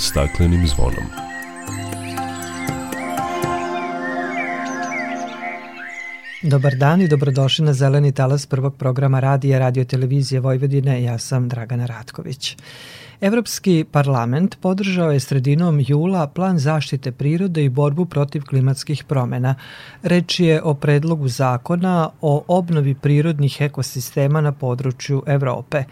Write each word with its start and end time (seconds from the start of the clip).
staklenim 0.00 0.66
zvonom. 0.66 1.04
Dobar 6.42 6.74
dan 6.76 7.02
i 7.02 7.08
dobrodošli 7.08 7.64
na 7.64 7.72
Zeleni 7.72 8.12
talas 8.12 8.46
prvog 8.46 8.76
programa 8.76 9.20
radija 9.20 9.58
Radio 9.58 9.84
Televizije 9.84 10.40
Vojvodine. 10.40 11.02
Ja 11.02 11.18
sam 11.18 11.48
Dragana 11.48 11.86
Ratković. 11.86 12.56
Evropski 13.20 13.84
parlament 13.92 14.56
podržao 14.60 15.12
je 15.12 15.20
sredinom 15.20 15.84
jula 15.88 16.26
plan 16.26 16.58
zaštite 16.58 17.12
prirode 17.12 17.64
i 17.64 17.68
borbu 17.68 18.06
protiv 18.06 18.42
klimatskih 18.44 19.04
promena. 19.04 19.54
Reč 20.02 20.40
je 20.40 20.62
o 20.62 20.74
predlogu 20.74 21.28
zakona 21.28 22.10
o 22.20 22.44
obnovi 22.48 22.94
prirodnih 22.94 23.60
ekosistema 23.60 24.40
na 24.40 24.52
području 24.52 25.22
Evrope. 25.26 25.84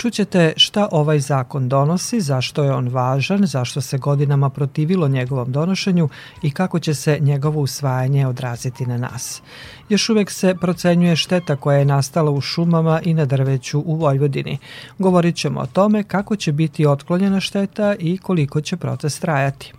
Čućete 0.00 0.52
šta 0.56 0.88
ovaj 0.92 1.18
zakon 1.18 1.68
donosi, 1.68 2.20
zašto 2.20 2.64
je 2.64 2.72
on 2.72 2.88
važan, 2.88 3.46
zašto 3.46 3.80
se 3.80 3.98
godinama 3.98 4.50
protivilo 4.50 5.08
njegovom 5.08 5.52
donošenju 5.52 6.08
i 6.42 6.50
kako 6.50 6.78
će 6.78 6.94
se 6.94 7.18
njegovo 7.20 7.60
usvajanje 7.60 8.26
odraziti 8.26 8.86
na 8.86 8.96
nas. 8.96 9.42
Još 9.88 10.08
uvek 10.08 10.30
se 10.30 10.54
procenjuje 10.60 11.16
šteta 11.16 11.56
koja 11.56 11.78
je 11.78 11.84
nastala 11.84 12.30
u 12.30 12.40
šumama 12.40 13.00
i 13.04 13.14
na 13.14 13.24
drveću 13.24 13.80
u 13.80 13.94
Vojvodini. 13.94 14.58
Govorit 14.98 15.36
ćemo 15.36 15.60
o 15.60 15.66
tome 15.66 16.02
kako 16.02 16.36
će 16.36 16.52
biti 16.52 16.86
otklonjena 16.86 17.40
šteta 17.40 17.94
i 17.98 18.18
koliko 18.18 18.60
će 18.60 18.76
proces 18.76 19.20
trajati. 19.20 19.72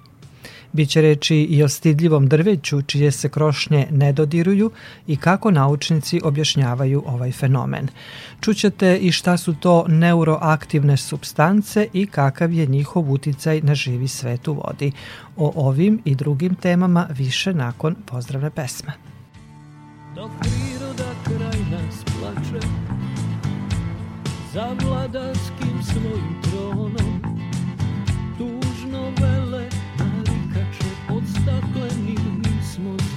Biće 0.74 1.02
reči 1.02 1.36
i 1.36 1.64
o 1.64 1.70
stidljivom 1.70 2.28
drveću 2.28 2.82
čije 2.82 3.12
se 3.12 3.30
krošnje 3.30 3.88
ne 3.92 4.14
dodiruju 4.14 4.72
i 5.08 5.16
kako 5.16 5.52
naučnici 5.52 6.22
objašnjavaju 6.24 7.04
ovaj 7.06 7.32
fenomen. 7.32 7.88
Čućete 8.42 8.98
i 8.98 9.12
šta 9.12 9.38
su 9.38 9.54
to 9.54 9.86
neuroaktivne 9.88 10.98
substance 10.98 11.88
i 11.94 12.06
kakav 12.06 12.54
je 12.54 12.66
njihov 12.66 13.12
uticaj 13.12 13.62
na 13.62 13.76
živi 13.76 14.08
svet 14.08 14.48
u 14.48 14.54
vodi. 14.54 14.92
O 15.38 15.52
ovim 15.56 16.02
i 16.06 16.16
drugim 16.16 16.56
temama 16.56 17.08
više 17.10 17.54
nakon 17.54 17.96
pozdravne 18.06 18.50
pesme. 18.50 18.94
Dok 20.16 20.32
priroda 20.40 21.12
kraj 21.24 21.60
nas 21.72 21.96
plače 22.06 22.68
Za 24.54 24.76
vladarskim 24.84 25.84
svojim 25.84 26.51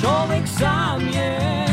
Čovek 0.00 0.48
sam 0.48 1.08
je 1.12 1.69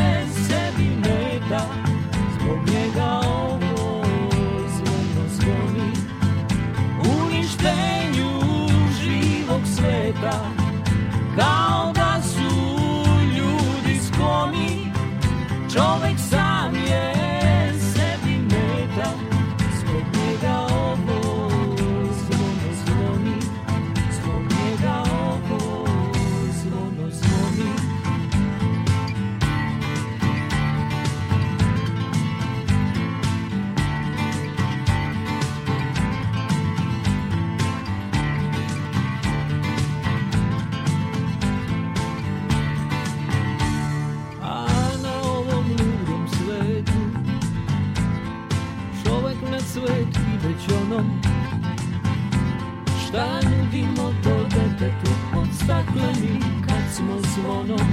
stakleni 55.68 56.40
kad 56.66 56.94
smo 56.96 57.18
zvonom. 57.20 57.88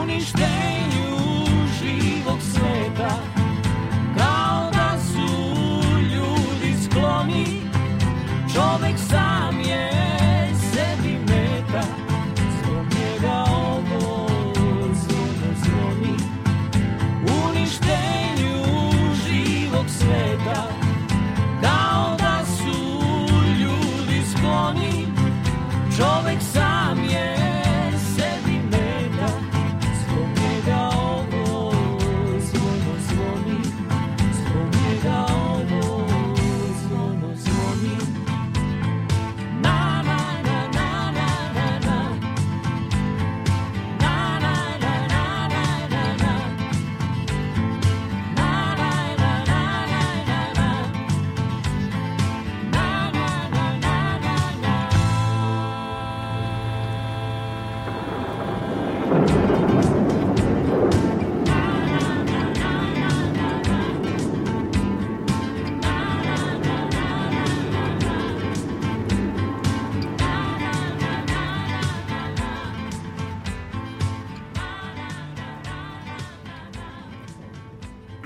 Uništenju 0.00 1.16
živog 1.80 2.38
sveta. 2.40 3.39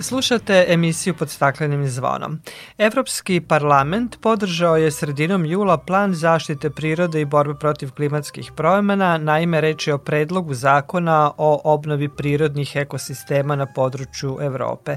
Slušate 0.04 0.64
emisiju 0.68 1.14
pod 1.14 1.30
staklenim 1.30 1.88
zvonom. 1.88 2.40
Evropski 2.78 3.40
parlament 3.40 4.16
podržao 4.20 4.76
je 4.76 4.90
sredinom 4.90 5.46
jula 5.46 5.78
plan 5.78 6.14
zaštite 6.14 6.70
prirode 6.70 7.20
i 7.20 7.24
borbe 7.24 7.54
protiv 7.60 7.90
klimatskih 7.90 8.52
promjena, 8.56 9.18
naime 9.18 9.60
reči 9.60 9.92
o 9.92 9.98
predlogu 9.98 10.54
zakona 10.54 11.30
o 11.38 11.60
obnovi 11.64 12.08
prirodnih 12.08 12.76
ekosistema 12.76 13.56
na 13.56 13.66
području 13.66 14.38
Evrope. 14.40 14.96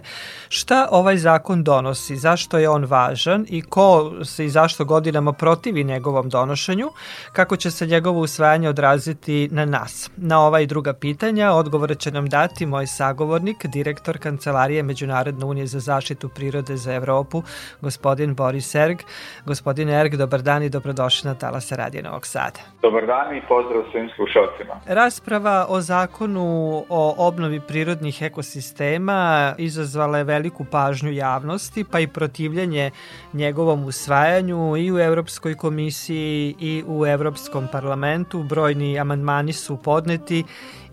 Šta 0.50 0.88
ovaj 0.92 1.18
zakon 1.18 1.64
donosi, 1.64 2.18
zašto 2.18 2.58
je 2.58 2.70
on 2.70 2.86
važan 2.86 3.46
i 3.50 3.62
ko 3.62 4.14
se 4.24 4.46
i 4.46 4.50
zašto 4.50 4.86
godinama 4.86 5.34
protivi 5.34 5.84
njegovom 5.84 6.30
donošenju, 6.30 6.90
kako 7.34 7.56
će 7.56 7.72
se 7.72 7.88
njegovo 7.88 8.20
usvajanje 8.20 8.70
odraziti 8.70 9.50
na 9.52 9.66
nas? 9.66 10.10
Na 10.18 10.42
ova 10.42 10.60
i 10.60 10.68
druga 10.68 10.94
pitanja 10.94 11.52
odgovore 11.52 11.96
će 11.96 12.12
nam 12.12 12.30
dati 12.30 12.66
moj 12.66 12.88
sagovornik, 12.88 13.66
direktor 13.66 14.18
Kancelarije 14.18 14.84
Međunarodne 14.98 15.46
unije 15.46 15.68
za 15.68 15.80
zaštitu 15.80 16.30
prirode 16.30 16.78
za 16.78 16.94
Evropu, 16.94 17.44
gospodin 17.82 18.36
Boris 18.36 18.76
Erg. 18.76 18.98
Gospodin 19.46 19.90
Erg, 19.90 20.16
dobar 20.16 20.42
dan 20.42 20.64
i 20.64 20.70
dobrodošli 20.70 21.28
na 21.28 21.36
Talasa 21.36 21.76
Radije 21.76 22.04
Novog 22.04 22.26
Sada. 22.26 22.60
Dobar 22.82 23.06
dan 23.06 23.36
i 23.36 23.42
pozdrav 23.48 23.84
svim 23.92 24.10
slušalcima. 24.16 24.80
Rasprava 24.86 25.66
o 25.70 25.82
zakonu 25.82 26.46
o 26.90 27.16
obnovi 27.18 27.60
prirodnih 27.60 28.22
ekosistema 28.22 29.54
izazvala 29.58 30.18
je 30.18 30.24
veliku 30.24 30.66
pažnju 30.66 31.12
javnosti, 31.12 31.86
pa 31.92 32.00
i 32.00 32.08
protivljenje 32.08 32.92
njegovom 33.34 33.86
usvajanju 33.86 34.78
i 34.78 34.92
u 34.92 35.00
Evropskoj 35.00 35.56
komisiji 35.56 36.56
i 36.60 36.84
u 36.88 37.06
Evropskom 37.06 37.68
parlamentu. 37.72 38.44
Brojni 38.44 39.00
amandmani 39.00 39.54
su 39.54 39.78
podneti 39.78 40.44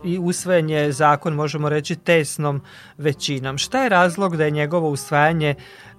i 0.05 0.19
usvojen 0.19 0.71
je 0.71 0.93
zakon, 0.93 1.35
možemo 1.35 1.69
reći, 1.69 1.97
tesnom 1.97 2.61
većinom. 2.99 3.59
Šta 3.59 3.83
je 3.83 3.89
razlog 3.89 4.37
da 4.37 4.45
je 4.45 4.51
njegovo 4.51 4.89
usvajanje 4.89 5.55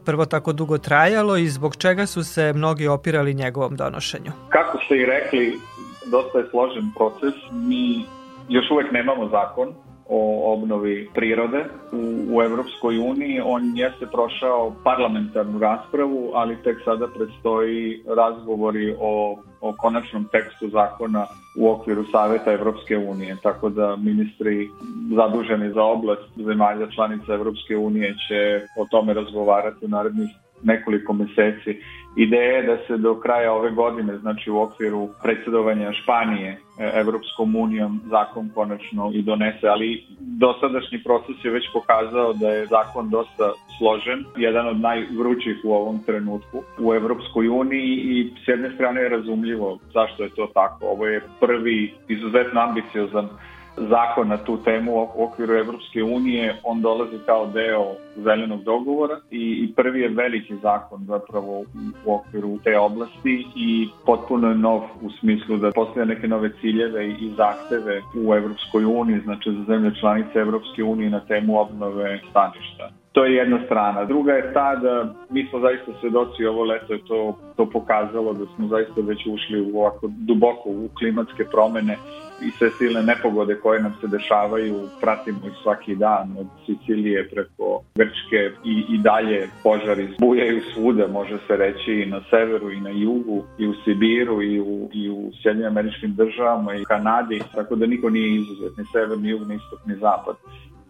prvo 0.05 0.25
tako 0.25 0.53
dugo 0.53 0.77
trajalo 0.77 1.37
i 1.37 1.47
zbog 1.47 1.75
čega 1.75 2.05
su 2.05 2.23
se 2.23 2.53
mnogi 2.53 2.87
opirali 2.87 3.33
njegovom 3.33 3.75
donošenju? 3.75 4.31
Kako 4.49 4.77
ste 4.85 4.95
i 4.95 5.05
rekli, 5.05 5.59
dosta 6.05 6.39
je 6.39 6.45
složen 6.51 6.91
proces. 6.97 7.33
Mi 7.51 8.05
još 8.49 8.71
uvek 8.71 8.91
nemamo 8.91 9.29
zakon 9.29 9.73
o 10.09 10.53
obnovi 10.53 11.09
prirode 11.13 11.65
u, 11.91 12.35
u 12.35 12.41
Evropskoj 12.41 12.97
uniji. 12.97 13.41
On 13.45 13.77
jeste 13.77 14.05
prošao 14.05 14.75
parlamentarnu 14.83 15.59
raspravu, 15.59 16.31
ali 16.33 16.63
tek 16.63 16.77
sada 16.85 17.07
predstoji 17.07 18.03
razgovori 18.17 18.95
o, 18.99 19.37
o 19.61 19.73
konačnom 19.77 20.25
tekstu 20.31 20.69
zakona 20.69 21.25
u 21.57 21.69
okviru 21.69 22.03
Saveta 22.11 22.51
Evropske 22.51 22.97
unije. 22.97 23.37
Tako 23.43 23.69
da 23.69 23.95
ministri 23.95 24.69
zaduženi 25.15 25.73
za 25.73 25.83
oblast 25.83 26.29
zemalja 26.45 26.87
članica 26.95 27.33
Evropske 27.33 27.77
unije 27.77 28.15
će 28.27 28.65
o 28.79 28.85
tome 28.91 29.13
razgovarati 29.13 29.85
u 29.85 29.87
narednih 29.87 30.29
nekoliko 30.63 31.13
meseci. 31.13 31.81
Ideja 32.15 32.57
je 32.57 32.63
da 32.63 32.77
se 32.87 32.97
do 32.97 33.15
kraja 33.19 33.53
ove 33.53 33.71
godine, 33.71 34.17
znači 34.17 34.51
u 34.51 34.59
okviru 34.59 35.09
predsedovanja 35.23 35.93
Španije 35.93 36.49
e, 36.51 36.57
Evropskom 36.93 37.55
unijom, 37.55 38.01
zakon 38.05 38.49
konačno 38.55 39.11
i 39.13 39.21
donese, 39.21 39.67
ali 39.67 40.03
dosadašnji 40.19 41.03
proces 41.03 41.35
je 41.43 41.51
već 41.51 41.63
pokazao 41.73 42.33
da 42.33 42.49
je 42.49 42.65
zakon 42.65 43.09
dosta 43.09 43.51
složen, 43.77 44.25
jedan 44.37 44.67
od 44.67 44.79
najvrućih 44.79 45.57
u 45.63 45.73
ovom 45.73 46.03
trenutku 46.05 46.63
u 46.79 46.93
Evropskoj 46.93 47.47
uniji 47.47 47.91
i 47.95 48.33
s 48.45 48.47
jedne 48.47 48.71
strane 48.75 49.01
je 49.01 49.09
razumljivo 49.09 49.79
zašto 49.93 50.23
je 50.23 50.29
to 50.29 50.47
tako. 50.53 50.85
Ovo 50.85 51.07
je 51.07 51.21
prvi 51.39 51.93
izuzetno 52.07 52.61
ambiciozan 52.61 53.29
zakon 53.77 54.27
na 54.27 54.37
tu 54.37 54.57
temu 54.63 54.91
u 55.15 55.23
okviru 55.23 55.53
Evropske 55.53 56.03
unije, 56.03 56.55
on 56.63 56.81
dolazi 56.81 57.17
kao 57.25 57.45
deo 57.45 57.85
zelenog 58.15 58.63
dogovora 58.63 59.19
i, 59.31 59.67
i 59.69 59.73
prvi 59.75 60.01
je 60.01 60.09
veliki 60.09 60.55
zakon 60.55 61.05
zapravo 61.07 61.63
u 62.05 62.13
okviru 62.15 62.57
te 62.63 62.77
oblasti 62.79 63.47
i 63.55 63.89
potpuno 64.05 64.49
je 64.49 64.55
nov 64.55 64.81
u 65.01 65.09
smislu 65.19 65.57
da 65.57 65.71
postoje 65.71 66.05
neke 66.05 66.27
nove 66.27 66.49
ciljeve 66.61 67.07
i 67.07 67.33
zahteve 67.37 68.01
u 68.25 68.33
Evropskoj 68.33 68.85
uniji, 68.85 69.19
znači 69.19 69.51
za 69.51 69.63
zemlje 69.67 69.91
članice 69.99 70.39
Evropske 70.39 70.83
unije 70.83 71.09
na 71.09 71.19
temu 71.19 71.59
obnove 71.59 72.19
staništa. 72.29 72.89
To 73.11 73.25
je 73.25 73.35
jedna 73.35 73.59
strana. 73.65 74.05
Druga 74.05 74.33
je 74.33 74.53
ta 74.53 74.75
da 74.75 75.13
mi 75.29 75.47
smo 75.49 75.59
zaista 75.59 75.91
svedoci 75.99 76.45
ovo 76.45 76.63
leto 76.63 76.93
je 76.93 76.99
to, 77.07 77.37
to 77.55 77.69
pokazalo 77.69 78.33
da 78.33 78.45
smo 78.55 78.67
zaista 78.67 79.01
već 79.01 79.27
ušli 79.27 79.71
u 79.71 79.79
ovako 79.79 80.07
duboko 80.07 80.69
u 80.69 80.89
klimatske 80.97 81.43
promene 81.51 81.97
i 82.41 82.51
sve 82.51 82.69
silne 82.77 83.03
nepogode 83.03 83.55
koje 83.55 83.81
nam 83.81 83.93
se 84.01 84.07
dešavaju, 84.07 84.89
pratimo 85.01 85.39
ih 85.47 85.53
svaki 85.63 85.95
dan 85.95 86.35
od 86.39 86.47
Sicilije 86.65 87.29
preko 87.29 87.81
Grčke 87.95 88.51
i, 88.63 88.85
i 88.89 88.97
dalje 88.97 89.49
požari 89.63 90.09
bujaju 90.19 90.61
svuda, 90.73 91.07
može 91.07 91.37
se 91.47 91.55
reći 91.57 91.91
i 91.91 92.05
na 92.05 92.21
severu 92.29 92.71
i 92.71 92.81
na 92.81 92.89
jugu 92.89 93.43
i 93.57 93.67
u 93.67 93.73
Sibiru 93.73 94.41
i 94.41 94.59
u, 94.59 94.89
i 94.93 95.09
u 95.09 95.31
Sjedinjim 95.41 95.67
američkim 95.67 96.15
državama 96.15 96.75
i 96.75 96.85
Kanadi, 96.85 97.41
tako 97.55 97.75
da 97.75 97.85
niko 97.85 98.09
nije 98.09 98.35
izuzet, 98.35 98.77
ni 98.77 98.85
sever, 98.91 99.17
ni 99.17 99.29
jug, 99.29 99.47
ni 99.47 99.55
istok, 99.55 99.79
ni 99.85 99.95
zapad 99.95 100.35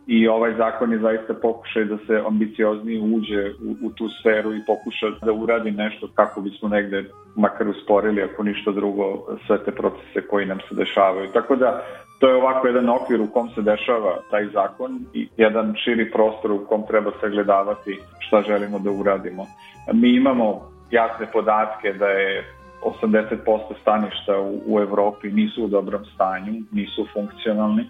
i 0.08 0.28
ovaj 0.28 0.54
zakon 0.58 0.92
je 0.92 1.00
zaista 1.00 1.34
pokušaj 1.34 1.86
da 1.86 1.98
se 1.98 2.24
ambicioznije 2.28 3.02
uđe 3.02 3.44
u, 3.50 3.88
u 3.88 3.90
tu 3.90 4.10
sferu 4.10 4.54
i 4.54 4.66
pokuša 4.68 5.08
da 5.26 5.34
uradi 5.34 5.72
nešto 5.72 6.08
kako 6.16 6.42
bismo 6.42 6.70
negde 6.70 7.04
makar 7.36 7.68
usporili 7.68 8.24
ako 8.24 8.44
ništa 8.44 8.72
drugo 8.72 9.38
sve 9.48 9.64
te 9.66 9.72
procese 9.72 10.28
koji 10.30 10.46
nam 10.46 10.60
se 10.70 10.76
dešavaju. 10.76 11.30
Tako 11.34 11.56
da 11.56 11.84
to 12.20 12.30
je 12.30 12.36
ovako 12.36 12.68
jedan 12.68 12.90
okvir 12.90 13.22
u 13.22 13.28
kom 13.28 13.50
se 13.50 13.62
dešava 13.62 14.18
taj 14.32 14.46
zakon 14.54 15.00
i 15.14 15.28
jedan 15.38 15.74
širi 15.84 16.12
prostor 16.12 16.52
u 16.52 16.66
kom 16.70 16.84
treba 16.88 17.12
sagledavati 17.22 18.00
šta 18.20 18.42
želimo 18.42 18.80
da 18.80 18.92
uradimo. 18.92 19.46
Mi 19.94 20.16
imamo 20.16 20.62
jasne 20.92 21.26
podatke 21.34 21.94
da 21.94 22.08
je 22.08 22.46
80% 22.84 23.60
staništa 23.82 24.40
u, 24.40 24.62
u 24.66 24.80
Evropi 24.80 25.32
nisu 25.32 25.64
u 25.64 25.68
dobrom 25.68 26.06
stanju, 26.06 26.54
nisu 26.72 27.08
funkcionalni 27.14 27.86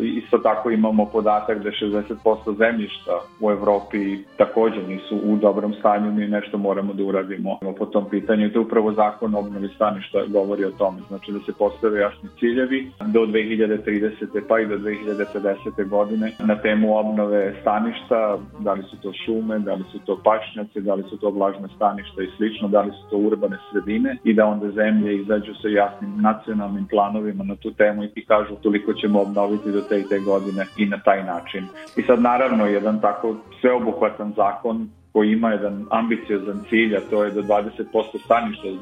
Isto 0.00 0.38
tako 0.38 0.70
imamo 0.70 1.06
podatak 1.06 1.58
da 1.62 1.70
60% 1.70 2.56
zemljišta 2.58 3.12
u 3.40 3.50
Evropi 3.50 4.18
takođe 4.36 4.82
nisu 4.88 5.16
u 5.24 5.36
dobrom 5.36 5.74
stanju, 5.74 6.12
mi 6.12 6.26
nešto 6.26 6.58
moramo 6.58 6.92
da 6.92 7.04
uradimo 7.04 7.58
po 7.78 7.86
tom 7.86 8.04
pitanju. 8.10 8.50
To 8.50 8.58
je 8.58 8.64
upravo 8.64 8.92
zakon 8.92 9.34
o 9.34 9.38
obnovi 9.38 9.68
staništa 9.68 10.18
govori 10.28 10.64
o 10.64 10.70
tome. 10.70 10.98
Znači 11.08 11.32
da 11.32 11.38
se 11.38 11.52
postave 11.58 12.00
jasni 12.00 12.28
ciljevi 12.38 12.90
do 13.06 13.20
2030. 13.20 14.40
pa 14.48 14.60
i 14.60 14.66
do 14.66 14.76
2050. 14.76 15.88
godine 15.88 16.32
na 16.38 16.56
temu 16.56 16.98
obnove 16.98 17.54
staništa, 17.60 18.38
da 18.58 18.72
li 18.72 18.82
su 18.82 18.96
to 19.02 19.12
šume, 19.24 19.58
da 19.58 19.74
li 19.74 19.84
su 19.92 19.98
to 20.06 20.20
pašnjaci, 20.24 20.80
da 20.80 20.94
li 20.94 21.02
su 21.02 21.16
to 21.18 21.30
vlažne 21.30 21.68
staništa 21.76 22.22
i 22.22 22.30
slično, 22.36 22.68
da 22.68 22.80
li 22.80 22.90
su 22.90 23.10
to 23.10 23.16
urbane 23.16 23.56
sredine 23.70 24.16
i 24.24 24.34
da 24.34 24.46
onda 24.46 24.70
zemlje 24.70 25.16
izađu 25.16 25.54
sa 25.62 25.68
jasnim 25.68 26.10
nacionalnim 26.20 26.86
planovima 26.86 27.44
na 27.44 27.56
tu 27.56 27.70
temu 27.70 28.04
i 28.04 28.24
kažu 28.24 28.54
toliko 28.62 28.92
ćemo 28.92 29.22
obnoviti 29.22 29.72
do 29.76 29.82
te 29.88 30.00
i 30.00 30.08
te 30.08 30.18
godine 30.18 30.66
i 30.76 30.86
na 30.86 30.98
taj 30.98 31.24
način. 31.24 31.66
I 31.96 32.02
sad 32.02 32.22
naravno 32.22 32.66
jedan 32.66 33.00
tako 33.00 33.36
sveobuhvatan 33.60 34.32
zakon 34.36 34.88
koji 35.16 35.32
ima 35.32 35.50
jedan 35.50 35.86
ambiciozan 35.90 36.60
cilj, 36.68 36.96
a 36.96 37.00
to 37.10 37.24
je 37.24 37.30
da 37.30 37.42
20% 37.42 37.64
staništa 38.24 38.68
od 38.68 38.80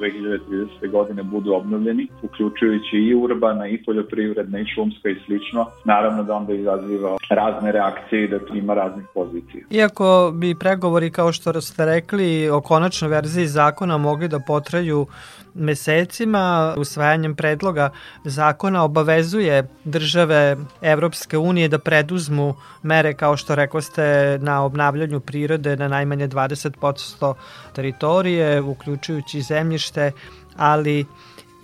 2030. 0.80 0.90
godine 0.90 1.22
budu 1.22 1.52
obnovljeni, 1.54 2.06
uključujući 2.22 2.96
i 2.96 3.14
urbana, 3.14 3.68
i 3.68 3.82
poljoprivredna, 3.84 4.58
i 4.60 4.66
šumska 4.74 5.08
i 5.08 5.20
slično. 5.26 5.66
Naravno 5.84 6.22
da 6.22 6.34
onda 6.34 6.54
izaziva 6.54 7.16
razne 7.30 7.72
reakcije 7.72 8.24
i 8.24 8.28
da 8.28 8.38
ima 8.54 8.74
raznih 8.74 9.06
pozicija. 9.14 9.64
Iako 9.70 10.32
bi 10.34 10.54
pregovori, 10.54 11.10
kao 11.10 11.32
što 11.32 11.60
ste 11.60 11.84
rekli, 11.84 12.48
o 12.50 12.60
konačnoj 12.60 13.10
verziji 13.10 13.46
zakona 13.46 13.98
mogli 13.98 14.28
da 14.28 14.40
potraju 14.46 15.06
mesecima 15.54 16.74
usvajanjem 16.78 17.34
predloga 17.34 17.90
zakona 18.24 18.84
obavezuje 18.84 19.68
države 19.84 20.56
Evropske 20.82 21.38
unije 21.38 21.68
da 21.68 21.78
preduzmu 21.78 22.54
mere 22.82 23.14
kao 23.14 23.36
što 23.36 23.54
rekoste 23.54 24.38
na 24.42 24.64
obnavljanju 24.64 25.20
prirode 25.20 25.76
na 25.76 25.88
najmanje 25.88 26.28
20% 26.28 27.34
teritorije, 27.72 28.60
uključujući 28.60 29.42
zemljište, 29.42 30.12
ali 30.56 31.06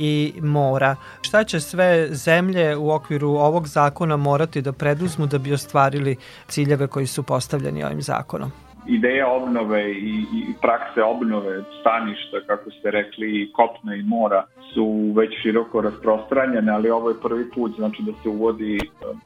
i 0.02 0.32
mora. 0.42 0.96
Šta 1.20 1.44
će 1.44 1.60
sve 1.60 2.08
zemlje 2.10 2.76
u 2.76 2.90
okviru 2.90 3.28
ovog 3.28 3.68
zakona 3.68 4.16
morati 4.16 4.62
da 4.62 4.72
preduzmu 4.72 5.26
da 5.26 5.38
bi 5.38 5.52
ostvarili 5.52 6.16
ciljeve 6.48 6.86
koji 6.86 7.06
su 7.06 7.22
postavljeni 7.22 7.84
ovim 7.84 8.02
zakonom? 8.02 8.52
Ideja 8.86 9.28
obnove 9.28 9.92
i, 9.92 10.24
i 10.34 10.54
prakse 10.62 11.02
obnove 11.02 11.62
staništa, 11.80 12.40
kako 12.46 12.70
ste 12.70 12.90
rekli, 12.90 13.50
kopna 13.52 13.94
i 13.94 14.02
mora 14.02 14.44
su 14.74 15.12
već 15.16 15.42
široko 15.42 15.80
rasprostranjene, 15.80 16.72
ali 16.72 16.90
ovo 16.90 17.08
je 17.08 17.20
prvi 17.22 17.50
put 17.50 17.72
znači 17.76 18.02
da 18.02 18.12
se 18.22 18.28
uvodi 18.28 18.76
e, 18.76 18.80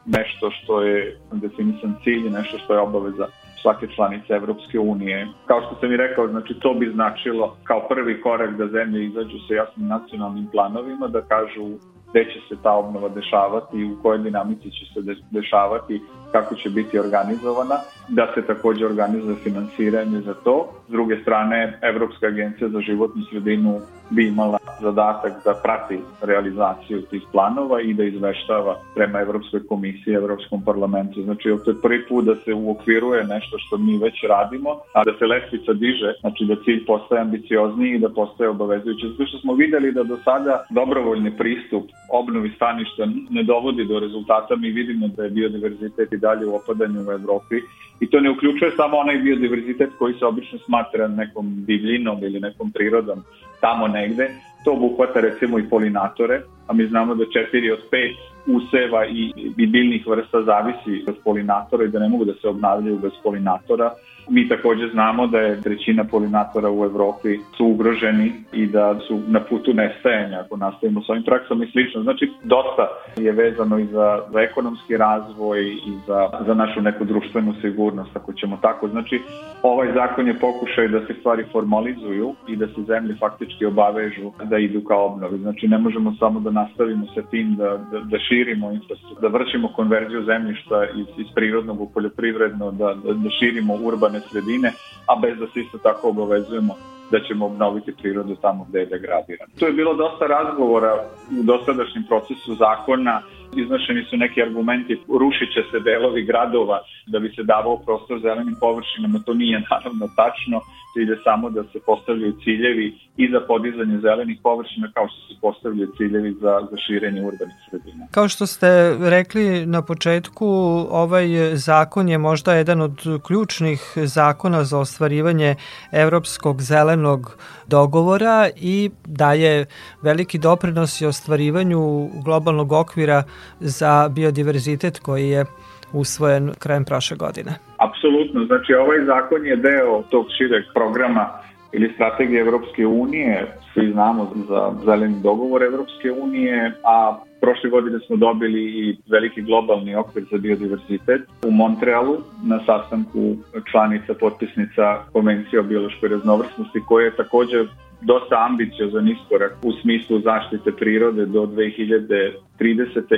nešto 0.06 0.50
što 0.50 0.82
je 0.82 1.18
definisan 1.32 1.94
cilj, 2.04 2.30
nešto 2.30 2.58
što 2.58 2.75
je 2.75 2.80
obaveza 2.80 3.26
svake 3.62 3.87
članice 3.96 4.32
Evropske 4.32 4.78
unije. 4.78 5.28
Kao 5.46 5.61
što 5.61 5.80
sam 5.80 5.92
i 5.92 5.96
rekao, 5.96 6.28
znači 6.28 6.54
to 6.54 6.75
bi 6.75 6.92
značilo 6.94 7.56
kao 7.64 7.88
prvi 7.88 8.20
korak 8.20 8.56
da 8.56 8.66
zemlje 8.66 9.04
izađu 9.04 9.38
sa 9.49 9.54
jasnim 9.54 9.87
nacionalnim 9.88 10.46
planovima, 10.52 11.08
da 11.08 11.20
kažu 11.23 11.66
gde 12.14 12.25
će 12.25 12.40
se 12.49 12.62
ta 12.62 12.73
obnova 12.73 13.09
dešavati 13.09 13.76
i 13.76 13.85
u 13.85 14.02
kojoj 14.02 14.18
dinamici 14.18 14.71
će 14.71 14.85
se 14.92 15.00
dešavati, 15.30 16.00
kako 16.33 16.54
će 16.54 16.71
biti 16.71 16.99
organizovana, 16.99 17.76
da 18.09 18.33
se 18.35 18.47
takođe 18.47 18.87
organizuje 18.87 19.37
finansiranje 19.37 20.21
za 20.21 20.35
to. 20.35 20.68
S 20.88 20.90
druge 20.90 21.16
strane, 21.23 21.78
Evropska 21.83 22.26
agencija 22.26 22.68
za 22.68 22.80
životnu 22.80 23.23
sredinu 23.30 23.80
bi 24.11 24.28
imala 24.28 24.58
zadatak 24.80 25.32
da 25.44 25.54
prati 25.62 25.99
realizaciju 26.23 27.02
tih 27.02 27.23
planova 27.32 27.80
i 27.80 27.94
da 27.94 28.04
izveštava 28.04 28.76
prema 28.94 29.20
Evropskoj 29.20 29.66
komisiji, 29.66 30.14
Evropskom 30.14 30.64
parlamentu. 30.64 31.23
Znači, 31.23 31.56
to 31.64 31.70
je 31.70 31.82
prvi 31.82 32.06
put 32.08 32.25
da 32.25 32.34
se 32.34 32.54
uokviruje 32.54 33.25
nešto 33.25 33.58
što 33.58 33.78
mi 33.78 33.99
već 33.99 34.14
radimo, 34.28 34.70
a 34.92 35.04
da 35.04 35.12
se 35.18 35.26
lestvica 35.26 35.73
diže, 35.73 36.12
znači 36.20 36.44
da 36.44 36.62
cilj 36.64 36.84
postaje 36.87 37.20
ambiciozniji 37.20 37.94
i 37.94 37.99
da 37.99 38.08
postaje 38.08 38.50
obavezujući. 38.50 39.08
Zato 39.08 39.26
što 39.26 39.38
smo 39.38 39.54
videli 39.54 39.92
da 39.92 40.02
do 40.02 40.16
sada 40.25 40.64
dobrovoljni 40.70 41.37
pristup 41.37 41.84
obnovi 42.12 42.52
staništa 42.56 43.06
ne 43.30 43.42
dovodi 43.42 43.84
do 43.84 43.99
rezultata. 43.99 44.56
Mi 44.56 44.70
vidimo 44.70 45.08
da 45.08 45.25
je 45.25 45.30
biodiverzitet 45.30 46.12
i 46.12 46.16
dalje 46.18 46.46
u 46.46 46.54
opadanju 46.54 47.00
u 47.08 47.12
Evropi 47.12 47.56
i 48.00 48.11
to 48.11 48.20
ne 48.20 48.30
uključuje 48.30 48.70
samo 48.76 48.96
onaj 48.96 49.16
biodiverzitet 49.16 49.90
koji 49.99 50.14
se 50.14 50.26
obično 50.26 50.58
smatra 50.58 51.08
nekom 51.08 51.64
divljinom 51.66 52.18
ili 52.25 52.40
nekom 52.40 52.70
prirodom 52.73 53.23
tamo 53.61 53.88
negde, 53.94 54.28
to 54.64 54.72
obuhvata 54.72 55.20
recimo 55.20 55.58
i 55.58 55.68
polinatore, 55.68 56.42
a 56.68 56.72
mi 56.72 56.86
znamo 56.86 57.14
da 57.14 57.24
četiri 57.36 57.70
od 57.70 57.82
pet 57.90 58.16
useva 58.46 59.06
i, 59.06 59.32
i 59.56 59.66
biljnih 59.66 60.06
vrsta 60.06 60.42
zavisi 60.42 61.04
od 61.08 61.16
polinatora 61.24 61.84
i 61.84 61.88
da 61.88 61.98
ne 61.98 62.08
mogu 62.08 62.24
da 62.24 62.34
se 62.40 62.48
obnavljaju 62.48 62.98
bez 62.98 63.12
polinatora. 63.22 63.94
Mi 64.28 64.49
takođe 64.49 64.88
znamo 64.93 65.26
da 65.26 65.38
je 65.38 65.61
trećina 65.61 66.04
polinatora 66.04 66.71
u 66.71 66.85
Evropi 66.85 67.38
su 67.57 67.66
ugroženi 67.66 68.33
i 68.52 68.66
da 68.66 68.99
su 69.09 69.21
na 69.28 69.40
putu 69.40 69.75
nestajanja 69.75 70.40
ako 70.40 70.57
nastavimo 70.57 71.02
s 71.02 71.11
ovim 71.11 71.23
praksama 71.23 71.64
i 71.64 71.71
slično. 71.71 72.02
Znači, 72.02 72.31
dosta 72.43 72.88
je 73.16 73.33
vezano 73.33 73.78
i 73.78 73.87
za, 73.87 74.21
za 74.33 74.40
ekonomski 74.40 74.97
razvoj 74.97 75.61
i 75.64 75.93
za, 76.07 76.28
za 76.47 76.54
našu 76.54 76.81
neku 76.83 77.04
društvenu 77.04 77.54
sigurnost, 77.61 78.16
ako 78.16 78.33
ćemo 78.33 78.59
tako. 78.62 78.88
Znači, 78.88 79.21
ovaj 79.62 79.93
zakon 79.95 80.26
je 80.26 80.38
pokušaj 80.38 80.88
da 80.88 81.07
se 81.07 81.14
stvari 81.21 81.45
formalizuju 81.52 82.35
i 82.49 82.57
da 82.57 82.66
se 82.66 82.83
zemlje 82.87 83.16
faktički 83.21 83.66
obavežu 83.66 84.31
da 84.45 84.59
idu 84.59 84.85
ka 84.85 84.97
obnovi. 84.97 85.38
Znači, 85.38 85.69
ne 85.69 85.78
možemo 85.78 86.14
samo 86.19 86.40
da 86.40 86.50
nastavimo 86.50 87.07
sa 87.14 87.23
tim 87.23 87.54
da, 87.57 87.69
da, 87.90 88.00
da 88.00 88.19
širimo 88.19 88.71
infrastrukturu, 88.71 89.21
da 89.21 89.38
vršimo 89.38 89.69
konverziju 89.69 90.25
zemljišta 90.25 90.85
iz, 90.95 91.07
iz 91.16 91.26
prirodnog 91.35 91.81
u 91.81 91.90
poljoprivredno, 91.95 92.71
da, 92.71 92.95
da, 93.04 93.12
da 93.12 93.31
širimo 93.31 93.75
urbane 94.14 94.21
sredine, 94.30 94.73
a 95.06 95.16
bez 95.16 95.38
da 95.38 95.47
se 95.47 95.61
isto 95.61 95.78
tako 95.78 96.09
obavezujemo 96.09 96.75
da 97.11 97.21
ćemo 97.21 97.47
obnoviti 97.47 97.92
prirodu 97.92 98.37
tamo 98.37 98.66
gde 98.68 98.78
je 98.78 98.87
degradirana. 98.87 99.52
Tu 99.59 99.64
je 99.66 99.73
bilo 99.73 99.94
dosta 99.94 100.26
razgovora 100.26 101.04
u 101.40 101.42
dosadašnjem 101.42 102.04
procesu 102.09 102.54
zakona, 102.54 103.23
iznošeni 103.56 104.04
su 104.11 104.16
neki 104.16 104.42
argumenti, 104.42 105.00
rušit 105.20 105.49
će 105.54 105.62
se 105.70 105.80
delovi 105.80 106.25
gradova 106.25 106.78
da 107.06 107.18
bi 107.18 107.28
se 107.37 107.42
davao 107.42 107.76
prostor 107.76 108.20
zelenim 108.20 108.56
površinama, 108.61 109.18
to 109.26 109.34
nije 109.34 109.62
naravno 109.70 110.06
tačno, 110.16 110.61
cilj 110.94 111.11
je 111.11 111.18
samo 111.25 111.50
da 111.50 111.62
se 111.62 111.78
postavljaju 111.87 112.32
ciljevi 112.44 112.99
i 113.16 113.28
za 113.32 113.40
podizanje 113.40 113.99
zelenih 113.99 114.38
površina 114.42 114.90
kao 114.94 115.08
što 115.08 115.34
se 115.34 115.40
postavljaju 115.40 115.88
ciljevi 115.96 116.32
za, 116.32 116.54
za 116.70 116.76
širenje 116.76 117.20
urbanih 117.20 117.56
sredina. 117.70 118.06
Kao 118.11 118.28
što 118.28 118.46
ste 118.46 118.96
rekli 119.00 119.66
na 119.66 119.82
početku, 119.82 120.46
ovaj 120.90 121.26
zakon 121.54 122.08
je 122.08 122.18
možda 122.18 122.54
jedan 122.54 122.80
od 122.80 122.96
ključnih 123.26 123.80
zakona 123.96 124.64
za 124.64 124.78
ostvarivanje 124.78 125.54
evropskog 125.92 126.62
zelenog 126.62 127.38
dogovora 127.66 128.49
i 128.56 128.90
daje 129.04 129.66
veliki 130.02 130.38
doprinos 130.38 131.00
i 131.00 131.06
ostvarivanju 131.06 132.08
globalnog 132.25 132.73
okvira 132.73 133.23
za 133.60 134.08
biodiverzitet 134.08 134.98
koji 134.98 135.28
je 135.28 135.44
usvojen 135.92 136.52
krajem 136.58 136.84
prošle 136.84 137.16
godine. 137.16 137.52
Apsolutno, 137.78 138.44
znači 138.44 138.74
ovaj 138.74 139.04
zakon 139.04 139.46
je 139.46 139.56
deo 139.56 140.02
tog 140.10 140.26
šireg 140.38 140.64
programa 140.74 141.28
ili 141.72 141.92
strategije 141.94 142.40
Evropske 142.40 142.86
unije, 142.86 143.46
svi 143.72 143.92
znamo 143.92 144.32
za 144.48 144.72
zeleni 144.84 145.20
dogovor 145.22 145.62
Evropske 145.62 146.12
unije, 146.12 146.72
a 146.84 147.18
prošle 147.40 147.70
godine 147.70 147.98
smo 148.06 148.16
dobili 148.16 148.62
i 148.62 148.96
veliki 149.10 149.42
globalni 149.42 149.96
okvir 149.96 150.24
za 150.30 150.38
biodiverzitet. 150.38 151.22
U 151.46 151.50
Montrealu 151.50 152.16
na 152.44 152.58
sastanku 152.66 153.36
članica 153.70 154.14
potpisnica 154.14 154.84
Konvencije 155.12 155.60
o 155.60 155.62
biološkoj 155.62 156.08
raznovrsnosti 156.08 156.80
koja 156.88 157.04
je 157.04 157.16
takođe 157.16 157.64
dosta 158.04 158.46
ambiciozan 158.50 159.08
iskorak 159.08 159.52
u 159.62 159.73
smislu 159.73 160.20
zaštite 160.20 160.73
prirode 160.73 161.26
do 161.26 161.40
2030. 161.46 162.32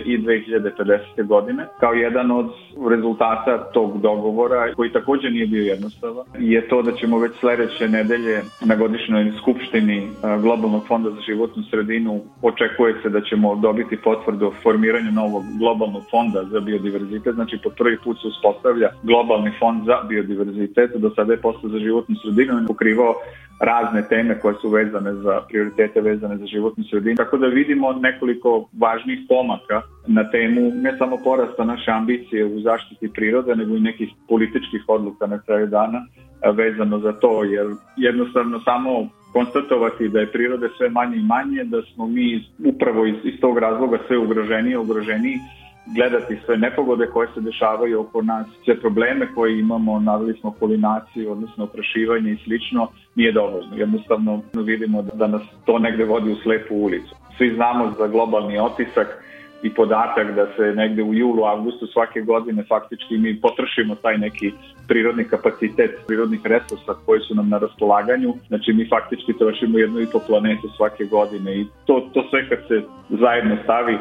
i 0.05 0.19
2050. 0.19 1.27
godine. 1.27 1.67
Kao 1.81 1.93
jedan 1.93 2.31
od 2.31 2.47
rezultata 2.91 3.71
tog 3.73 4.01
dogovora, 4.01 4.75
koji 4.75 4.93
takođe 4.93 5.31
nije 5.31 5.47
bio 5.47 5.63
jednostavan, 5.63 6.27
je 6.39 6.69
to 6.69 6.83
da 6.83 6.93
ćemo 6.93 7.19
već 7.19 7.33
sledeće 7.41 7.89
nedelje 7.89 8.43
na 8.65 8.75
godišnjoj 8.77 9.33
skupštini 9.41 10.09
Globalnog 10.43 10.87
fonda 10.89 11.11
za 11.11 11.21
životnu 11.21 11.63
sredinu 11.71 12.21
očekuje 12.43 12.95
se 13.03 13.09
da 13.09 13.21
ćemo 13.21 13.55
dobiti 13.57 13.97
potvrdu 13.97 14.47
o 14.47 14.53
formiranju 14.63 15.13
novog 15.13 15.43
globalnog 15.59 16.03
fonda 16.11 16.45
za 16.45 16.61
biodiverzitet, 16.61 17.35
znači 17.35 17.59
po 17.65 17.71
prvi 17.71 17.99
put 18.05 18.17
se 18.21 18.29
uspostavlja 18.29 18.89
globalni 19.03 19.53
fond 19.59 19.85
za 19.87 19.97
biodiverzitet, 20.09 20.91
do 20.97 21.11
sada 21.17 21.33
je 21.33 21.41
posle 21.41 21.71
za 21.71 21.79
životnu 21.79 22.15
sredinu 22.23 22.67
pokrivao 22.67 23.15
razne 23.61 24.03
teme 24.09 24.41
koje 24.41 24.55
su 24.55 24.69
vezane 24.69 25.15
za 25.15 25.41
prioritete 25.49 26.01
vezane 26.01 26.37
za 26.37 26.47
životnu 26.47 26.85
sredinu. 26.85 27.17
Tako 27.17 27.39
da 27.39 27.47
vidimo 27.47 27.93
nekoliko 27.93 28.69
važnih 28.79 29.19
pomaka 29.29 29.83
na 30.07 30.31
temu 30.31 30.61
ne 30.75 30.99
samo 30.99 31.17
porasta 31.25 31.65
naše 31.65 31.91
ambicije 31.91 32.45
u 32.45 32.61
zaštiti 32.61 33.13
prirode, 33.15 33.57
nego 33.57 33.77
i 33.77 33.81
nekih 33.81 34.09
političkih 34.29 34.85
odluka 34.89 35.27
na 35.27 35.39
kraju 35.39 35.67
dana 35.67 36.07
vezano 36.53 36.99
za 36.99 37.13
to, 37.13 37.45
jer 37.45 37.67
jednostavno 37.97 38.61
samo 38.61 39.09
konstatovati 39.33 40.09
da 40.09 40.21
je 40.21 40.33
prirode 40.33 40.69
sve 40.77 40.89
manje 40.91 41.17
i 41.17 41.27
manje, 41.35 41.65
da 41.65 41.83
smo 41.83 42.07
mi 42.07 42.45
upravo 42.65 43.07
iz, 43.07 43.15
iz 43.25 43.41
tog 43.41 43.59
razloga 43.59 43.99
sve 44.07 44.19
ugroženiji, 44.19 44.77
ugroženiji 44.77 45.39
gledati 45.87 46.39
sve 46.45 46.57
nepogode 46.57 47.07
koje 47.07 47.29
se 47.35 47.41
dešavaju 47.41 48.01
oko 48.01 48.23
nas, 48.23 48.47
sve 48.65 48.81
probleme 48.81 49.29
koje 49.35 49.61
imamo, 49.61 50.01
navili 50.01 50.35
smo 50.41 50.51
polinaciju, 50.61 51.33
odnosno 51.33 51.65
oprašivanje 51.65 52.33
i 52.33 52.39
slično, 52.45 52.89
nije 53.15 53.33
dovoljno. 53.33 53.77
Jednostavno 53.77 54.43
vidimo 54.55 55.03
da 55.03 55.27
nas 55.27 55.43
to 55.65 55.79
negde 55.79 56.05
vodi 56.05 56.33
u 56.33 56.37
slepu 56.37 56.75
ulicu. 56.75 57.15
Svi 57.39 57.55
znamo 57.55 57.93
za 57.99 58.07
globalni 58.07 58.59
otisak 58.59 59.23
i 59.63 59.75
podatak 59.75 60.35
da 60.35 60.47
se 60.57 60.63
negde 60.63 61.03
u 61.03 61.15
julu, 61.15 61.45
avgustu 61.45 61.87
svake 61.87 62.21
godine 62.21 62.65
faktički 62.69 63.19
mi 63.19 63.41
potrošimo 63.41 63.95
taj 63.95 64.19
neki 64.19 64.53
prirodni 64.89 65.25
kapacitet 65.25 65.91
prirodnih 66.07 66.41
resursa 66.45 66.95
koji 67.07 67.21
su 67.21 67.35
nam 67.35 67.49
na 67.49 67.59
raspolaganju. 67.59 68.35
Znači 68.49 68.73
mi 68.73 68.89
faktički 68.89 69.33
trošimo 69.39 69.79
jednu 69.79 70.01
i 70.01 70.07
po 70.13 70.21
planetu 70.27 70.69
svake 70.77 71.05
godine 71.05 71.61
i 71.61 71.67
to, 71.87 72.11
to 72.15 72.27
sve 72.31 72.49
kad 72.49 72.59
se 72.69 72.83
zajedno 73.09 73.57
stavi 73.65 73.99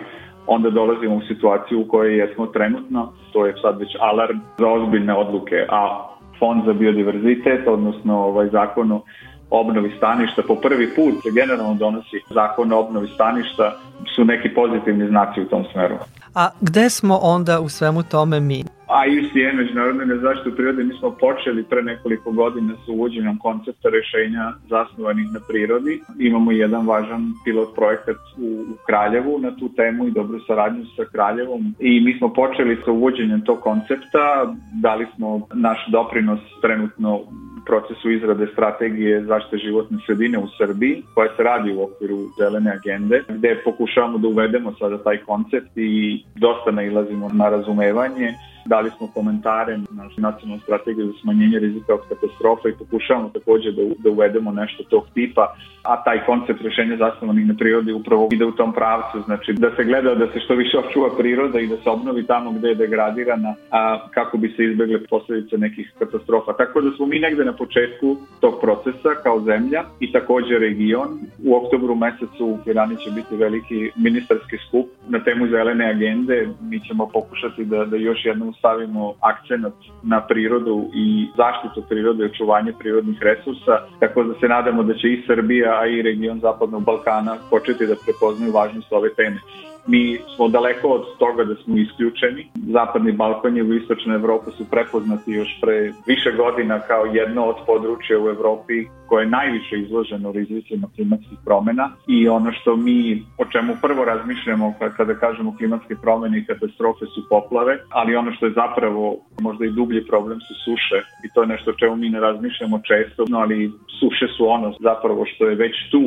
onda 0.48 0.70
dolazimo 0.70 1.16
u 1.16 1.22
situaciju 1.22 1.82
u 1.82 1.88
kojoj 1.88 2.18
jesmo 2.18 2.48
trenutno, 2.48 3.14
to 3.34 3.46
je 3.46 3.54
sad 3.62 3.80
već 3.80 3.96
alarm 4.00 4.40
za 4.58 4.68
ozbiljne 4.68 5.14
odluke, 5.14 5.66
a 5.70 6.12
Fond 6.40 6.66
za 6.66 6.74
biodiverzitet, 6.74 7.68
odnosno 7.68 8.20
ovaj 8.20 8.50
zakon 8.50 8.92
o 8.92 9.02
obnovi 9.50 9.94
staništa 9.98 10.42
po 10.48 10.56
prvi 10.56 10.96
put 10.96 11.14
se 11.24 11.32
generalno 11.32 11.74
donosi 11.74 12.22
zakon 12.30 12.74
o 12.74 12.80
obnovi 12.80 13.08
staništa 13.08 13.78
su 14.16 14.26
neki 14.26 14.50
pozitivni 14.50 15.08
znaci 15.08 15.42
u 15.42 15.46
tom 15.46 15.64
smeru. 15.72 15.96
A 16.36 16.50
gde 16.62 16.90
smo 16.90 17.20
onda 17.22 17.60
u 17.60 17.70
svemu 17.70 18.04
tome 18.04 18.40
mi? 18.40 18.64
A 18.88 19.06
ICN, 19.06 19.58
Međunarodne 19.58 20.18
zaštitu 20.18 20.56
prirode, 20.56 20.84
mi 20.84 20.94
smo 20.94 21.12
počeli 21.12 21.64
pre 21.64 21.82
nekoliko 21.82 22.32
godina 22.32 22.74
sa 22.86 22.92
uvođenjem 22.92 23.38
koncepta 23.38 23.90
rešenja 23.90 24.54
zasnovanih 24.70 25.26
na 25.34 25.40
prirodi. 25.48 26.02
Imamo 26.20 26.52
jedan 26.52 26.88
važan 26.88 27.34
pilot 27.46 27.76
projekat 27.76 28.18
u, 28.38 28.48
u 28.48 28.76
Kraljevu 28.86 29.40
na 29.40 29.56
tu 29.56 29.70
temu 29.76 30.08
i 30.08 30.12
dobru 30.12 30.40
saradnju 30.48 30.86
sa 30.96 31.06
Kraljevom. 31.12 31.76
I 31.80 32.00
mi 32.00 32.18
smo 32.18 32.34
počeli 32.34 32.78
sa 32.86 32.92
uvođenjem 32.92 33.42
tog 33.42 33.60
koncepta, 33.60 34.54
dali 34.82 35.06
smo 35.16 35.48
naš 35.54 35.86
doprinos 35.92 36.40
trenutno 36.62 37.20
procesu 37.66 38.12
izrade 38.12 38.48
strategije 38.54 39.24
zaštite 39.24 39.58
životne 39.58 39.98
sredine 40.06 40.38
u 40.38 40.48
Srbiji, 40.58 41.04
koja 41.14 41.36
se 41.36 41.44
radi 41.44 41.74
u 41.74 41.84
okviru 41.84 42.18
zelene 42.40 42.72
agende, 42.72 43.24
gde 43.30 43.62
pokušavamo 43.64 44.18
da 44.18 44.28
uvedemo 44.28 44.74
sada 44.80 44.98
taj 45.04 45.18
koncept 45.18 45.72
i 45.76 46.24
dosta 46.36 46.72
nailazimo 46.72 47.30
na 47.34 47.50
razumevanje 47.50 48.34
Dali 48.66 48.90
smo 48.98 49.08
komentare 49.14 49.78
na 49.78 50.10
nacionalnu 50.18 50.62
strategiju 50.64 51.06
za 51.06 51.14
smanjenje 51.22 51.60
rizika 51.60 51.94
od 51.94 52.02
katastrofa 52.10 52.70
i 52.70 52.78
pokušavamo 52.80 53.30
takođe 53.30 53.72
da, 53.72 53.82
da 53.98 54.10
uvedemo 54.10 54.52
nešto 54.52 54.84
tog 54.84 55.04
tipa, 55.14 55.56
a 55.84 56.04
taj 56.04 56.26
koncept 56.26 56.62
rešenja 56.62 56.98
zasnovanih 56.98 57.48
na 57.48 57.54
prirodi 57.60 57.92
upravo 57.94 58.30
ide 58.32 58.46
u 58.46 58.52
tom 58.52 58.74
pravcu, 58.74 59.22
znači 59.26 59.54
da 59.54 59.76
se 59.76 59.84
gleda 59.84 60.16
da 60.16 60.28
se 60.28 60.40
što 60.40 60.56
više 60.56 60.78
očuva 60.78 61.10
priroda 61.18 61.60
i 61.60 61.68
da 61.68 61.78
se 61.78 61.90
obnovi 61.90 62.28
tamo 62.28 62.52
gde 62.52 62.68
je 62.68 62.76
degradirana, 62.76 63.56
a 63.72 64.08
kako 64.14 64.38
bi 64.38 64.54
se 64.58 64.64
izbegle 64.64 65.00
posledice 65.10 65.58
nekih 65.58 65.94
katastrofa. 66.00 66.54
Tako 66.54 66.82
da 66.82 66.92
smo 66.96 67.06
mi 67.06 67.20
negde 67.20 67.46
na 67.46 67.54
početku 67.54 68.18
tog 68.40 68.54
procesa 68.62 69.12
kao 69.24 69.42
zemlja 69.42 69.84
i 70.00 70.12
takođe 70.12 70.60
region. 70.60 71.20
U 71.46 71.56
oktobru 71.56 71.96
mesecu 71.96 72.46
u 72.46 72.60
Pirani 72.66 72.96
će 72.98 73.12
biti 73.12 73.36
veliki 73.36 73.92
ministarski 73.96 74.58
skup 74.68 74.88
na 75.10 75.20
temu 75.24 75.48
zelene 75.48 75.90
agende. 75.90 76.48
Mi 76.62 76.80
ćemo 76.80 77.10
pokušati 77.14 77.66
da, 77.66 77.86
da 77.86 77.96
još 77.96 78.26
jednom 78.26 78.55
stavimo 78.60 79.14
akcenat 79.22 79.74
na 80.04 80.22
prirodu 80.22 80.86
i 80.94 81.28
zaštitu 81.38 81.88
prirode 81.90 82.24
i 82.24 82.26
očuvanje 82.26 82.74
prirodnih 82.80 83.22
resursa, 83.22 83.76
tako 84.00 84.24
da 84.24 84.34
se 84.40 84.48
nadamo 84.48 84.84
da 84.84 84.94
će 84.94 85.08
i 85.08 85.24
Srbija, 85.28 85.80
a 85.82 85.88
i 85.88 86.02
region 86.02 86.40
Zapadnog 86.40 86.84
Balkana 86.84 87.38
početi 87.50 87.88
da 87.88 87.96
prepoznaju 88.06 88.52
važnost 88.52 88.92
ove 88.92 89.14
teme. 89.14 89.40
Mi 89.88 90.18
smo 90.36 90.48
daleko 90.48 90.88
od 90.88 91.18
toga 91.20 91.44
da 91.44 91.56
smo 91.56 91.78
isključeni. 91.78 92.48
Zapadni 92.56 93.12
Balkan 93.12 93.58
i 93.58 93.62
u 93.62 93.74
istočnoj 93.74 94.16
Evropi 94.16 94.52
su 94.58 94.66
prepoznati 94.72 95.32
još 95.32 95.60
pre 95.62 95.92
više 96.08 96.32
godina 96.32 96.80
kao 96.80 97.06
jedno 97.06 97.46
od 97.46 97.56
područja 97.66 98.20
u 98.20 98.30
Evropi 98.30 98.74
koje 99.08 99.24
je 99.24 99.30
najviše 99.30 99.76
izloženo 99.80 100.32
rizicima 100.32 100.88
klimatskih 100.96 101.38
promena 101.46 101.90
i 102.08 102.30
ono 102.30 102.52
što 102.52 102.76
mi, 102.76 103.24
o 103.38 103.46
čemu 103.46 103.74
prvo 103.82 104.06
razmišljamo 104.06 104.74
kada 104.98 105.14
kažemo 105.14 105.58
klimatske 105.58 105.96
promene 106.02 106.40
i 106.40 106.46
katastrofe 106.46 107.06
su 107.06 107.30
poplave, 107.30 107.78
ali 107.90 108.16
ono 108.16 108.32
što 108.32 108.46
je 108.46 108.58
zapravo 108.64 109.18
možda 109.42 109.66
i 109.66 109.76
dublji 109.80 110.08
problem 110.08 110.40
su 110.40 110.54
suše 110.66 111.00
i 111.26 111.28
to 111.34 111.42
je 111.42 111.48
nešto 111.48 111.72
o 111.72 111.80
čemu 111.80 111.96
mi 111.96 112.10
ne 112.10 112.20
razmišljamo 112.20 112.82
često, 112.90 113.26
no 113.30 113.38
ali 113.40 113.72
suše 114.00 114.28
su 114.38 114.48
ono 114.48 114.74
zapravo 114.80 115.26
što 115.26 115.48
je 115.48 115.56
već 115.56 115.76
tu 115.92 116.04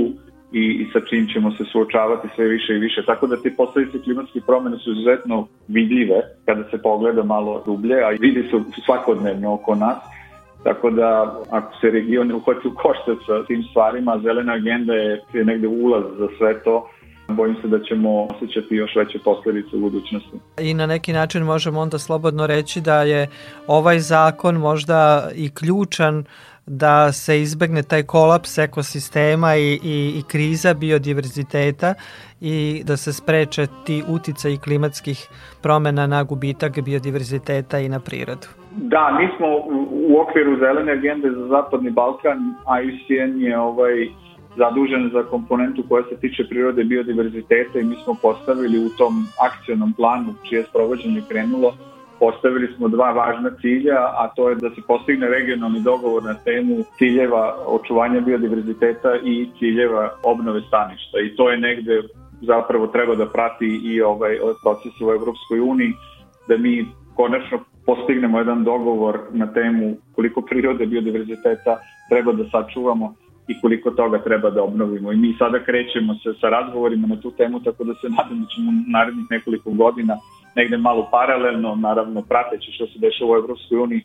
i, 0.52 0.60
i 0.60 0.86
sa 0.92 1.00
čim 1.00 1.28
ćemo 1.32 1.50
se 1.50 1.64
suočavati 1.64 2.28
sve 2.34 2.48
više 2.48 2.74
i 2.74 2.78
više. 2.78 3.02
Tako 3.06 3.26
da 3.26 3.36
te 3.36 3.54
posledice 3.56 4.02
klimatskih 4.02 4.42
promene 4.46 4.78
su 4.78 4.92
izuzetno 4.92 5.48
vidljive 5.68 6.20
kada 6.44 6.64
se 6.70 6.82
pogleda 6.82 7.22
malo 7.22 7.62
dublje, 7.66 7.96
a 8.04 8.08
vidi 8.08 8.42
se 8.42 8.56
svakodnevno 8.84 9.54
oko 9.54 9.74
nas. 9.74 9.98
Tako 10.64 10.90
da 10.90 11.40
ako 11.50 11.76
se 11.80 11.90
region 11.90 12.32
uhvati 12.32 12.68
u 12.68 12.74
koštac 12.74 13.18
sa 13.26 13.44
tim 13.46 13.62
stvarima, 13.70 14.20
zelena 14.22 14.52
agenda 14.52 14.94
je, 14.94 15.20
je 15.32 15.44
negde 15.44 15.68
ulaz 15.68 16.04
za 16.18 16.28
sve 16.38 16.62
to 16.62 16.88
bojim 17.28 17.56
se 17.62 17.68
da 17.68 17.78
ćemo 17.80 18.26
osjećati 18.30 18.74
još 18.74 18.96
veće 18.96 19.18
posledice 19.18 19.76
u 19.76 19.80
budućnosti. 19.80 20.36
I 20.60 20.74
na 20.74 20.86
neki 20.86 21.12
način 21.12 21.42
možemo 21.42 21.80
onda 21.80 21.98
slobodno 21.98 22.46
reći 22.46 22.80
da 22.80 23.02
je 23.02 23.28
ovaj 23.66 23.98
zakon 23.98 24.56
možda 24.56 25.30
i 25.34 25.50
ključan 25.54 26.24
da 26.68 27.12
se 27.12 27.40
izbegne 27.40 27.82
taj 27.82 28.02
kolaps 28.02 28.58
ekosistema 28.58 29.56
i, 29.56 29.80
i, 29.82 30.12
i 30.18 30.22
kriza 30.28 30.74
biodiverziteta 30.74 31.94
i 32.40 32.82
da 32.86 32.96
se 32.96 33.12
spreče 33.12 33.66
ti 33.84 34.02
uticaji 34.08 34.58
klimatskih 34.58 35.28
promena 35.62 36.06
na 36.06 36.22
gubitak 36.22 36.80
biodiverziteta 36.80 37.78
i 37.78 37.88
na 37.88 38.00
prirodu. 38.00 38.46
Da, 38.76 39.18
mi 39.20 39.28
smo 39.36 39.46
u 39.90 40.20
okviru 40.20 40.58
zelene 40.58 40.92
agende 40.92 41.30
za 41.30 41.46
Zapadni 41.46 41.90
Balkan, 41.90 42.38
IUCN 42.82 43.40
je 43.40 43.58
ovaj 43.58 44.08
zadužen 44.56 45.10
za 45.12 45.22
komponentu 45.22 45.82
koja 45.88 46.02
se 46.02 46.16
tiče 46.16 46.44
prirode 46.48 46.84
biodiverziteta 46.84 47.78
i 47.78 47.84
mi 47.84 47.96
smo 48.04 48.14
postavili 48.22 48.78
u 48.78 48.88
tom 48.98 49.26
akcionom 49.48 49.92
planu 49.92 50.34
čije 50.48 50.62
sprovođenje 50.62 51.22
krenulo 51.28 51.74
postavili 52.18 52.74
smo 52.76 52.88
dva 52.88 53.10
važna 53.12 53.50
cilja, 53.60 53.98
a 53.98 54.28
to 54.36 54.48
je 54.48 54.54
da 54.54 54.70
se 54.70 54.80
postigne 54.86 55.28
regionalni 55.28 55.80
dogovor 55.80 56.22
na 56.22 56.34
temu 56.34 56.76
ciljeva 56.98 57.56
očuvanja 57.66 58.20
biodiverziteta 58.20 59.16
i 59.24 59.48
ciljeva 59.58 60.10
obnove 60.22 60.60
staništa. 60.68 61.20
I 61.20 61.36
to 61.36 61.50
je 61.50 61.58
negde 61.58 62.02
zapravo 62.40 62.86
treba 62.86 63.14
da 63.14 63.26
prati 63.26 63.80
i 63.84 64.00
ovaj, 64.02 64.38
ovaj 64.38 64.54
proces 64.62 65.00
u 65.00 65.10
Evropskoj 65.10 65.60
uniji, 65.60 65.92
da 66.48 66.56
mi 66.56 66.86
konačno 67.16 67.58
postignemo 67.86 68.38
jedan 68.38 68.64
dogovor 68.64 69.20
na 69.30 69.46
temu 69.52 69.96
koliko 70.14 70.42
prirode 70.42 70.86
biodiverziteta 70.86 71.78
treba 72.10 72.32
da 72.32 72.44
sačuvamo 72.50 73.14
i 73.48 73.60
koliko 73.60 73.90
toga 73.90 74.18
treba 74.18 74.50
da 74.50 74.62
obnovimo. 74.62 75.12
I 75.12 75.16
mi 75.16 75.34
sada 75.38 75.64
krećemo 75.64 76.14
se 76.14 76.34
sa 76.40 76.48
razgovorima 76.48 77.06
na 77.06 77.20
tu 77.20 77.30
temu, 77.30 77.60
tako 77.60 77.84
da 77.84 77.94
se 77.94 78.08
nadam 78.08 78.40
da 78.40 78.46
ćemo 78.54 78.72
narednih 78.86 79.26
nekoliko 79.30 79.70
godina 79.70 80.14
negde 80.58 80.76
malo 80.76 81.08
paralelno, 81.10 81.74
naravno 81.74 82.22
prateći 82.22 82.72
što 82.72 82.86
se 82.86 82.98
dešava 82.98 83.30
u 83.32 83.36
Evropskoj 83.36 83.78
uniji, 83.78 84.02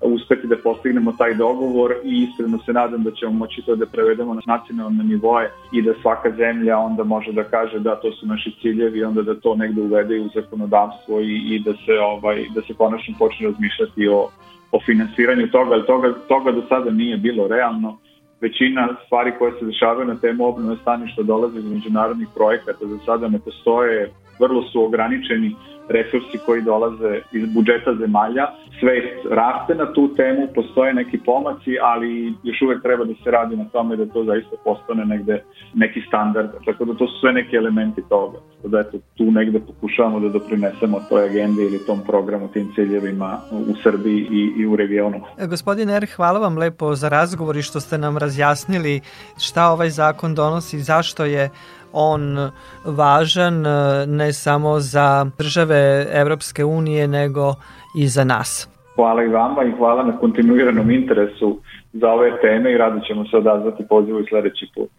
uspeti 0.00 0.46
da 0.46 0.56
postignemo 0.56 1.12
taj 1.12 1.34
dogovor 1.34 1.94
i 2.04 2.12
iskreno 2.24 2.58
se 2.66 2.72
nadam 2.72 3.02
da 3.02 3.10
ćemo 3.10 3.32
moći 3.32 3.62
to 3.66 3.76
da 3.76 3.86
prevedemo 3.86 4.34
na 4.34 4.40
nacionalne 4.46 5.04
nivoje 5.04 5.50
i 5.72 5.82
da 5.82 5.92
svaka 6.02 6.30
zemlja 6.30 6.78
onda 6.78 7.04
može 7.04 7.32
da 7.32 7.44
kaže 7.44 7.78
da 7.78 8.00
to 8.00 8.12
su 8.12 8.26
naši 8.26 8.50
ciljevi 8.60 9.04
onda 9.04 9.22
da 9.22 9.40
to 9.40 9.54
negde 9.54 9.80
uvede 9.82 10.20
u 10.20 10.28
zakonodavstvo 10.34 11.20
i, 11.20 11.34
i 11.54 11.58
da 11.58 11.72
se 11.72 11.94
ovaj 12.00 12.44
da 12.54 12.60
se 12.62 12.74
konačno 12.74 13.14
počne 13.18 13.46
razmišljati 13.46 14.08
o 14.08 14.28
o 14.72 14.80
finansiranju 14.86 15.50
toga, 15.50 15.74
ali 15.74 15.86
toga, 15.86 16.12
toga 16.28 16.52
do 16.52 16.62
sada 16.68 16.90
nije 16.90 17.16
bilo 17.16 17.48
realno. 17.48 17.98
Većina 18.40 18.88
stvari 19.06 19.32
koje 19.38 19.52
se 19.58 19.64
dešavaju 19.64 20.06
na 20.06 20.16
temu 20.20 20.46
obnove 20.46 20.76
staništa 20.76 21.22
dolaze 21.22 21.58
iz 21.58 21.64
međunarodnih 21.64 22.28
projekata, 22.34 22.86
za 22.86 22.98
sada 23.06 23.28
ne 23.28 23.38
postoje, 23.38 24.10
vrlo 24.40 24.62
su 24.62 24.84
ograničeni 24.84 25.54
resursi 25.88 26.38
koji 26.46 26.62
dolaze 26.62 27.20
iz 27.32 27.44
budžeta 27.54 27.94
zemalja. 27.94 28.46
Svest 28.80 29.26
raste 29.30 29.74
na 29.74 29.92
tu 29.92 30.14
temu, 30.14 30.48
postoje 30.54 30.94
neki 30.94 31.18
pomaci, 31.18 31.78
ali 31.82 32.34
još 32.42 32.62
uvek 32.62 32.82
treba 32.82 33.04
da 33.04 33.14
se 33.24 33.30
radi 33.30 33.56
na 33.56 33.64
tome 33.64 33.96
da 33.96 34.06
to 34.06 34.24
zaista 34.24 34.56
postane 34.64 35.04
negde 35.04 35.42
neki 35.74 36.00
standard. 36.08 36.50
Tako 36.64 36.84
da 36.84 36.94
to 36.94 37.06
su 37.06 37.20
sve 37.20 37.32
neki 37.32 37.56
elementi 37.56 38.02
toga. 38.08 38.38
Tako 38.56 38.68
da 38.68 38.80
eto, 38.80 38.98
tu 39.16 39.30
negde 39.30 39.60
pokušavamo 39.60 40.20
da 40.20 40.28
doprinesemo 40.28 41.00
toj 41.08 41.24
agendi 41.24 41.62
ili 41.62 41.86
tom 41.86 42.00
programu, 42.06 42.48
tim 42.48 42.72
ciljevima 42.74 43.38
u 43.52 43.74
Srbiji 43.82 44.26
i, 44.30 44.52
i 44.60 44.66
u 44.66 44.76
regionu. 44.76 45.20
E, 45.38 45.46
gospodin 45.46 45.90
Er, 45.90 46.06
hvala 46.16 46.38
vam 46.38 46.58
lepo 46.58 46.94
za 46.94 47.08
razgovor 47.08 47.56
i 47.56 47.62
što 47.62 47.80
ste 47.80 47.98
nam 47.98 48.18
razjasnili 48.18 49.00
šta 49.38 49.70
ovaj 49.70 49.90
zakon 49.90 50.34
donosi, 50.34 50.78
zašto 50.78 51.24
je 51.24 51.50
on 51.96 52.50
važan 52.84 53.66
e, 53.66 54.06
ne 54.06 54.32
samo 54.32 54.80
za 54.80 55.26
države 55.38 56.06
Evropske 56.12 56.64
unije 56.64 57.08
nego 57.08 57.54
i 57.98 58.06
za 58.06 58.24
nas. 58.24 58.68
Hvala 58.94 59.22
i 59.24 59.28
vama 59.28 59.64
i 59.64 59.72
hvala 59.78 60.02
na 60.02 60.18
kontinuiranom 60.18 60.90
interesu 60.90 61.58
za 61.92 62.08
ove 62.12 62.40
teme 62.40 62.72
i 62.72 62.78
rado 62.78 63.00
ćemo 63.00 63.24
se 63.24 63.36
odazvati 63.36 63.88
pozivu 63.88 64.20
i 64.20 64.26
sledeći 64.28 64.66
put. 64.74 64.90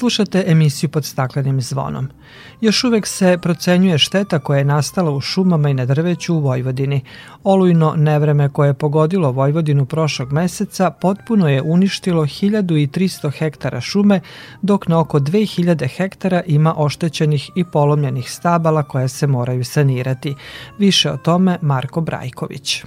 Slušate 0.00 0.44
emisiju 0.46 0.90
pod 0.90 1.04
staklenim 1.04 1.60
zvonom. 1.60 2.08
Još 2.60 2.84
uvek 2.84 3.06
se 3.06 3.38
procenjuje 3.42 3.98
šteta 3.98 4.38
koja 4.38 4.58
je 4.58 4.64
nastala 4.64 5.10
u 5.10 5.20
šumama 5.20 5.68
i 5.68 5.74
na 5.74 5.84
drveću 5.84 6.34
u 6.34 6.40
Vojvodini. 6.40 7.00
Olujno 7.44 7.94
nevreme 7.96 8.48
koje 8.48 8.68
je 8.68 8.74
pogodilo 8.74 9.32
Vojvodinu 9.32 9.86
prošlog 9.86 10.32
meseca 10.32 10.90
potpuno 10.90 11.48
je 11.48 11.62
uništilo 11.62 12.22
1300 12.22 13.30
hektara 13.38 13.80
šume, 13.80 14.20
dok 14.62 14.88
na 14.88 15.00
oko 15.00 15.18
2000 15.18 15.88
hektara 15.96 16.42
ima 16.46 16.74
oštećenih 16.76 17.50
i 17.56 17.64
polomljenih 17.64 18.30
stabala 18.30 18.82
koja 18.82 19.08
se 19.08 19.26
moraju 19.26 19.64
sanirati. 19.64 20.34
Više 20.78 21.10
o 21.10 21.16
tome 21.16 21.58
Marko 21.62 22.00
Brajković. 22.00 22.84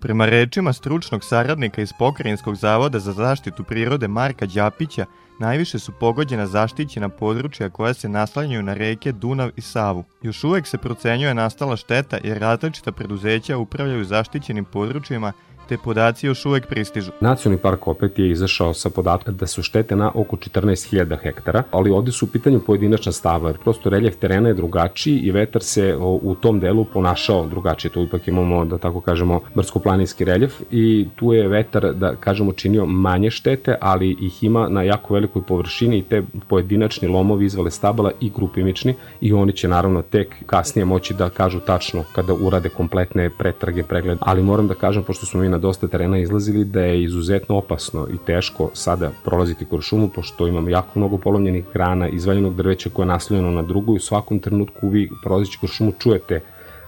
Prema 0.00 0.26
rečima 0.26 0.72
stručnog 0.72 1.24
saradnika 1.24 1.82
iz 1.82 1.92
Pokrajinskog 1.98 2.54
zavoda 2.56 2.98
za 2.98 3.12
zaštitu 3.12 3.64
prirode 3.64 4.08
Marka 4.08 4.46
Đapića, 4.46 5.06
Najviše 5.38 5.78
su 5.78 5.92
pogođena 5.92 6.46
zaštićena 6.46 7.08
područja 7.08 7.70
koja 7.70 7.94
se 7.94 8.08
naslanjaju 8.08 8.62
na 8.62 8.74
reke 8.74 9.12
Dunav 9.12 9.50
i 9.56 9.60
Savu. 9.60 10.04
Još 10.22 10.44
uvek 10.44 10.66
se 10.66 10.78
procenjuje 10.78 11.34
nastala 11.34 11.76
šteta 11.76 12.18
jer 12.24 12.38
različita 12.38 12.92
preduzeća 12.92 13.58
upravljaju 13.58 14.04
zaštićenim 14.04 14.64
područjima 14.64 15.32
te 15.68 15.78
podaci 15.84 16.26
još 16.26 16.46
uvek 16.46 16.66
pristižu. 16.66 17.12
Nacionalni 17.20 17.62
park 17.62 17.88
opet 17.88 18.18
je 18.18 18.30
izašao 18.30 18.74
sa 18.74 18.90
podatkom 18.90 19.36
da 19.36 19.46
su 19.46 19.62
štete 19.62 19.96
na 19.96 20.10
oko 20.14 20.36
14.000 20.36 21.16
hektara, 21.22 21.62
ali 21.70 21.90
ovde 21.90 22.12
su 22.12 22.24
u 22.24 22.28
pitanju 22.28 22.60
pojedinačna 22.66 23.12
stabla, 23.12 23.50
jer 23.50 23.58
prosto 23.58 23.90
reljef 23.90 24.16
terena 24.16 24.48
je 24.48 24.54
drugačiji 24.54 25.18
i 25.18 25.30
vetar 25.30 25.62
se 25.62 25.96
u 26.00 26.34
tom 26.34 26.60
delu 26.60 26.84
ponašao 26.84 27.46
drugačije. 27.46 27.92
Tu 27.92 28.02
ipak 28.02 28.28
imamo, 28.28 28.64
da 28.64 28.78
tako 28.78 29.00
kažemo, 29.00 29.40
brdsko-planinski 29.54 30.24
reljef 30.24 30.60
i 30.70 31.08
tu 31.16 31.32
je 31.32 31.48
vetar, 31.48 31.94
da 31.94 32.16
kažemo, 32.16 32.52
činio 32.52 32.86
manje 32.86 33.30
štete, 33.30 33.76
ali 33.80 34.16
ih 34.20 34.42
ima 34.42 34.68
na 34.68 34.82
jako 34.82 35.14
velikoj 35.14 35.42
površini 35.42 35.98
i 35.98 36.02
te 36.02 36.22
pojedinačni 36.48 37.08
lomovi 37.08 37.44
izvale 37.44 37.70
stabala 37.70 38.10
i 38.20 38.30
grupimični 38.30 38.94
i 39.20 39.32
oni 39.32 39.52
će 39.52 39.68
naravno 39.68 40.02
tek 40.02 40.34
kasnije 40.46 40.84
moći 40.84 41.14
da 41.14 41.28
kažu 41.28 41.60
tačno 41.60 42.04
kada 42.12 42.34
urade 42.34 42.68
kompletne 42.68 43.30
pretrage, 43.38 43.82
pregled. 43.82 44.18
Ali 44.20 44.42
moram 44.42 44.68
da 44.68 44.74
kažem, 44.74 45.02
pošto 45.02 45.26
smo 45.26 45.40
mi 45.40 45.48
na 45.48 45.55
dosta 45.58 45.88
terena 45.88 46.18
izlazili 46.18 46.64
da 46.64 46.80
je 46.80 47.02
izuzetno 47.02 47.56
opasno 47.56 48.08
i 48.14 48.16
teško 48.26 48.70
sada 48.72 49.10
prolaziti 49.24 49.64
kroz 49.64 49.84
šumu, 49.84 50.08
pošto 50.08 50.46
imamo 50.46 50.68
jako 50.68 50.98
mnogo 50.98 51.18
polomljenih 51.18 51.64
grana, 51.72 52.08
izvaljenog 52.08 52.54
drveća 52.54 52.90
koje 52.90 53.04
je 53.04 53.08
naslovljeno 53.08 53.50
na 53.50 53.62
drugu 53.62 53.92
i 53.92 53.96
u 53.96 54.00
svakom 54.00 54.38
trenutku 54.38 54.88
vi 54.88 55.10
prolazeći 55.22 55.58
kroz 55.58 55.70
šumu 55.70 55.92
čujete 55.98 56.40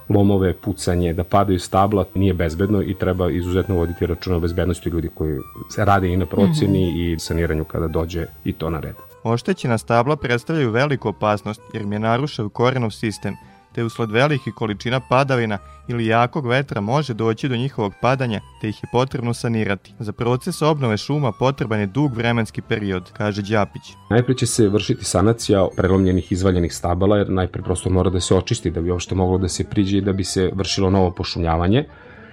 lomove, 0.09 0.53
pucanje, 0.55 1.13
da 1.13 1.25
padaju 1.25 1.59
stabla, 1.61 2.05
nije 2.15 2.35
bezbedno 2.35 2.83
i 2.83 2.95
treba 2.95 3.31
izuzetno 3.31 3.75
voditi 3.75 4.07
računa 4.07 4.37
o 4.37 4.41
bezbednosti 4.41 4.89
ljudi 4.89 5.09
koji 5.15 5.39
se 5.71 5.85
rade 5.85 6.09
i 6.09 6.17
na 6.17 6.27
procjeni 6.27 6.91
mm 6.91 6.97
-hmm. 6.97 7.15
i 7.15 7.19
saniranju 7.19 7.65
kada 7.65 7.89
dođe 7.89 8.27
i 8.45 8.53
to 8.53 8.71
na 8.71 8.81
red. 8.81 8.95
Oštećena 9.23 9.79
stabla 9.79 10.17
predstavljaju 10.17 10.71
veliku 10.71 11.09
opasnost 11.09 11.61
jer 11.73 11.83
im 11.83 11.93
je 11.93 11.99
narušao 11.99 12.49
korenov 12.49 12.91
sistem– 12.91 13.35
te 13.79 13.85
usled 13.85 14.11
velikih 14.11 14.55
količina 14.55 15.01
padavina 15.01 15.59
ili 15.89 16.07
jakog 16.07 16.47
vetra 16.47 16.81
može 16.81 17.15
doći 17.15 17.49
do 17.49 17.57
njihovog 17.57 17.93
padanja, 18.01 18.41
te 18.61 18.69
ih 18.69 18.83
je 18.83 18.89
potrebno 18.93 19.35
sanirati. 19.35 19.95
Za 19.99 20.13
proces 20.13 20.63
obnove 20.63 20.97
šuma 20.97 21.33
potreban 21.33 21.81
je 21.81 21.87
dug 21.87 22.15
vremenski 22.15 22.63
period, 22.63 23.13
kaže 23.13 23.43
Đapić. 23.43 23.83
Najpre 24.11 24.35
će 24.35 24.47
se 24.47 24.69
vršiti 24.69 25.05
sanacija 25.05 25.69
prelomljenih 25.77 26.33
izvaljenih 26.33 26.75
stabala, 26.75 27.19
jer 27.19 27.31
najpre 27.31 27.63
prosto 27.63 27.91
mora 27.91 28.11
da 28.11 28.21
se 28.21 28.35
očisti 28.35 28.71
da 28.71 28.81
bi 28.81 28.91
uopšte 28.91 29.15
moglo 29.15 29.39
da 29.39 29.49
se 29.49 29.65
priđe 29.65 29.99
i 29.99 30.01
da 30.01 30.13
bi 30.13 30.25
se 30.25 30.51
vršilo 30.55 30.91
novo 30.91 31.11
pošumljavanje 31.11 31.85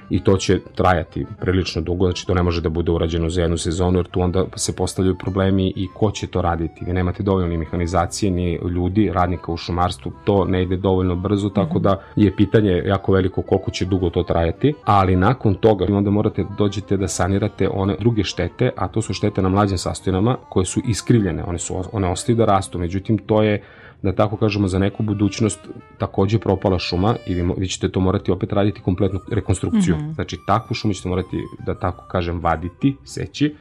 i 0.09 0.23
to 0.23 0.37
će 0.37 0.59
trajati 0.75 1.25
prilično 1.39 1.81
dugo, 1.81 2.05
znači 2.05 2.27
to 2.27 2.33
ne 2.33 2.43
može 2.43 2.61
da 2.61 2.69
bude 2.69 2.91
urađeno 2.91 3.29
za 3.29 3.41
jednu 3.41 3.57
sezonu, 3.57 3.99
jer 3.99 4.07
tu 4.07 4.21
onda 4.21 4.45
se 4.55 4.75
postavljaju 4.75 5.17
problemi 5.17 5.73
i 5.75 5.87
ko 5.93 6.11
će 6.11 6.27
to 6.27 6.41
raditi. 6.41 6.85
Vi 6.85 6.93
nemate 6.93 7.23
dovoljno 7.23 7.47
ni 7.47 7.57
mehanizacije, 7.57 8.31
ni 8.31 8.59
ljudi, 8.75 9.11
radnika 9.13 9.51
u 9.51 9.57
šumarstvu, 9.57 10.11
to 10.25 10.45
ne 10.45 10.63
ide 10.63 10.77
dovoljno 10.77 11.15
brzo, 11.15 11.49
tako 11.49 11.79
da 11.79 12.01
je 12.15 12.35
pitanje 12.35 12.83
jako 12.85 13.11
veliko 13.11 13.41
koliko 13.41 13.71
će 13.71 13.85
dugo 13.85 14.09
to 14.09 14.23
trajati, 14.23 14.73
ali 14.85 15.15
nakon 15.15 15.55
toga 15.55 15.85
onda 15.89 16.09
morate 16.09 16.43
da 16.43 16.49
dođete 16.57 16.97
da 16.97 17.07
sanirate 17.07 17.69
one 17.69 17.95
druge 17.99 18.23
štete, 18.23 18.71
a 18.75 18.87
to 18.87 19.01
su 19.01 19.13
štete 19.13 19.41
na 19.41 19.49
mlađim 19.49 19.77
sastojinama 19.77 20.37
koje 20.49 20.65
su 20.65 20.81
iskrivljene, 20.87 21.43
one, 21.43 21.59
su, 21.59 21.83
one 21.91 22.07
ostaju 22.07 22.35
da 22.35 22.45
rastu, 22.45 22.79
međutim 22.79 23.17
to 23.17 23.43
je 23.43 23.63
da 24.05 24.15
tako 24.15 24.37
kažemo, 24.37 24.67
za 24.67 24.79
neku 24.79 25.03
budućnost 25.03 25.59
takođe 25.97 26.39
propala 26.39 26.79
šuma 26.79 27.15
i 27.27 27.33
vi, 27.33 27.53
vi 27.57 27.67
ćete 27.67 27.91
to 27.91 27.99
morati 27.99 28.31
opet 28.31 28.53
raditi 28.53 28.81
kompletnu 28.81 29.19
rekonstrukciju. 29.31 29.95
Mm 29.95 29.99
-hmm. 29.99 30.13
Znači, 30.13 30.37
takvu 30.47 30.73
šumu 30.73 30.93
ćete 30.93 31.09
morati, 31.09 31.37
da 31.65 31.79
tako 31.79 32.05
kažem, 32.07 32.39
vaditi, 32.39 32.95
seći 33.03 33.55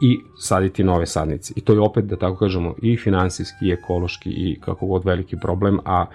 i 0.00 0.20
saditi 0.38 0.84
nove 0.84 1.06
sadnice. 1.06 1.52
I 1.56 1.60
to 1.60 1.72
je 1.72 1.80
opet, 1.80 2.04
da 2.04 2.16
tako 2.16 2.36
kažemo, 2.36 2.74
i 2.82 2.96
finansijski, 2.96 3.66
i 3.66 3.72
ekološki, 3.72 4.30
i 4.30 4.60
kako 4.60 4.86
god 4.86 5.04
veliki 5.04 5.36
problem, 5.36 5.78
a 5.84 6.06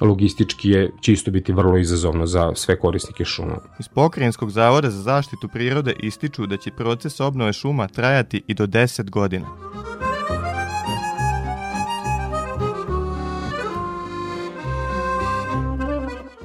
logistički 0.00 0.70
je 0.70 0.90
će 1.00 1.12
isto 1.12 1.30
biti 1.30 1.52
vrlo 1.52 1.78
izazovno 1.78 2.26
za 2.26 2.52
sve 2.54 2.78
korisnike 2.78 3.24
šuma. 3.24 3.56
Iz 3.78 3.88
Pokrajinskog 3.88 4.50
zavoda 4.50 4.90
za 4.90 5.02
zaštitu 5.02 5.48
prirode 5.48 5.92
ističu 6.02 6.46
da 6.46 6.56
će 6.56 6.70
proces 6.70 7.20
obnove 7.20 7.52
šuma 7.52 7.88
trajati 7.88 8.42
i 8.46 8.54
do 8.54 8.66
10 8.66 9.10
godina. 9.10 9.46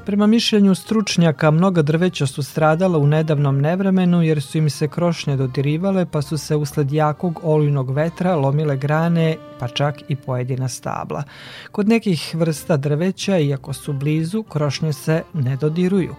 Prema 0.06 0.28
mišljenju 0.28 0.76
stručnjaka, 0.76 1.52
mnoga 1.52 1.82
drveća 1.82 2.28
su 2.28 2.44
stradala 2.44 2.98
u 2.98 3.08
nedavnom 3.08 3.62
nevremenu 3.62 4.22
jer 4.22 4.42
su 4.42 4.58
im 4.58 4.70
se 4.70 4.88
krošnje 4.88 5.36
dodirivale 5.36 6.06
pa 6.06 6.22
su 6.22 6.38
se 6.38 6.56
usled 6.56 6.92
jakog 6.92 7.40
olujnog 7.44 7.92
vetra 7.92 8.36
lomile 8.36 8.78
grane 8.78 9.38
pa 9.60 9.68
čak 9.68 9.96
i 10.08 10.16
pojedina 10.16 10.68
stabla. 10.68 11.24
Kod 11.72 11.88
nekih 11.88 12.36
vrsta 12.36 12.78
drveća, 12.78 13.38
iako 13.38 13.74
su 13.74 13.94
blizu, 13.94 14.44
krošnje 14.44 14.94
se 14.94 15.24
ne 15.34 15.56
dodiruju. 15.56 16.16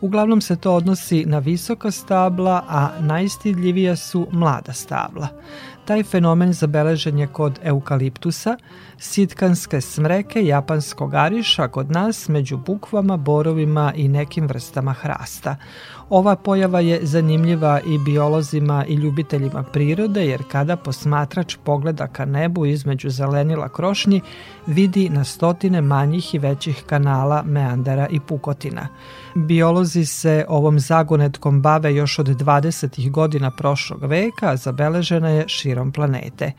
Uglavnom 0.00 0.40
se 0.40 0.56
to 0.56 0.74
odnosi 0.74 1.24
na 1.24 1.38
visoka 1.38 1.90
stabla, 1.90 2.64
a 2.68 2.88
najstidljivija 3.00 3.96
su 3.96 4.28
mlada 4.30 4.72
stabla. 4.72 5.28
Taj 5.88 6.02
fenomen 6.02 6.52
zabeležen 6.52 7.18
je 7.18 7.26
kod 7.26 7.58
eukaliptusa, 7.64 8.56
sitkanske 8.98 9.80
smreke, 9.80 10.42
japanskog 10.44 11.14
ariša, 11.14 11.68
kod 11.68 11.90
nas 11.90 12.28
među 12.28 12.56
bukvama, 12.56 13.16
borovima 13.16 13.92
i 13.96 14.08
nekim 14.08 14.46
vrstama 14.46 14.92
hrasta. 14.92 15.56
Ova 16.10 16.36
pojava 16.36 16.80
je 16.80 17.00
zanimljiva 17.02 17.80
i 17.86 17.98
biolozima 17.98 18.84
i 18.88 18.94
ljubiteljima 18.94 19.62
prirode 19.62 20.26
jer 20.26 20.42
kada 20.50 20.76
posmatrač 20.76 21.56
pogleda 21.64 22.06
ka 22.06 22.24
nebu 22.24 22.66
između 22.66 23.10
zelenila 23.10 23.68
krošnji 23.68 24.20
vidi 24.66 25.08
na 25.08 25.24
stotine 25.24 25.80
manjih 25.80 26.34
i 26.34 26.38
većih 26.38 26.82
kanala, 26.86 27.42
meandera 27.42 28.08
i 28.10 28.20
pukotina. 28.20 28.88
Biolozi 29.34 30.04
se 30.04 30.44
ovom 30.48 30.78
zagonetkom 30.78 31.62
bave 31.62 31.94
još 31.94 32.18
od 32.18 32.26
20. 32.26 33.10
godina 33.10 33.50
prošlog 33.50 34.04
veka, 34.04 34.50
a 34.50 34.56
zabeležena 34.56 35.28
je 35.28 35.48
širom 35.48 35.92
planete. 35.92 36.52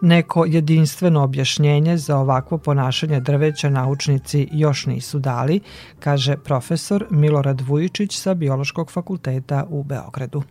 Neko 0.00 0.44
jedinstveno 0.44 1.22
objašnjenje 1.22 1.96
za 1.96 2.18
ovakvo 2.18 2.58
ponašanje 2.58 3.20
drveća 3.20 3.70
naučnici 3.70 4.48
još 4.52 4.86
nisu 4.86 5.18
dali, 5.18 5.60
kaže 6.00 6.36
profesor 6.36 7.06
Milorad 7.10 7.60
Vujičić 7.60 8.18
sa 8.18 8.34
Biološkog 8.34 8.90
fakulteta 8.90 9.64
u 9.68 9.82
Beogradu. 9.82 10.42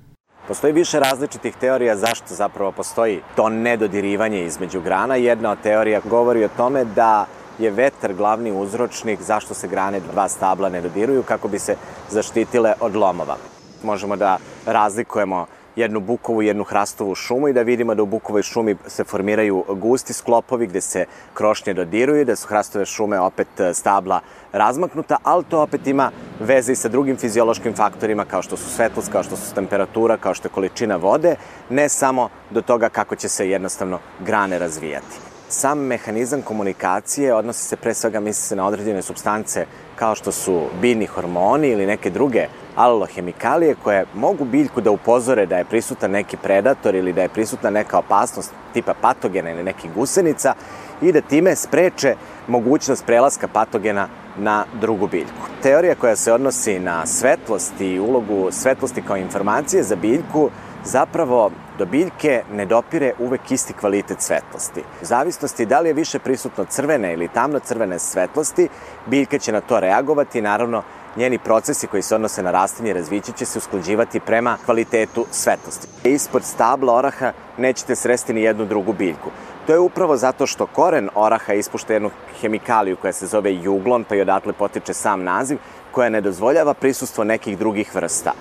Postoji 0.47 0.73
više 0.73 0.99
različitih 0.99 1.55
teorija 1.55 1.97
zašto 1.97 2.35
zapravo 2.35 2.71
postoji 2.71 3.19
to 3.35 3.49
nedodirivanje 3.49 4.43
između 4.43 4.81
grana. 4.81 5.15
Jedna 5.15 5.51
od 5.51 5.57
teorija 5.63 6.01
govori 6.09 6.45
o 6.45 6.49
tome 6.57 6.85
da 6.85 7.25
je 7.59 7.71
vetar 7.71 8.13
glavni 8.13 8.51
uzročnik 8.51 9.21
zašto 9.21 9.53
se 9.53 9.67
grane 9.67 9.99
dva 9.99 10.29
stabla 10.29 10.69
ne 10.69 10.81
dodiruju 10.81 11.23
kako 11.23 11.47
bi 11.47 11.59
se 11.59 11.75
zaštitile 12.09 12.73
od 12.79 12.95
lomova. 12.95 13.37
Možemo 13.83 14.15
da 14.15 14.37
razlikujemo 14.65 15.45
jednu 15.75 15.99
bukovu 15.99 16.41
i 16.41 16.47
jednu 16.47 16.63
hrastovu 16.63 17.15
šumu 17.15 17.47
i 17.47 17.53
da 17.53 17.61
vidimo 17.61 17.95
da 17.95 18.03
u 18.03 18.05
bukovoj 18.05 18.43
šumi 18.43 18.75
se 18.87 19.03
formiraju 19.03 19.63
gusti 19.69 20.13
sklopovi 20.13 20.67
gde 20.67 20.81
se 20.81 21.05
krošnje 21.33 21.73
dodiruju, 21.73 22.25
da 22.25 22.35
su 22.35 22.47
hrastove 22.47 22.85
šume 22.85 23.19
opet 23.19 23.59
e, 23.59 23.73
stabla 23.73 24.19
razmaknuta, 24.51 25.17
ali 25.23 25.43
to 25.43 25.61
opet 25.61 25.87
ima 25.87 26.11
veze 26.39 26.71
i 26.71 26.75
sa 26.75 26.89
drugim 26.89 27.17
fiziološkim 27.17 27.73
faktorima 27.73 28.25
kao 28.25 28.41
što 28.41 28.57
su 28.57 28.69
svetlost, 28.69 29.11
kao 29.11 29.23
što 29.23 29.35
su 29.35 29.53
temperatura, 29.55 30.17
kao 30.17 30.33
što 30.33 30.47
je 30.47 30.51
količina 30.51 30.95
vode, 30.95 31.35
ne 31.69 31.89
samo 31.89 32.29
do 32.49 32.61
toga 32.61 32.89
kako 32.89 33.15
će 33.15 33.29
se 33.29 33.49
jednostavno 33.49 33.99
grane 34.25 34.59
razvijati. 34.59 35.17
sam 35.49 35.79
mehanizam 35.79 36.41
komunikacije 36.41 37.33
odnosi 37.33 37.63
se 37.63 37.75
pre 37.75 37.93
svega 37.93 38.19
misli 38.19 38.41
se 38.47 38.55
na 38.55 38.67
određene 38.67 39.01
substance 39.01 39.65
kao 39.95 40.15
što 40.15 40.31
su 40.31 40.61
biljni 40.81 41.05
hormoni 41.05 41.67
ili 41.67 41.85
neke 41.85 42.09
druge 42.09 42.47
alolohemikalije 42.75 43.75
koje 43.83 44.05
mogu 44.13 44.45
biljku 44.45 44.81
da 44.81 44.91
upozore 44.91 45.45
da 45.45 45.57
je 45.57 45.65
prisutan 45.65 46.11
neki 46.11 46.37
predator 46.37 46.95
ili 46.95 47.13
da 47.13 47.21
je 47.21 47.29
prisutna 47.29 47.69
neka 47.69 47.97
opasnost 47.97 48.51
tipa 48.73 48.93
patogena 49.01 49.51
ili 49.51 49.63
nekih 49.63 49.93
gusenica 49.93 50.53
i 51.01 51.11
da 51.11 51.21
time 51.21 51.55
spreče 51.55 52.15
mogućnost 52.47 53.05
prelaska 53.05 53.47
patogena 53.47 54.07
na 54.37 54.65
drugu 54.81 55.07
biljku. 55.07 55.47
Teorija 55.61 55.95
koja 55.95 56.15
se 56.15 56.33
odnosi 56.33 56.79
na 56.79 57.05
svetlost 57.05 57.81
i 57.81 57.99
ulogu 57.99 58.51
svetlosti 58.51 59.01
kao 59.01 59.17
informacije 59.17 59.83
za 59.83 59.95
biljku 59.95 60.49
zapravo 60.83 61.51
do 61.77 61.85
biljke 61.85 62.43
ne 62.53 62.65
dopire 62.65 63.13
uvek 63.19 63.51
isti 63.51 63.73
kvalitet 63.73 64.21
svetlosti. 64.21 64.79
U 65.01 65.05
zavisnosti 65.05 65.65
da 65.65 65.79
li 65.79 65.89
je 65.89 65.93
više 65.93 66.19
prisutno 66.19 66.65
crvene 66.65 67.13
ili 67.13 67.27
tamno 67.27 67.59
crvene 67.59 67.99
svetlosti, 67.99 68.67
biljka 69.05 69.39
će 69.39 69.51
na 69.51 69.61
to 69.61 69.79
reagovati 69.79 70.39
i 70.39 70.41
naravno 70.41 70.83
njeni 71.15 71.37
procesi 71.37 71.87
koji 71.87 72.01
se 72.03 72.15
odnose 72.15 72.43
na 72.43 72.51
rastanje 72.51 72.89
i 72.89 72.93
razviće 72.93 73.31
će 73.31 73.45
se 73.45 73.57
usklađivati 73.57 74.19
prema 74.19 74.57
kvalitetu 74.65 75.25
svetlosti. 75.31 75.87
Ispod 76.03 76.43
stabla 76.43 76.93
oraha 76.93 77.31
nećete 77.57 77.95
sresti 77.95 78.33
ni 78.33 78.41
jednu 78.41 78.65
drugu 78.65 78.93
biljku. 78.93 79.29
To 79.67 79.73
je 79.73 79.79
upravo 79.79 80.17
zato 80.17 80.47
što 80.47 80.65
koren 80.65 81.09
oraha 81.15 81.53
ispušta 81.53 81.93
jednu 81.93 82.09
hemikaliju 82.41 82.97
koja 82.97 83.13
se 83.13 83.27
zove 83.27 83.53
juglon, 83.53 84.03
pa 84.03 84.15
i 84.15 84.21
odatle 84.21 84.53
potiče 84.53 84.93
sam 84.93 85.23
naziv, 85.23 85.57
koja 85.91 86.09
ne 86.09 86.21
dozvoljava 86.21 86.73
prisustvo 86.73 87.23
nekih 87.23 87.57
drugih 87.57 87.95
vrsta. 87.95 88.31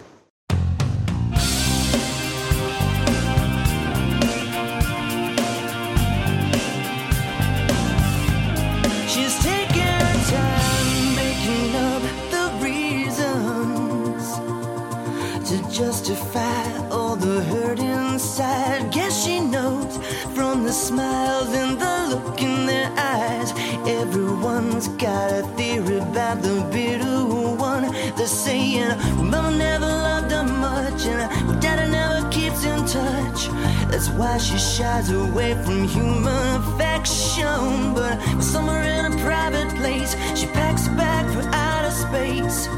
Justify 16.04 16.88
all 16.88 17.16
the 17.16 17.42
hurt 17.44 17.78
inside. 17.78 18.92
Guess 18.92 19.24
she 19.24 19.40
knows 19.40 19.96
from 20.34 20.64
the 20.64 20.72
smiles 20.72 21.48
and 21.54 21.80
the 21.80 22.06
look 22.10 22.42
in 22.42 22.66
their 22.66 22.92
eyes. 22.98 23.52
Everyone's 23.86 24.88
got 24.88 25.32
a 25.32 25.42
theory 25.56 25.98
about 25.98 26.42
the 26.42 26.60
bitter 26.70 27.24
one. 27.56 27.90
They're 28.16 28.26
saying, 28.26 28.98
Mama 29.16 29.56
never 29.56 29.86
loved 29.86 30.30
her 30.30 30.44
much, 30.44 31.06
and 31.06 31.62
Daddy 31.62 31.90
never 31.90 32.28
keeps 32.28 32.64
in 32.64 32.80
touch. 32.84 33.48
That's 33.90 34.10
why 34.10 34.36
she 34.36 34.58
shies 34.58 35.10
away 35.10 35.54
from 35.64 35.84
human 35.84 36.60
affection. 36.60 37.94
But 37.94 38.20
somewhere 38.42 38.82
in 38.82 39.10
a 39.10 39.16
private 39.24 39.70
place, 39.76 40.12
she 40.38 40.48
packs 40.48 40.86
a 40.86 40.90
bag 40.90 41.24
for 41.32 41.48
outer 41.54 41.90
space. 41.90 42.68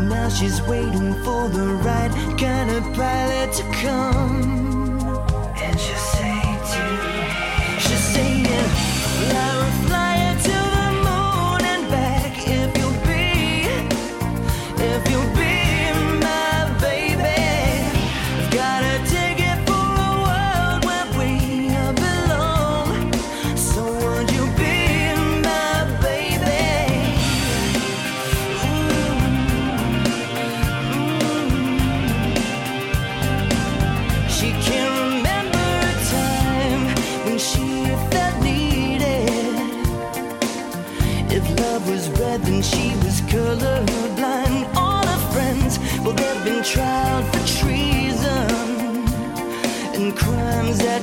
And 0.00 0.08
now 0.08 0.30
she's 0.30 0.62
waiting 0.62 1.12
for 1.24 1.50
the 1.50 1.74
right 1.84 2.10
kind 2.38 2.70
of 2.70 2.82
pilot 2.94 3.52
to 3.52 3.62
come. 3.82 4.79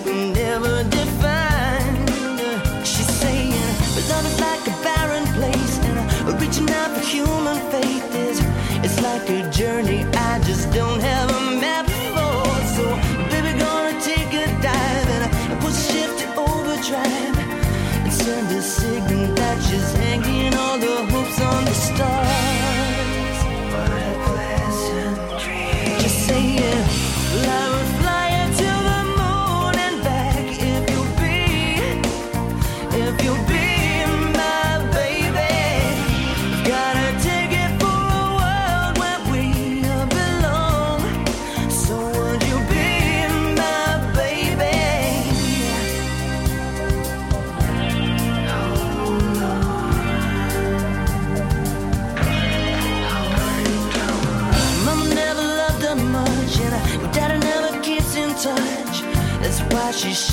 That 0.04 0.34
never 0.36 0.84
defined. 0.90 2.10
She's 2.86 3.12
saying, 3.22 3.52
but 3.96 4.04
love 4.10 4.26
is 4.26 4.40
like 4.40 4.64
a 4.68 4.76
barren 4.84 5.26
place, 5.38 5.80
and 5.80 6.42
reaching 6.42 6.70
out 6.72 6.92
for 6.96 7.02
human 7.02 7.58
faith 7.72 8.16
is 8.16 8.40
it's 8.84 9.02
like 9.02 9.30
a 9.30 9.50
journey 9.52 10.06
I 10.14 10.40
just 10.44 10.72
don't 10.74 11.00
have 11.00 11.30
a 11.30 11.42
map 11.62 11.86
for. 12.14 12.46
So, 12.76 12.86
baby, 13.30 13.58
gonna 13.60 14.00
take 14.02 14.34
a 14.34 14.48
dive 14.62 15.10
and 15.16 15.62
push 15.62 15.80
shift 15.92 16.20
to 16.20 16.28
overdrive 16.36 17.38
and 18.04 18.14
send 18.14 18.48
a 18.52 18.62
signal 18.62 19.34
that 19.36 19.58
she's 19.64 19.92
hanging 19.94 20.57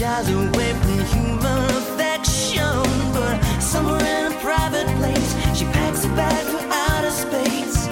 away 0.04 0.72
from 0.74 0.98
human 1.16 1.64
affection. 1.80 2.82
But 3.14 3.40
somewhere 3.60 4.26
in 4.26 4.32
a 4.32 4.36
private 4.40 4.86
place, 4.98 5.34
she 5.56 5.64
packs 5.64 6.04
a 6.04 6.08
bag 6.08 6.44
for 6.52 6.60
outer 6.60 7.10
space. 7.10 7.86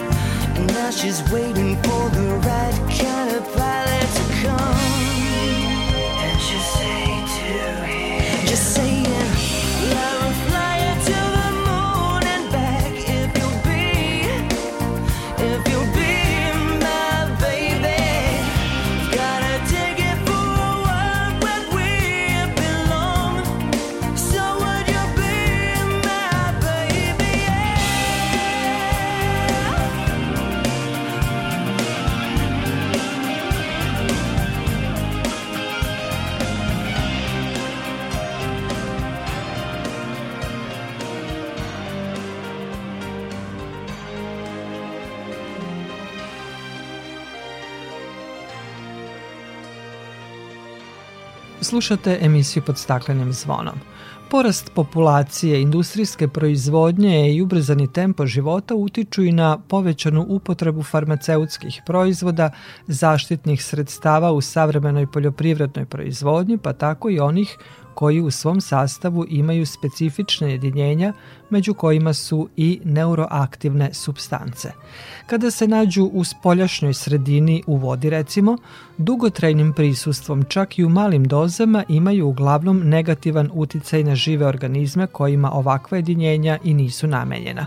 And 0.56 0.66
now 0.68 0.90
she's 0.90 1.22
waiting 1.32 1.71
Slušate 51.72 52.18
emisiju 52.22 52.62
pod 52.66 52.78
staklenim 52.78 53.32
zvonom. 53.32 53.74
Porast 54.30 54.72
populacije, 54.74 55.62
industrijske 55.62 56.28
proizvodnje 56.28 57.34
i 57.34 57.42
ubrzani 57.42 57.92
tempo 57.92 58.26
života 58.26 58.74
utiču 58.74 59.22
i 59.22 59.32
na 59.32 59.58
povećanu 59.58 60.26
upotrebu 60.28 60.82
farmaceutskih 60.82 61.82
proizvoda, 61.86 62.50
zaštitnih 62.86 63.64
sredstava 63.64 64.32
u 64.32 64.40
savremenoj 64.40 65.06
poljoprivrednoj 65.06 65.84
proizvodnji, 65.86 66.58
pa 66.58 66.72
tako 66.72 67.10
i 67.10 67.20
onih 67.20 67.58
koji 67.94 68.20
u 68.20 68.30
svom 68.30 68.60
sastavu 68.60 69.26
imaju 69.28 69.66
specifične 69.66 70.50
jedinjenja, 70.50 71.12
među 71.50 71.74
kojima 71.74 72.14
su 72.14 72.48
i 72.56 72.80
neuroaktivne 72.84 73.94
substance. 73.94 74.72
Kada 75.26 75.50
se 75.50 75.68
nađu 75.68 76.04
u 76.04 76.24
spoljašnjoj 76.24 76.94
sredini 76.94 77.62
u 77.66 77.76
vodi 77.76 78.10
recimo, 78.10 78.56
dugotrajnim 78.98 79.72
prisustvom 79.72 80.44
čak 80.48 80.78
i 80.78 80.84
u 80.84 80.88
malim 80.88 81.24
dozama 81.24 81.84
imaju 81.88 82.28
uglavnom 82.28 82.88
negativan 82.88 83.50
uticaj 83.52 84.04
na 84.04 84.14
žive 84.14 84.46
organizme 84.46 85.06
kojima 85.06 85.52
ovakva 85.52 85.98
jedinjenja 85.98 86.58
i 86.64 86.74
nisu 86.74 87.06
namenjena. 87.06 87.66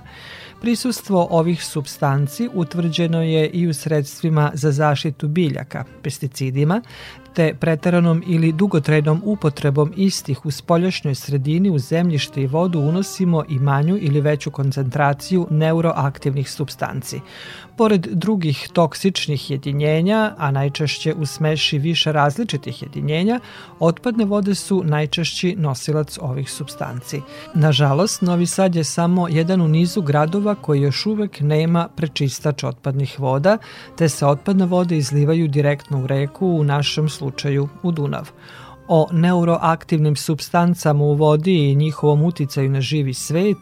Prisustvo 0.61 1.27
ovih 1.31 1.65
substanci 1.65 2.49
utvrđeno 2.53 3.21
je 3.21 3.49
i 3.49 3.67
u 3.67 3.73
sredstvima 3.73 4.51
za 4.53 4.71
zaštitu 4.71 5.27
biljaka, 5.27 5.83
pesticidima, 6.03 6.81
te 7.35 7.53
preteranom 7.59 8.23
ili 8.27 8.51
dugotrajnom 8.51 9.21
upotrebom 9.25 9.93
istih 9.95 10.45
u 10.45 10.51
spoljašnjoj 10.51 11.15
sredini 11.15 11.69
u 11.69 11.79
zemljište 11.79 12.41
i 12.41 12.47
vodu 12.47 12.79
unosimo 12.79 13.43
i 13.49 13.59
manju 13.59 13.97
ili 14.01 14.21
veću 14.21 14.51
koncentraciju 14.51 15.47
neuroaktivnih 15.49 16.51
substanci. 16.51 17.21
Pored 17.77 18.07
drugih 18.11 18.69
toksičnih 18.73 19.51
jedinjenja, 19.51 20.33
a 20.37 20.51
najčešće 20.51 21.13
u 21.13 21.25
smeši 21.25 21.77
više 21.77 22.11
različitih 22.11 22.81
jedinjenja, 22.81 23.39
otpadne 23.79 24.25
vode 24.25 24.55
su 24.55 24.83
najčešći 24.83 25.55
nosilac 25.57 26.17
ovih 26.21 26.51
substanci. 26.51 27.21
Nažalost, 27.53 28.21
Novi 28.21 28.45
Sad 28.45 28.75
je 28.75 28.83
samo 28.83 29.27
jedan 29.27 29.61
u 29.61 29.67
nizu 29.67 30.01
gradova 30.01 30.55
koji 30.55 30.81
još 30.81 31.05
uvek 31.05 31.39
nema 31.39 31.87
prečistač 31.95 32.63
otpadnih 32.63 33.19
voda, 33.19 33.57
te 33.97 34.09
se 34.09 34.25
otpadne 34.25 34.65
vode 34.65 34.97
izlivaju 34.97 35.47
direktno 35.47 36.03
u 36.03 36.07
reku, 36.07 36.47
u 36.47 36.63
našem 36.63 37.09
slučaju 37.09 37.24
u 37.83 37.91
Dunav 37.91 38.31
o 38.87 39.07
neuroaktivnim 39.11 40.15
substancama 40.15 41.03
u 41.03 41.13
vodi 41.13 41.71
i 41.71 41.75
njihovom 41.75 42.23
uticaju 42.23 42.69
na 42.69 42.81
živi 42.81 43.13
svet 43.13 43.57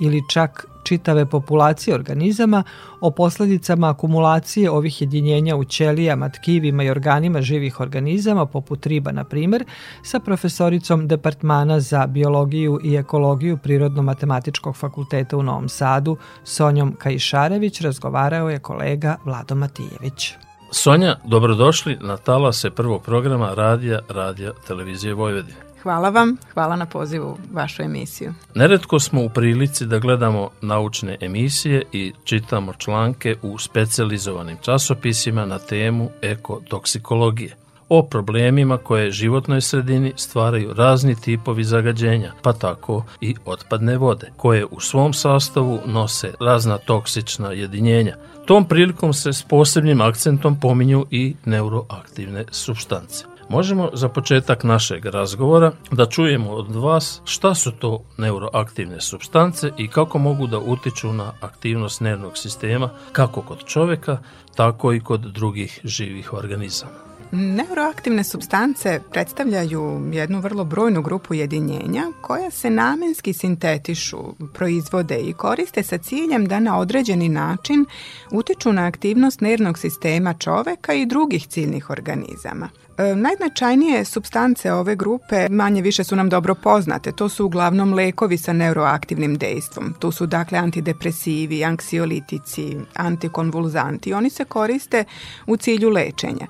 ili 0.00 0.22
čak 0.28 0.66
čitave 0.84 1.26
populacije 1.26 1.94
organizama, 1.94 2.62
o 3.00 3.10
posledicama 3.10 3.90
akumulacije 3.90 4.70
ovih 4.70 5.00
jedinjenja 5.00 5.56
u 5.56 5.64
ćelijama, 5.64 6.28
tkivima 6.28 6.82
i 6.82 6.90
organima 6.90 7.42
živih 7.42 7.80
organizama, 7.80 8.46
poput 8.46 8.86
riba, 8.86 9.12
na 9.12 9.24
primer, 9.24 9.64
sa 10.02 10.20
profesoricom 10.20 11.08
Departmana 11.08 11.80
za 11.80 12.06
biologiju 12.06 12.80
i 12.84 12.94
ekologiju 12.96 13.56
Prirodno-matematičkog 13.56 14.76
fakulteta 14.76 15.36
u 15.36 15.42
Novom 15.42 15.68
Sadu, 15.68 16.16
Sonjom 16.44 16.94
Kajšarević, 16.98 17.80
razgovarao 17.80 18.50
je 18.50 18.58
kolega 18.58 19.16
Vlado 19.24 19.54
Matijević. 19.54 20.45
Sonja, 20.70 21.16
dobrodošli 21.24 21.98
na 22.00 22.16
talase 22.16 22.70
prvog 22.70 23.02
programa 23.02 23.54
Radija, 23.54 24.00
Radija, 24.08 24.52
Televizije 24.66 25.14
Vojvodine. 25.14 25.56
Hvala 25.82 26.08
vam, 26.08 26.36
hvala 26.54 26.76
na 26.76 26.86
pozivu 26.86 27.38
vašu 27.52 27.82
emisiju. 27.82 28.34
Neretko 28.54 29.00
smo 29.00 29.24
u 29.24 29.28
prilici 29.28 29.86
da 29.86 29.98
gledamo 29.98 30.50
naučne 30.60 31.16
emisije 31.20 31.82
i 31.92 32.12
čitamo 32.24 32.72
članke 32.72 33.36
u 33.42 33.58
specializovanim 33.58 34.56
časopisima 34.62 35.46
na 35.46 35.58
temu 35.58 36.10
ekotoksikologije 36.22 37.56
o 37.88 38.02
problemima 38.02 38.76
koje 38.78 39.10
životnoj 39.10 39.60
sredini 39.60 40.12
stvaraju 40.16 40.74
razni 40.74 41.20
tipovi 41.20 41.64
zagađenja, 41.64 42.32
pa 42.42 42.52
tako 42.52 43.04
i 43.20 43.34
otpadne 43.44 43.96
vode, 43.96 44.30
koje 44.36 44.64
u 44.64 44.80
svom 44.80 45.12
sastavu 45.12 45.80
nose 45.86 46.32
razna 46.40 46.78
toksična 46.78 47.52
jedinjenja. 47.52 48.16
Tom 48.46 48.64
prilikom 48.64 49.12
se 49.12 49.32
s 49.32 49.42
posebnim 49.42 50.00
akcentom 50.00 50.60
pominju 50.60 51.06
i 51.10 51.34
neuroaktivne 51.44 52.44
substance. 52.50 53.24
Možemo 53.48 53.90
za 53.92 54.08
početak 54.08 54.64
našeg 54.64 55.06
razgovora 55.06 55.72
da 55.90 56.06
čujemo 56.06 56.50
od 56.50 56.74
vas 56.74 57.20
šta 57.24 57.54
su 57.54 57.72
to 57.72 58.02
neuroaktivne 58.18 59.00
substance 59.00 59.70
i 59.78 59.88
kako 59.88 60.18
mogu 60.18 60.46
da 60.46 60.58
utiču 60.58 61.12
na 61.12 61.32
aktivnost 61.40 62.00
nervnog 62.00 62.38
sistema 62.38 62.90
kako 63.12 63.42
kod 63.42 63.64
čoveka, 63.64 64.18
tako 64.54 64.92
i 64.92 65.00
kod 65.00 65.20
drugih 65.20 65.80
živih 65.84 66.32
organizama. 66.32 67.05
Neuroaktivne 67.32 68.24
substance 68.24 69.00
predstavljaju 69.10 70.10
jednu 70.12 70.40
vrlo 70.40 70.64
brojnu 70.64 71.02
grupu 71.02 71.34
jedinjenja 71.34 72.02
koja 72.20 72.50
se 72.50 72.70
namenski 72.70 73.32
sintetišu, 73.32 74.18
proizvode 74.54 75.18
i 75.18 75.32
koriste 75.32 75.82
sa 75.82 75.98
ciljem 75.98 76.46
da 76.46 76.60
na 76.60 76.78
određeni 76.78 77.28
način 77.28 77.86
utiču 78.30 78.72
na 78.72 78.86
aktivnost 78.86 79.40
nervnog 79.40 79.78
sistema 79.78 80.34
čoveka 80.34 80.94
i 80.94 81.06
drugih 81.06 81.46
ciljnih 81.46 81.90
organizama. 81.90 82.68
E, 82.98 83.14
najznačajnije 83.16 84.04
substance 84.04 84.72
ove 84.72 84.96
grupe 84.96 85.48
manje 85.50 85.82
više 85.82 86.04
su 86.04 86.16
nam 86.16 86.28
dobro 86.28 86.54
poznate. 86.54 87.12
To 87.12 87.28
su 87.28 87.46
uglavnom 87.46 87.94
lekovi 87.94 88.38
sa 88.38 88.52
neuroaktivnim 88.52 89.38
dejstvom. 89.38 89.94
Tu 89.98 90.10
su 90.10 90.26
dakle 90.26 90.58
antidepresivi, 90.58 91.64
anksiolitici, 91.64 92.76
antikonvulzanti. 92.94 94.12
Oni 94.14 94.30
se 94.30 94.44
koriste 94.44 95.04
u 95.46 95.56
cilju 95.56 95.90
lečenja. 95.90 96.46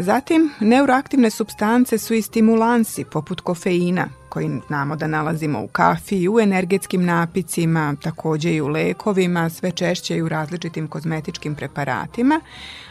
Zatim, 0.00 0.50
neuroaktivne 0.60 1.30
substance 1.30 1.98
su 1.98 2.14
i 2.14 2.22
stimulansi 2.22 3.04
poput 3.04 3.40
kofeina, 3.40 4.08
koji 4.28 4.60
znamo 4.66 4.96
da 4.96 5.06
nalazimo 5.06 5.62
u 5.62 5.66
kafi, 5.66 6.28
u 6.28 6.40
energetskim 6.40 7.04
napicima, 7.04 7.94
takođe 8.02 8.52
i 8.54 8.60
u 8.60 8.68
lekovima, 8.68 9.50
sve 9.50 9.70
češće 9.70 10.16
i 10.16 10.22
u 10.22 10.28
različitim 10.28 10.88
kozmetičkim 10.88 11.54
preparatima, 11.54 12.40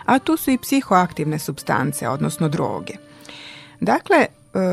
a 0.06 0.20
tu 0.20 0.38
su 0.38 0.52
i 0.52 0.58
psihoaktivne 0.58 1.40
substance, 1.40 2.10
odnosno 2.10 2.50
droge. 2.50 2.94
Dakle, 3.80 4.18
e, 4.18 4.28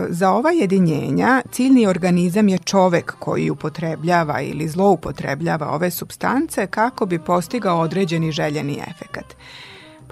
za 0.08 0.30
ova 0.30 0.50
jedinjenja 0.50 1.42
ciljni 1.52 1.86
organizam 1.86 2.48
je 2.48 2.58
čovek 2.58 3.14
koji 3.18 3.50
upotrebljava 3.50 4.40
ili 4.40 4.68
zloupotrebljava 4.68 5.70
ove 5.70 5.90
substance 5.90 6.66
kako 6.66 7.06
bi 7.06 7.18
postigao 7.18 7.80
određeni 7.80 8.32
željeni 8.32 8.82
efekat. 8.90 9.36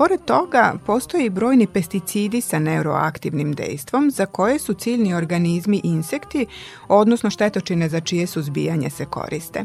Pored 0.03 0.21
toga, 0.25 0.75
postoje 0.87 1.27
i 1.27 1.31
brojni 1.31 1.67
pesticidi 1.67 2.41
sa 2.41 2.59
neuroaktivnim 2.59 3.53
dejstvom 3.53 4.11
za 4.11 4.27
koje 4.27 4.59
su 4.59 4.75
ciljni 4.75 5.15
organizmi 5.15 5.81
insekti, 5.85 6.47
odnosno 6.89 7.31
štetočine 7.31 7.89
za 7.89 8.01
čije 8.01 8.27
suzbijanje 8.27 8.91
se 8.91 9.05
koriste. 9.05 9.65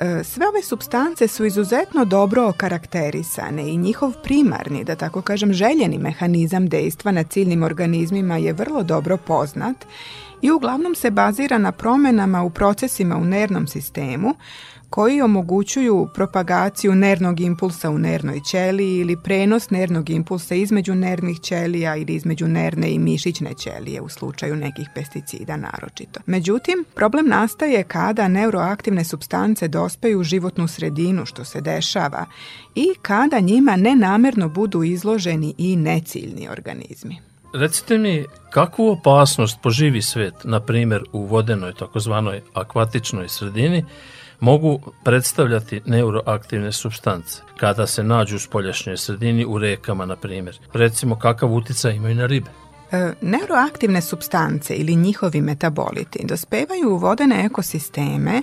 E, 0.00 0.24
sve 0.24 0.48
ove 0.48 0.62
substance 0.62 1.28
su 1.28 1.44
izuzetno 1.44 2.04
dobro 2.04 2.48
okarakterisane 2.48 3.68
i 3.68 3.76
njihov 3.76 4.12
primarni, 4.22 4.84
da 4.84 4.94
tako 4.94 5.22
kažem, 5.22 5.52
željeni 5.52 5.98
mehanizam 5.98 6.68
dejstva 6.68 7.12
na 7.12 7.24
ciljnim 7.24 7.62
organizmima 7.62 8.36
je 8.36 8.52
vrlo 8.52 8.82
dobro 8.82 9.16
poznat 9.16 9.76
i 10.42 10.50
uglavnom 10.50 10.94
se 10.94 11.10
bazira 11.10 11.58
na 11.58 11.72
promenama 11.72 12.42
u 12.42 12.50
procesima 12.50 13.16
u 13.16 13.24
nervnom 13.24 13.66
sistemu 13.66 14.34
koji 14.92 15.20
omogućuju 15.20 16.08
propagaciju 16.14 16.94
nervnog 16.94 17.40
impulsa 17.40 17.90
u 17.90 17.98
nervnoj 17.98 18.40
ćeliji 18.50 18.96
ili 18.96 19.16
prenos 19.24 19.70
nervnog 19.70 20.10
impulsa 20.10 20.54
između 20.54 20.94
nervnih 20.94 21.40
ćelija 21.40 21.96
ili 21.96 22.14
između 22.14 22.48
nervne 22.48 22.90
i 22.90 22.98
mišićne 22.98 23.54
ćelije 23.54 24.00
u 24.00 24.08
slučaju 24.08 24.56
nekih 24.56 24.88
pesticida 24.94 25.56
naročito. 25.56 26.20
Međutim, 26.26 26.84
problem 26.94 27.28
nastaje 27.28 27.82
kada 27.82 28.28
neuroaktivne 28.28 29.04
substance 29.04 29.68
dospeju 29.68 30.20
u 30.20 30.24
životnu 30.24 30.68
sredinu 30.68 31.26
što 31.26 31.44
se 31.44 31.60
dešava 31.60 32.26
i 32.74 32.86
kada 33.02 33.40
njima 33.40 33.76
nenamerno 33.76 34.48
budu 34.48 34.82
izloženi 34.82 35.54
i 35.58 35.76
neciljni 35.76 36.48
organizmi. 36.48 37.16
Recite 37.54 37.98
mi, 37.98 38.24
kakvu 38.50 38.88
opasnost 38.88 39.58
po 39.62 39.70
živi 39.70 40.02
svet, 40.02 40.34
na 40.44 40.60
primjer 40.60 41.02
u 41.12 41.24
vodenoj 41.24 41.74
takozvanoj 41.74 42.40
akvatičnoj 42.54 43.28
sredini, 43.28 43.84
mogu 44.42 44.80
predstavljati 45.04 45.80
neuroaktivne 45.86 46.72
substance 46.72 47.42
kada 47.56 47.86
se 47.86 48.02
nađu 48.02 48.36
u 48.36 48.38
spoljašnjoj 48.38 48.96
sredini 48.96 49.44
u 49.44 49.58
rekama, 49.58 50.06
na 50.06 50.16
primjer. 50.16 50.58
Recimo, 50.72 51.18
kakav 51.18 51.52
uticaj 51.52 51.94
imaju 51.94 52.14
na 52.14 52.26
ribe? 52.26 52.50
E, 52.92 53.12
neuroaktivne 53.20 54.00
substance 54.00 54.74
ili 54.74 54.96
njihovi 54.96 55.40
metaboliti 55.40 56.26
dospevaju 56.26 56.90
u 56.90 56.96
vodene 56.96 57.44
ekosisteme 57.44 58.42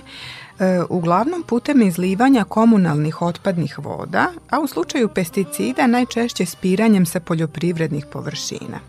uglavnom 0.88 1.42
putem 1.42 1.82
izlivanja 1.82 2.44
komunalnih 2.44 3.22
otpadnih 3.22 3.78
voda, 3.78 4.26
a 4.50 4.60
u 4.60 4.66
slučaju 4.66 5.08
pesticida 5.08 5.86
najčešće 5.86 6.46
spiranjem 6.46 7.06
sa 7.06 7.20
poljoprivrednih 7.20 8.06
površina. 8.12 8.80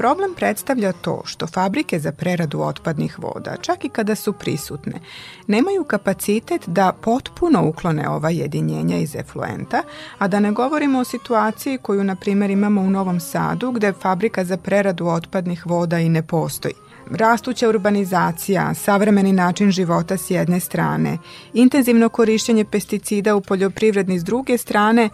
Problem 0.00 0.34
predstavlja 0.34 0.92
to 0.92 1.22
što 1.24 1.46
fabrike 1.46 1.98
za 1.98 2.12
preradu 2.12 2.60
otpadnih 2.60 3.18
voda, 3.18 3.56
čak 3.60 3.84
i 3.84 3.88
kada 3.88 4.14
su 4.14 4.32
prisutne, 4.32 5.00
nemaju 5.46 5.84
kapacitet 5.84 6.62
da 6.66 6.92
potpuno 6.92 7.68
uklone 7.68 8.08
ova 8.08 8.30
jedinjenja 8.30 8.96
iz 8.96 9.16
efluenta, 9.16 9.82
a 10.18 10.28
da 10.28 10.40
ne 10.40 10.52
govorimo 10.52 10.98
o 10.98 11.04
situaciji 11.04 11.78
koju, 11.78 12.04
na 12.04 12.16
primjer, 12.16 12.50
imamo 12.50 12.80
u 12.80 12.90
Novom 12.90 13.20
Sadu, 13.20 13.72
gde 13.72 13.92
fabrika 13.92 14.44
za 14.44 14.56
preradu 14.56 15.06
otpadnih 15.06 15.66
voda 15.66 15.98
i 15.98 16.08
ne 16.08 16.22
postoji 16.22 16.74
rastuća 17.10 17.68
urbanizacija, 17.68 18.74
savremeni 18.74 19.32
način 19.32 19.70
života 19.70 20.16
s 20.16 20.30
jedne 20.30 20.60
strane, 20.60 21.18
intenzivno 21.54 22.08
korišćenje 22.08 22.64
pesticida 22.64 23.36
u 23.36 23.40
poljoprivredni 23.40 24.18
s 24.18 24.24
druge 24.24 24.58
strane, 24.58 25.08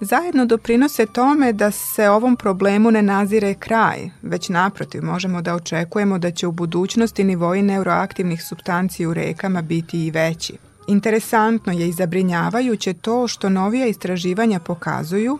zajedno 0.00 0.46
doprinose 0.46 1.06
tome 1.06 1.52
da 1.52 1.70
se 1.70 2.08
ovom 2.08 2.36
problemu 2.36 2.90
ne 2.90 3.02
nazire 3.02 3.54
kraj, 3.54 4.10
već 4.22 4.48
naprotiv 4.48 5.04
možemo 5.04 5.42
da 5.42 5.54
očekujemo 5.54 6.18
da 6.18 6.30
će 6.30 6.46
u 6.46 6.52
budućnosti 6.52 7.24
nivoji 7.24 7.62
neuroaktivnih 7.62 8.42
substanci 8.42 9.06
u 9.06 9.14
rekama 9.14 9.62
biti 9.62 10.06
i 10.06 10.10
veći. 10.10 10.56
Interesantno 10.86 11.72
je 11.72 11.88
i 11.88 11.92
zabrinjavajuće 11.92 12.92
to 12.92 13.28
što 13.28 13.48
novija 13.48 13.86
istraživanja 13.86 14.60
pokazuju 14.60 15.38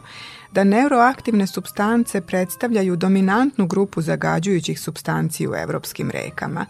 da 0.53 0.65
neuroaktivne 0.65 1.47
substance 1.47 2.21
predstavljaju 2.21 2.97
dominantnu 2.97 3.67
grupu 3.67 4.03
zagađujućih 4.03 4.81
substanci 4.81 5.49
u 5.49 5.55
evropskim 5.55 6.11
rekama. 6.11 6.67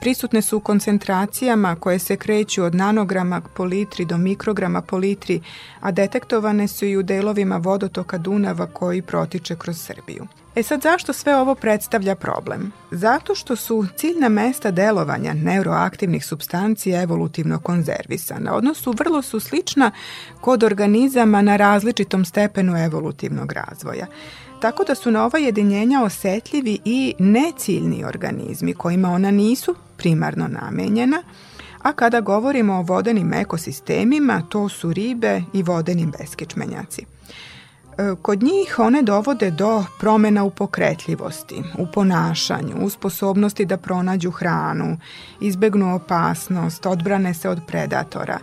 Prisutne 0.00 0.42
su 0.42 0.56
u 0.56 0.60
koncentracijama 0.60 1.76
koje 1.76 1.98
se 1.98 2.16
kreću 2.16 2.64
od 2.64 2.74
nanograma 2.74 3.40
po 3.40 3.64
litri 3.64 4.04
do 4.04 4.18
mikrograma 4.18 4.82
po 4.82 4.96
litri, 4.96 5.40
a 5.80 5.90
detektovane 5.90 6.68
su 6.68 6.84
i 6.84 6.96
u 6.96 7.02
delovima 7.02 7.56
vodotoka 7.56 8.18
Dunava 8.18 8.66
koji 8.66 9.02
protiče 9.02 9.56
kroz 9.56 9.80
Srbiju. 9.80 10.26
E 10.54 10.62
sad 10.62 10.82
zašto 10.82 11.12
sve 11.12 11.36
ovo 11.36 11.54
predstavlja 11.54 12.14
problem? 12.14 12.72
Zato 12.90 13.34
što 13.34 13.56
su 13.56 13.86
ciljna 13.96 14.28
mesta 14.28 14.70
delovanja 14.70 15.34
neuroaktivnih 15.34 16.24
substancija 16.24 17.02
evolutivno 17.02 17.58
konzervisana, 17.58 18.54
odnosno 18.54 18.92
vrlo 18.92 19.22
su 19.22 19.40
slična 19.40 19.90
kod 20.40 20.62
organizama 20.62 21.42
na 21.42 21.56
različitom 21.56 22.24
stepenu 22.24 22.76
evolutivnog 22.76 23.52
razvoja. 23.52 24.06
Tako 24.60 24.84
da 24.84 24.94
su 24.94 25.10
na 25.10 25.24
ova 25.24 25.38
jedinjenja 25.38 26.02
osetljivi 26.02 26.78
i 26.84 27.14
neciljni 27.18 28.04
organizmi 28.04 28.74
kojima 28.74 29.10
ona 29.10 29.30
nisu 29.30 29.74
primarno 29.96 30.48
namenjena, 30.48 31.22
a 31.82 31.92
kada 31.92 32.20
govorimo 32.20 32.74
o 32.74 32.82
vodenim 32.82 33.32
ekosistemima, 33.32 34.42
to 34.48 34.68
su 34.68 34.92
ribe 34.92 35.42
i 35.52 35.62
vodeni 35.62 36.06
beskičmenjaci. 36.18 37.06
E, 38.00 38.14
kod 38.22 38.42
njih 38.42 38.78
one 38.78 39.02
dovode 39.02 39.50
do 39.50 39.84
promena 39.98 40.44
u 40.44 40.50
pokretljivosti, 40.50 41.62
u 41.78 41.86
ponašanju, 41.86 42.74
u 42.82 42.90
sposobnosti 42.90 43.64
da 43.64 43.76
pronađu 43.76 44.30
hranu, 44.30 44.98
izbegnu 45.40 45.94
opasnost, 45.94 46.86
odbrane 46.86 47.34
se 47.34 47.48
od 47.48 47.58
predatora, 47.66 48.38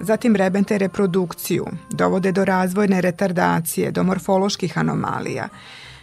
zatim 0.00 0.36
rebente 0.36 0.78
reprodukciju, 0.78 1.66
dovode 1.90 2.32
do 2.32 2.44
razvojne 2.44 3.00
retardacije, 3.00 3.90
do 3.90 4.02
morfoloških 4.02 4.78
anomalija. 4.78 5.48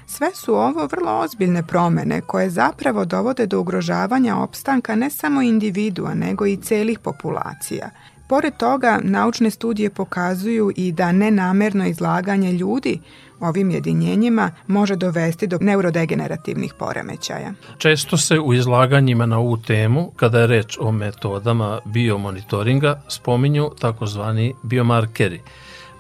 Sve 0.05 0.31
su 0.33 0.55
ovo 0.55 0.87
vrlo 0.91 1.19
ozbiljne 1.19 1.63
promene 1.63 2.21
koje 2.21 2.49
zapravo 2.49 3.05
dovode 3.05 3.45
do 3.45 3.59
ugrožavanja 3.59 4.37
opstanka 4.37 4.95
ne 4.95 5.09
samo 5.09 5.41
individua, 5.41 6.13
nego 6.13 6.45
i 6.45 6.57
celih 6.57 6.99
populacija– 6.99 7.89
Pored 8.31 8.57
toga, 8.57 8.99
naučne 9.03 9.49
studije 9.49 9.89
pokazuju 9.89 10.71
i 10.75 10.91
da 10.91 11.11
nenamerno 11.11 11.87
izlaganje 11.87 12.51
ljudi 12.51 12.99
ovim 13.39 13.71
jedinjenjima 13.71 14.51
može 14.67 14.95
dovesti 14.95 15.47
do 15.47 15.57
neurodegenerativnih 15.61 16.73
poremećaja. 16.79 17.53
Često 17.77 18.17
se 18.17 18.39
u 18.39 18.53
izlaganjima 18.53 19.25
na 19.25 19.39
ovu 19.39 19.57
temu, 19.57 20.11
kada 20.15 20.39
je 20.39 20.47
reč 20.47 20.77
o 20.81 20.91
metodama 20.91 21.79
biomonitoringa, 21.85 23.01
spominju 23.07 23.69
takozvani 23.79 24.53
biomarkeri. 24.63 25.41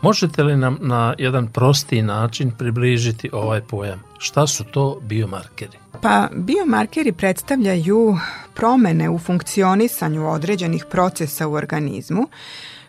Možete 0.01 0.43
li 0.43 0.57
nam 0.57 0.77
na 0.81 1.15
jedan 1.17 1.47
prostiji 1.47 2.01
način 2.01 2.51
približiti 2.57 3.29
ovaj 3.33 3.61
pojam? 3.61 4.03
Šta 4.17 4.47
su 4.47 4.63
to 4.63 4.99
biomarkeri? 5.01 5.77
Pa 6.01 6.29
biomarkeri 6.35 7.11
predstavljaju 7.11 8.17
promene 8.55 9.09
u 9.09 9.19
funkcionisanju 9.19 10.31
određenih 10.31 10.85
procesa 10.91 11.47
u 11.47 11.53
organizmu 11.53 12.27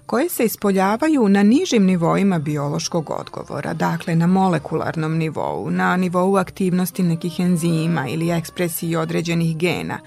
koje 0.06 0.28
se 0.28 0.44
ispoljavaju 0.44 1.28
na 1.28 1.42
nižim 1.42 1.84
nivoima 1.84 2.38
biološkog 2.38 3.10
odgovora, 3.10 3.74
dakle 3.74 4.14
na 4.14 4.26
molekularnom 4.26 5.16
nivou, 5.18 5.70
na 5.70 5.96
nivou 5.96 6.36
aktivnosti 6.36 7.02
nekih 7.02 7.40
enzima 7.40 8.08
ili 8.08 8.30
ekspresiji 8.30 8.96
određenih 8.96 9.56
gena, 9.56 9.98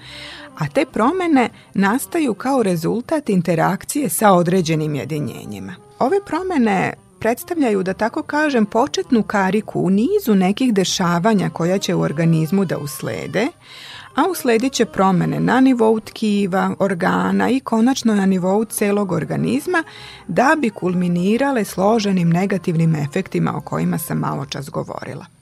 a 0.58 0.68
te 0.68 0.84
promene 0.92 1.50
nastaju 1.74 2.34
kao 2.34 2.62
rezultat 2.62 3.28
interakcije 3.28 4.08
sa 4.08 4.32
određenim 4.32 4.94
jedinjenjima. 4.94 5.85
Ove 5.98 6.20
promene 6.26 6.92
predstavljaju, 7.18 7.82
da 7.82 7.94
tako 7.94 8.22
kažem, 8.22 8.66
početnu 8.66 9.22
kariku 9.22 9.80
u 9.80 9.90
nizu 9.90 10.34
nekih 10.34 10.74
dešavanja 10.74 11.50
koja 11.50 11.78
će 11.78 11.94
u 11.94 12.00
organizmu 12.00 12.64
da 12.64 12.78
uslede, 12.78 13.46
a 14.14 14.24
usledit 14.30 14.72
će 14.72 14.84
promene 14.84 15.40
na 15.40 15.60
nivou 15.60 16.00
tkiva, 16.00 16.74
organa 16.78 17.50
i 17.50 17.60
konačno 17.60 18.14
na 18.14 18.26
nivou 18.26 18.64
celog 18.64 19.12
organizma 19.12 19.84
da 20.28 20.56
bi 20.58 20.70
kulminirale 20.70 21.64
složenim 21.64 22.30
negativnim 22.30 22.94
efektima 22.94 23.56
o 23.56 23.60
kojima 23.60 23.98
sam 23.98 24.18
malo 24.18 24.46
čas 24.46 24.70
govorila. 24.70 25.35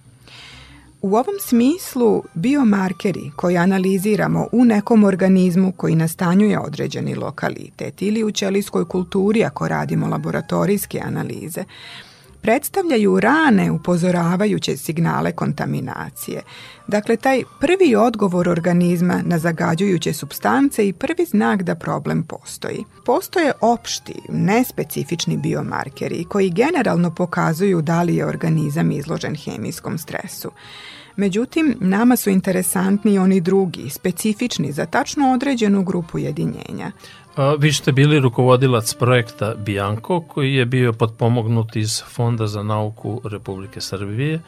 U 1.05 1.09
ovom 1.09 1.34
smislu 1.40 2.22
biomarkeri 2.34 3.30
koje 3.36 3.57
analiziramo 3.57 4.48
u 4.52 4.64
nekom 4.64 5.05
organizmu 5.05 5.72
koji 5.72 5.94
nastanjuje 5.94 6.59
određeni 6.59 7.14
lokalitet 7.14 8.02
ili 8.02 8.24
u 8.24 8.30
ćelijskoj 8.30 8.88
kulturi 8.88 9.44
ako 9.44 9.68
radimo 9.68 10.07
laboratorijske 10.07 11.00
analize, 11.05 11.64
predstavljaju 12.42 13.20
rane 13.20 13.70
upozoravajuće 13.70 14.76
signale 14.76 15.32
kontaminacije. 15.32 16.42
Dakle, 16.88 17.16
taj 17.16 17.42
prvi 17.61 17.96
odgovor 17.96 18.48
organizma 18.48 19.20
na 19.24 19.38
zagađujuće 19.38 20.12
substance 20.12 20.88
i 20.88 20.92
prvi 20.92 21.24
znak 21.24 21.62
da 21.62 21.74
problem 21.74 22.22
postoji. 22.22 22.84
Postoje 23.05 23.52
opšti, 23.61 24.14
nespecifični 24.28 25.36
biomarkeri 25.36 26.24
koji 26.24 26.50
generalno 26.50 27.14
pokazuju 27.14 27.82
da 27.82 28.02
li 28.02 28.16
je 28.16 28.26
organizam 28.26 28.90
izložen 28.90 29.34
hemijskom 29.36 29.98
stresu. 29.98 30.50
Međutim, 31.16 31.76
nama 31.80 32.16
su 32.16 32.30
interesantni 32.30 33.18
oni 33.18 33.40
drugi, 33.40 33.90
specifični 33.90 34.72
za 34.72 34.86
tačno 34.86 35.32
određenu 35.32 35.82
grupu 35.82 36.18
jedinjenja. 36.18 36.92
A, 37.36 37.54
vi 37.58 37.72
ste 37.72 37.92
bili 37.92 38.20
rukovodilac 38.20 38.94
projekta 38.94 39.54
Bianco 39.54 40.20
koji 40.20 40.54
je 40.54 40.64
bio 40.64 40.92
potpomognut 40.92 41.76
iz 41.76 42.02
Fonda 42.02 42.46
za 42.46 42.62
nauku 42.62 43.20
Republike 43.24 43.80
Srbije 43.80 44.40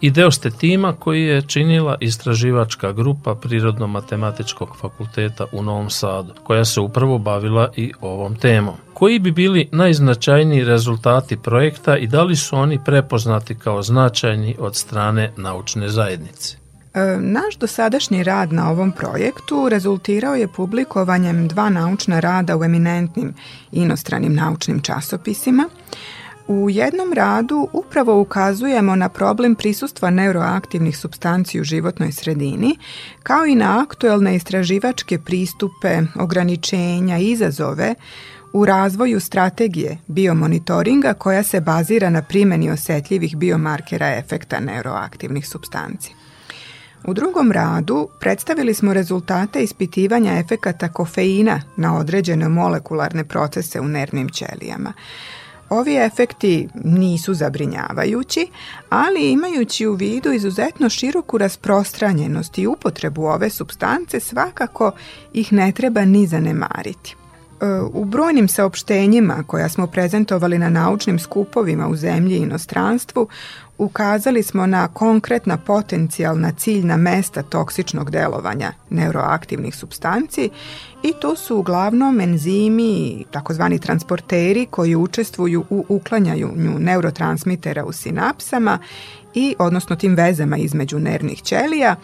i 0.00 0.10
deo 0.10 0.30
ste 0.30 0.50
tima 0.50 0.92
koji 0.92 1.22
je 1.22 1.42
činila 1.42 1.96
istraživačka 2.00 2.92
grupa 2.92 3.34
Prirodno-matematičkog 3.34 4.76
fakulteta 4.80 5.46
u 5.52 5.62
Novom 5.62 5.90
Sadu, 5.90 6.34
koja 6.42 6.64
se 6.64 6.80
upravo 6.80 7.18
bavila 7.18 7.72
i 7.76 7.92
ovom 8.00 8.36
temom. 8.36 8.74
Koji 8.94 9.18
bi 9.18 9.32
bili 9.32 9.68
najznačajniji 9.72 10.64
rezultati 10.64 11.36
projekta 11.36 11.96
i 11.96 12.06
da 12.06 12.22
li 12.22 12.36
su 12.36 12.56
oni 12.56 12.78
prepoznati 12.84 13.54
kao 13.54 13.82
značajni 13.82 14.56
od 14.58 14.76
strane 14.76 15.32
naučne 15.36 15.88
zajednice? 15.88 16.56
E, 16.94 17.18
naš 17.20 17.56
dosadašnji 17.56 18.22
rad 18.22 18.52
na 18.52 18.70
ovom 18.70 18.92
projektu 18.92 19.68
rezultirao 19.68 20.34
je 20.34 20.48
publikovanjem 20.48 21.48
dva 21.48 21.70
naučna 21.70 22.20
rada 22.20 22.56
u 22.56 22.64
eminentnim 22.64 23.34
inostranim 23.72 24.34
naučnim 24.34 24.80
časopisima. 24.80 25.68
U 26.50 26.70
jednom 26.70 27.12
radu 27.12 27.68
upravo 27.72 28.20
ukazujemo 28.20 28.96
na 28.96 29.08
problem 29.08 29.54
prisustva 29.54 30.10
neuroaktivnih 30.10 30.98
substanci 30.98 31.60
u 31.60 31.64
životnoj 31.64 32.12
sredini, 32.12 32.78
kao 33.22 33.46
i 33.46 33.54
na 33.54 33.82
aktuelne 33.82 34.36
istraživačke 34.36 35.18
pristupe, 35.18 36.02
ograničenja, 36.20 37.18
izazove 37.18 37.94
u 38.52 38.64
razvoju 38.64 39.20
strategije 39.20 39.98
biomonitoringa 40.06 41.14
koja 41.14 41.42
se 41.42 41.60
bazira 41.60 42.10
na 42.10 42.22
primeni 42.22 42.70
osetljivih 42.70 43.36
biomarkera 43.36 44.16
efekta 44.16 44.60
neuroaktivnih 44.60 45.48
substanci. 45.48 46.14
U 47.04 47.14
drugom 47.14 47.52
radu 47.52 48.08
predstavili 48.20 48.74
smo 48.74 48.94
rezultate 48.94 49.62
ispitivanja 49.62 50.38
efekata 50.38 50.88
kofeina 50.88 51.62
na 51.76 51.98
određene 51.98 52.48
molekularne 52.48 53.24
procese 53.24 53.80
u 53.80 53.88
nervnim 53.88 54.28
ćelijama. 54.28 54.92
Ovi 55.70 55.96
efekti 55.96 56.68
nisu 56.84 57.34
zabrinjavajući, 57.34 58.46
ali 58.88 59.30
imajući 59.30 59.86
u 59.86 59.94
vidu 59.94 60.32
izuzetno 60.32 60.88
široku 60.88 61.38
rasprostranjenost 61.38 62.58
i 62.58 62.66
upotrebu 62.66 63.24
ove 63.24 63.50
substance, 63.50 64.20
svakako 64.20 64.92
ih 65.32 65.52
ne 65.52 65.72
treba 65.72 66.04
ni 66.04 66.26
zanemariti. 66.26 67.16
E, 67.60 67.64
u 67.92 68.04
brojnim 68.04 68.48
saopštenjima 68.48 69.44
koja 69.46 69.68
smo 69.68 69.86
prezentovali 69.86 70.58
na 70.58 70.68
naučnim 70.68 71.18
skupovima 71.18 71.88
u 71.88 71.96
zemlji 71.96 72.36
i 72.36 72.42
inostranstvu 72.42 73.28
ukazali 73.80 74.42
smo 74.42 74.66
na 74.66 74.88
konkretna 74.88 75.56
potencijalna 75.56 76.52
ciljna 76.52 76.96
mesta 76.96 77.42
toksičnog 77.42 78.10
delovanja 78.10 78.72
neuroaktivnih 78.90 79.76
substanci 79.76 80.50
i 81.02 81.12
to 81.20 81.36
su 81.36 81.56
uglavnom 81.56 82.20
enzimi, 82.20 83.24
takozvani 83.30 83.78
transporteri 83.78 84.66
koji 84.70 84.96
učestvuju 84.96 85.64
u 85.70 85.84
uklanjanju 85.88 86.48
neurotransmitera 86.78 87.84
u 87.84 87.92
sinapsama 87.92 88.78
i 89.34 89.54
odnosno 89.58 89.96
tim 89.96 90.14
vezama 90.14 90.56
između 90.56 90.98
nervnih 90.98 91.42
ćelija 91.42 91.96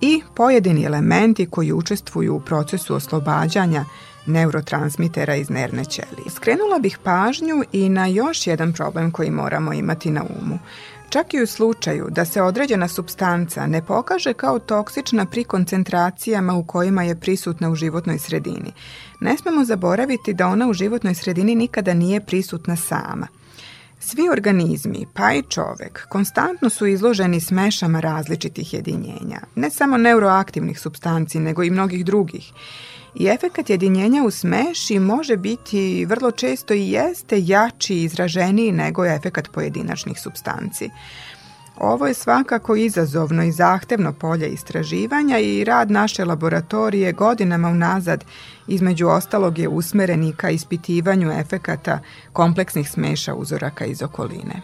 i 0.00 0.22
pojedini 0.36 0.84
elementi 0.84 1.46
koji 1.46 1.72
učestvuju 1.72 2.34
u 2.34 2.40
procesu 2.40 2.94
oslobađanja 2.94 3.84
neurotransmitera 4.26 5.34
iz 5.34 5.50
nervne 5.50 5.84
ćelije. 5.84 6.30
Skrenula 6.30 6.78
bih 6.78 6.98
pažnju 7.02 7.64
i 7.72 7.88
na 7.88 8.06
još 8.06 8.46
jedan 8.46 8.72
problem 8.72 9.10
koji 9.10 9.30
moramo 9.30 9.72
imati 9.72 10.10
na 10.10 10.22
umu. 10.22 10.58
Čak 11.10 11.34
i 11.34 11.42
u 11.42 11.46
slučaju 11.46 12.06
da 12.10 12.24
se 12.24 12.42
određena 12.42 12.88
substanca 12.88 13.66
ne 13.66 13.86
pokaže 13.86 14.32
kao 14.32 14.58
toksična 14.58 15.26
pri 15.26 15.44
koncentracijama 15.44 16.54
u 16.54 16.64
kojima 16.64 17.02
je 17.02 17.20
prisutna 17.20 17.70
u 17.70 17.74
životnoj 17.74 18.18
sredini, 18.18 18.72
ne 19.20 19.36
smemo 19.36 19.64
zaboraviti 19.64 20.34
da 20.34 20.46
ona 20.46 20.68
u 20.68 20.72
životnoj 20.72 21.14
sredini 21.14 21.54
nikada 21.54 21.94
nije 21.94 22.20
prisutna 22.20 22.76
sama. 22.76 23.26
Svi 24.02 24.28
organizmi, 24.32 25.06
pa 25.14 25.32
i 25.32 25.42
čovek, 25.42 26.06
konstantno 26.08 26.70
su 26.70 26.86
izloženi 26.86 27.40
smešama 27.40 28.00
različitih 28.00 28.74
jedinjenja, 28.74 29.40
ne 29.54 29.70
samo 29.70 29.96
neuroaktivnih 29.96 30.80
substanci, 30.80 31.38
nego 31.38 31.62
i 31.62 31.70
mnogih 31.70 32.04
drugih. 32.04 32.52
I 33.14 33.26
efekat 33.26 33.70
jedinjenja 33.70 34.22
u 34.24 34.30
smeši 34.30 34.98
može 34.98 35.36
biti 35.36 36.04
vrlo 36.04 36.30
često 36.30 36.74
i 36.74 36.90
jeste 36.90 37.36
jači 37.40 37.94
i 37.94 38.04
izraženiji 38.04 38.72
nego 38.72 39.06
efekat 39.06 39.48
pojedinačnih 39.52 40.20
substanci. 40.20 40.90
Ovo 41.80 42.06
je 42.06 42.14
svakako 42.14 42.76
izazovno 42.76 43.42
i 43.42 43.52
zahtevno 43.52 44.12
polje 44.12 44.48
istraživanja 44.48 45.38
i 45.38 45.64
rad 45.64 45.90
naše 45.90 46.24
laboratorije 46.24 47.12
godinama 47.12 47.68
unazad 47.68 48.24
između 48.66 49.08
ostalog 49.08 49.58
je 49.58 49.68
usmeren 49.68 50.24
i 50.24 50.32
ka 50.32 50.50
ispitivanju 50.50 51.30
efekata 51.30 51.98
kompleksnih 52.32 52.90
smeša 52.90 53.34
uzoraka 53.34 53.84
iz 53.84 54.02
okoline. 54.02 54.62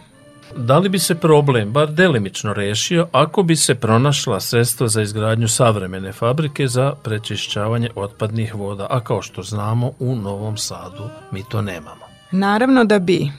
Da 0.55 0.77
li 0.77 0.89
bi 0.89 0.99
se 0.99 1.15
problem 1.15 1.71
bar 1.71 1.91
delimično 1.91 2.53
rešio 2.53 3.07
ako 3.11 3.43
bi 3.43 3.55
se 3.55 3.75
pronašla 3.75 4.39
sredstva 4.39 4.87
za 4.87 5.01
izgradnju 5.01 5.47
savremene 5.47 6.11
fabrike 6.11 6.67
za 6.67 6.93
prečišćavanje 7.03 7.89
otpadnih 7.95 8.55
voda, 8.55 8.87
a 8.89 8.99
kao 8.99 9.21
što 9.21 9.43
znamo 9.43 9.91
u 9.99 10.15
Novom 10.15 10.57
Sadu 10.57 11.09
mi 11.31 11.43
to 11.49 11.61
nemamo? 11.61 12.06
Naravno 12.31 12.83
da 12.83 12.99
bi. 12.99 13.31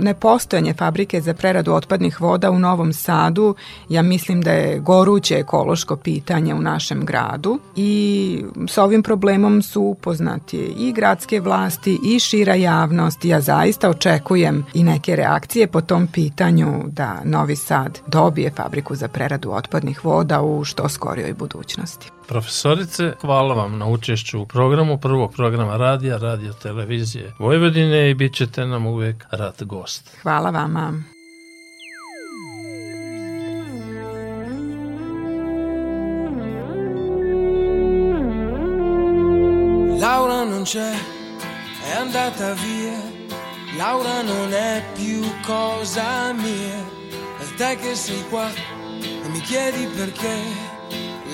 Nepostojanje 0.00 0.74
fabrike 0.74 1.20
za 1.20 1.34
preradu 1.34 1.72
otpadnih 1.72 2.20
voda 2.20 2.50
u 2.50 2.58
Novom 2.58 2.92
Sadu, 2.92 3.54
ja 3.88 4.02
mislim 4.02 4.42
da 4.42 4.52
je 4.52 4.78
goruće 4.78 5.34
ekološko 5.34 5.96
pitanje 5.96 6.54
u 6.54 6.60
našem 6.60 7.04
gradu 7.04 7.58
i 7.76 8.44
sa 8.68 8.84
ovim 8.84 9.02
problemom 9.02 9.62
su 9.62 9.82
upoznati 9.82 10.74
i 10.78 10.92
gradske 10.92 11.40
vlasti 11.40 11.98
i 12.04 12.18
šira 12.18 12.54
javnost. 12.54 13.24
Ja 13.24 13.40
zaista 13.40 13.90
očekujem 13.90 14.64
i 14.74 14.82
neke 14.82 15.16
reakcije 15.16 15.66
po 15.66 15.80
tom 15.80 16.06
pitanju 16.06 16.82
da 16.86 17.20
Novi 17.24 17.56
Sad 17.56 17.98
dobije 18.06 18.50
fabriku 18.50 18.94
za 18.94 19.08
preradu 19.08 19.50
otpadnih 19.50 20.04
voda 20.04 20.42
u 20.42 20.64
što 20.64 20.88
skorijoj 20.88 21.32
budućnosti. 21.32 22.10
Profesorice, 22.32 23.14
hvala 23.20 23.54
vam 23.54 23.78
na 23.78 23.86
učešću 23.86 24.40
u 24.40 24.46
programu 24.46 24.98
prvog 24.98 25.32
programa 25.32 25.76
radija, 25.76 26.16
radio 26.18 26.52
televizije 26.52 27.34
Vojvodine 27.38 28.10
i 28.10 28.14
bit 28.14 28.34
ćete 28.34 28.66
nam 28.66 28.86
uvek 28.86 29.24
rad 29.30 29.62
gost. 29.64 30.16
Hvala 30.22 30.50
vama. 30.50 30.92
Laura 40.00 40.44
non 40.44 40.64
c'è, 40.64 40.92
è 41.90 42.00
andata 42.00 42.52
via. 42.52 42.98
Laura 43.78 44.22
non 44.22 44.52
è 44.52 44.82
più 44.96 45.22
cosa 45.46 46.32
mia. 46.32 46.78
È 47.40 47.56
te 47.58 47.76
che 47.82 47.94
sei 47.94 48.24
qua 48.30 48.48
e 49.24 49.28
mi 49.28 49.40
chiedi 49.40 49.86
perché. 49.96 50.71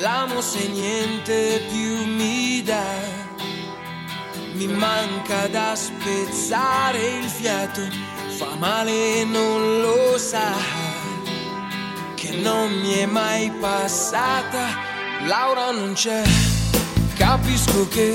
L'amo 0.00 0.40
se 0.40 0.68
niente 0.68 1.60
più 1.68 2.04
mi 2.04 2.62
dà. 2.62 2.94
Mi 4.52 4.68
manca 4.68 5.48
da 5.48 5.74
spezzare 5.74 6.98
il 7.20 7.28
fiato, 7.28 7.80
fa 8.36 8.54
male 8.58 9.20
e 9.20 9.24
non 9.24 9.80
lo 9.80 10.16
sa. 10.16 10.54
Che 12.14 12.30
non 12.30 12.70
mi 12.74 12.94
è 12.94 13.06
mai 13.06 13.50
passata, 13.60 14.66
Laura 15.26 15.72
non 15.72 15.94
c'è. 15.94 16.22
Capisco 17.16 17.88
che 17.88 18.14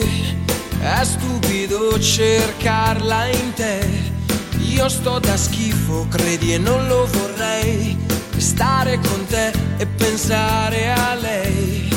è 0.80 1.04
stupido 1.04 2.00
cercarla 2.00 3.26
in 3.28 3.54
te. 3.54 4.12
Io 4.60 4.88
sto 4.88 5.20
da 5.20 5.36
schifo, 5.36 6.08
credi 6.10 6.54
e 6.54 6.58
non 6.58 6.88
lo 6.88 7.06
vorrei 7.08 8.03
stare 8.38 9.00
con 9.00 9.26
te 9.28 9.52
e 9.78 9.86
pensare 9.86 10.92
a 10.92 11.16
lei. 11.16 11.90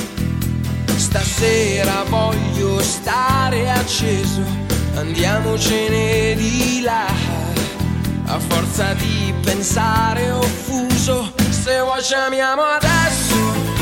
Stasera 0.97 2.05
voglio 2.09 2.81
stare 2.81 3.71
acceso, 3.71 4.43
andiamocene 4.95 6.35
di 6.35 6.81
là. 6.83 7.07
A 8.27 8.39
forza 8.39 8.93
di 8.95 9.33
pensare 9.43 10.31
offuso, 10.31 11.33
se 11.51 11.81
vuoi 11.81 12.03
chiamiamo 12.03 12.63
adesso, 12.63 13.37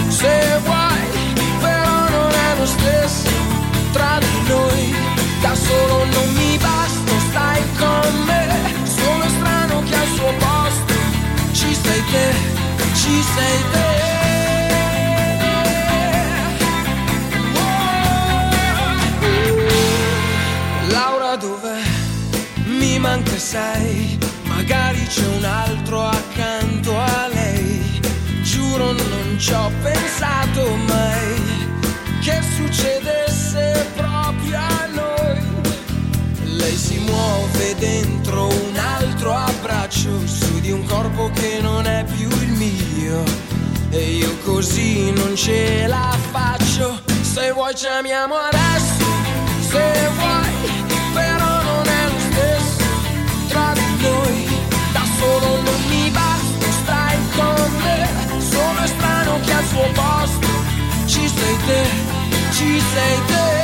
se 0.08 0.58
vuoi, 0.64 1.34
però 1.60 2.08
non 2.10 2.30
è 2.30 2.58
lo 2.58 2.66
stesso 2.66 3.30
tra 3.92 4.18
di 4.18 4.48
noi. 4.48 4.94
Da 5.40 5.54
solo 5.54 6.04
non 6.04 6.32
mi 6.34 6.58
basta, 6.58 7.12
stai 7.30 7.62
con 7.78 8.24
me, 8.26 8.48
sono 8.84 9.28
strano 9.28 9.82
che 9.82 9.94
al 9.94 10.08
suo 10.08 10.32
posto 10.38 10.63
ci 10.63 10.63
te 12.10 12.32
ci 12.94 13.22
sei 13.34 13.58
te. 13.72 13.92
Laura 20.88 21.36
dov'è? 21.36 21.82
Mi 22.66 22.98
manca 22.98 23.36
sei, 23.36 24.18
magari 24.44 25.04
c'è 25.06 25.26
un 25.26 25.44
altro 25.44 26.06
accanto 26.06 26.98
a 26.98 27.28
lei. 27.28 28.00
Giuro 28.42 28.92
non 28.92 29.36
ci 29.38 29.52
ho 29.52 29.70
pensato 29.82 30.76
mai 30.86 31.52
che 32.20 32.40
succedesse 32.56 33.90
proprio 33.96 34.58
a 34.58 34.86
noi. 34.92 35.40
Lei 36.56 36.76
si 36.76 36.98
muove 36.98 37.74
dentro 37.78 38.46
un 38.46 38.76
altro 38.76 39.34
abbraccio 39.34 40.26
di 40.64 40.70
un 40.72 40.82
corpo 40.86 41.30
che 41.34 41.58
non 41.60 41.84
è 41.84 42.06
più 42.16 42.26
il 42.26 42.52
mio 42.52 43.22
e 43.90 44.16
io 44.16 44.34
così 44.44 45.12
non 45.12 45.36
ce 45.36 45.86
la 45.86 46.16
faccio. 46.30 47.02
Se 47.20 47.52
vuoi 47.52 47.74
chiamiamo 47.74 48.34
adesso, 48.34 49.04
se 49.60 50.08
vuoi, 50.16 50.48
però 51.12 51.62
non 51.70 51.86
è 51.86 52.04
lo 52.08 52.18
stesso 52.18 52.84
tra 53.48 53.74
di 53.74 54.02
noi. 54.02 54.46
Da 54.94 55.02
solo 55.18 55.60
non 55.60 55.80
mi 55.90 56.10
basta, 56.10 56.66
stai 56.82 57.18
con 57.36 57.72
me. 57.82 58.08
Sono 58.40 58.86
strano 58.86 59.40
che 59.44 59.52
al 59.52 59.64
suo 59.66 59.86
posto 59.92 60.48
ci 61.04 61.28
sei 61.28 61.56
te, 61.66 61.82
ci 62.52 62.80
sei 62.80 63.18
te. 63.26 63.63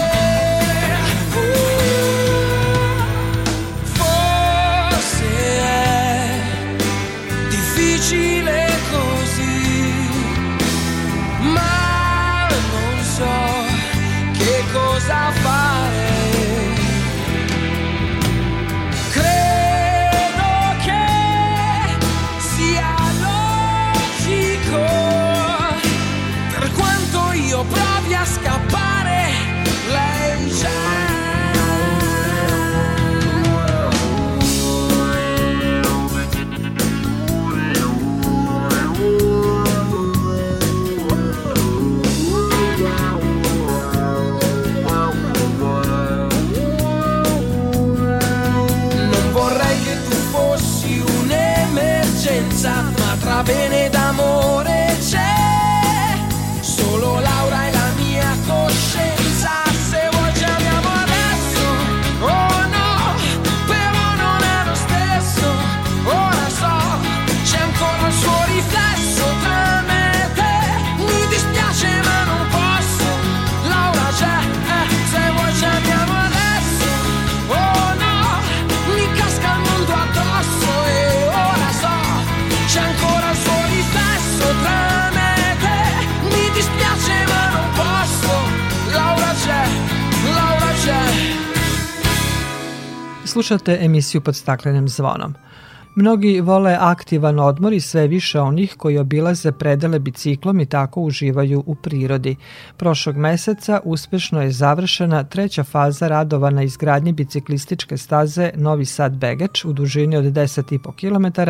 Poslušate 93.51 93.85
emisijo 93.85 94.21
pod 94.21 94.37
staklenim 94.37 94.89
zvonom. 94.89 95.35
Mnogi 95.95 96.41
vole 96.41 96.77
aktivan 96.81 97.39
odmor 97.39 97.73
i 97.73 97.81
sve 97.81 98.07
više 98.07 98.41
onih 98.41 98.75
koji 98.79 98.99
obilaze 98.99 99.53
predele 99.53 99.99
biciklom 99.99 100.61
i 100.61 100.67
tako 100.67 101.01
uživaju 101.01 101.63
u 101.67 101.75
prirodi. 101.75 102.37
Prošlog 102.77 103.17
meseca 103.17 103.81
uspešno 103.85 104.43
je 104.43 104.51
završena 104.51 105.25
treća 105.25 105.65
faza 105.65 106.09
radova 106.09 106.51
na 106.51 106.63
izgradnji 106.63 107.13
biciklističke 107.13 107.97
staze 107.97 108.51
Novi 108.55 108.85
Sad 108.85 109.17
Begeč 109.17 109.65
u 109.65 109.73
dužini 109.73 110.17
od 110.17 110.25
10,5 110.25 110.93
km, 110.95 111.41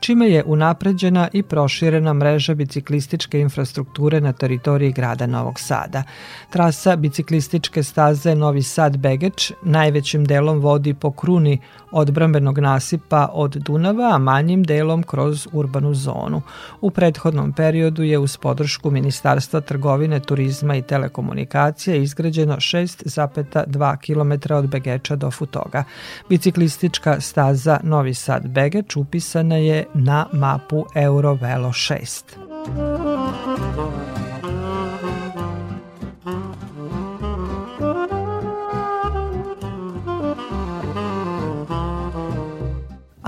čime 0.00 0.28
je 0.28 0.44
unapređena 0.46 1.28
i 1.32 1.42
proširena 1.42 2.12
mreža 2.12 2.54
biciklističke 2.54 3.40
infrastrukture 3.40 4.20
na 4.20 4.32
teritoriji 4.32 4.92
grada 4.92 5.26
Novog 5.26 5.60
Sada. 5.60 6.02
Trasa 6.50 6.96
biciklističke 6.96 7.82
staze 7.82 8.34
Novi 8.34 8.62
Sad 8.62 8.96
Begeč 8.96 9.52
najvećim 9.62 10.24
delom 10.24 10.58
vodi 10.58 10.94
po 10.94 11.10
kruni 11.10 11.58
odbrambenog 11.90 12.58
nasipa 12.58 13.28
od 13.32 13.56
Dunava, 13.80 14.14
a 14.14 14.18
manjim 14.18 14.62
delom 14.62 15.02
kroz 15.02 15.48
urbanu 15.52 15.94
zonu. 15.94 16.42
U 16.80 16.90
prethodnom 16.90 17.52
periodu 17.52 18.02
je 18.02 18.18
uz 18.18 18.36
podršku 18.36 18.90
Ministarstva 18.90 19.60
trgovine, 19.60 20.20
turizma 20.20 20.76
i 20.76 20.82
telekomunikacija 20.82 21.96
izgrađeno 21.96 22.56
6,2 22.56 23.96
km 23.96 24.54
od 24.54 24.68
Begeča 24.68 25.16
do 25.16 25.30
Futoga. 25.30 25.84
Biciklistička 26.28 27.20
staza 27.20 27.80
Novi 27.82 28.14
Sad 28.14 28.48
Begeč 28.48 28.96
upisana 28.96 29.56
je 29.56 29.84
na 29.94 30.26
mapu 30.32 30.84
Eurovelo 30.94 31.68
6. 31.68 33.09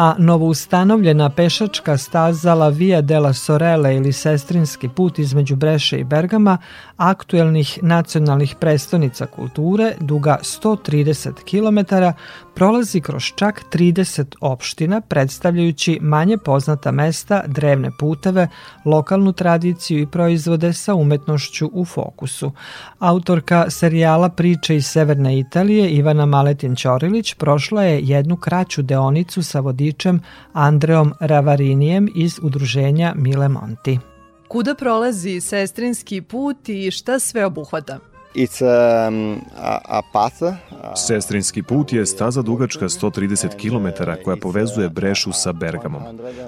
a 0.03 0.15
novoustanovljena 0.19 1.31
pešačka 1.31 1.97
staza 1.97 2.55
La 2.55 2.69
Via 2.69 3.01
della 3.01 3.33
Sorelle 3.33 3.97
ili 3.97 4.13
sestrinski 4.13 4.89
put 4.89 5.19
između 5.19 5.57
Breše 5.57 5.99
i 5.99 6.05
Bergama, 6.05 6.59
aktuelnih 6.97 7.79
nacionalnih 7.83 8.55
prestonica 8.61 9.27
kulture, 9.27 9.95
duga 10.01 10.39
130 10.43 11.33
km, 11.45 11.95
prolazi 12.55 13.01
kroz 13.01 13.23
čak 13.37 13.63
30 13.73 14.35
opština, 14.41 15.01
predstavljajući 15.01 15.99
manje 16.03 16.39
poznata 16.39 16.91
mesta, 16.91 17.43
drevne 17.47 17.91
puteve, 17.99 18.49
lokalnu 18.85 19.33
tradiciju 19.33 20.01
i 20.01 20.07
proizvode 20.07 20.73
sa 20.73 20.95
umetnošću 20.95 21.71
u 21.73 21.85
fokusu. 21.85 22.53
Autorka 22.99 23.71
serijala 23.71 24.29
Priče 24.29 24.77
iz 24.77 24.87
Severne 24.87 25.39
Italije, 25.39 25.91
Ivana 25.91 26.27
Maletin-Ćorilić, 26.27 27.35
prošla 27.37 27.83
je 27.83 28.01
jednu 28.03 28.37
kraću 28.37 28.83
deonicu 28.83 29.43
sa 29.43 29.61
vodičem 29.61 30.21
Andreom 30.53 31.15
Ravarinijem 31.21 32.09
iz 32.15 32.39
udruženja 32.43 33.15
Mile 33.17 33.49
Monti. 33.49 33.99
Kuda 34.49 34.75
prolazi 34.75 35.41
sestrinski 35.41 36.23
put 36.23 36.69
i 36.69 36.91
šta 36.91 37.19
sve 37.19 37.47
obuhvata? 37.47 38.12
It's 38.35 38.63
um, 38.63 39.41
a, 39.57 39.79
a 39.85 40.03
path. 40.13 40.43
Sestrinski 40.97 41.63
put 41.63 41.93
je 41.93 42.07
staza 42.07 42.43
dugačka 42.43 42.89
130 42.89 43.49
km 43.57 44.03
koja 44.25 44.37
povezuje 44.37 44.89
Brešu 44.89 45.33
sa 45.33 45.53
Bergamom. 45.53 46.03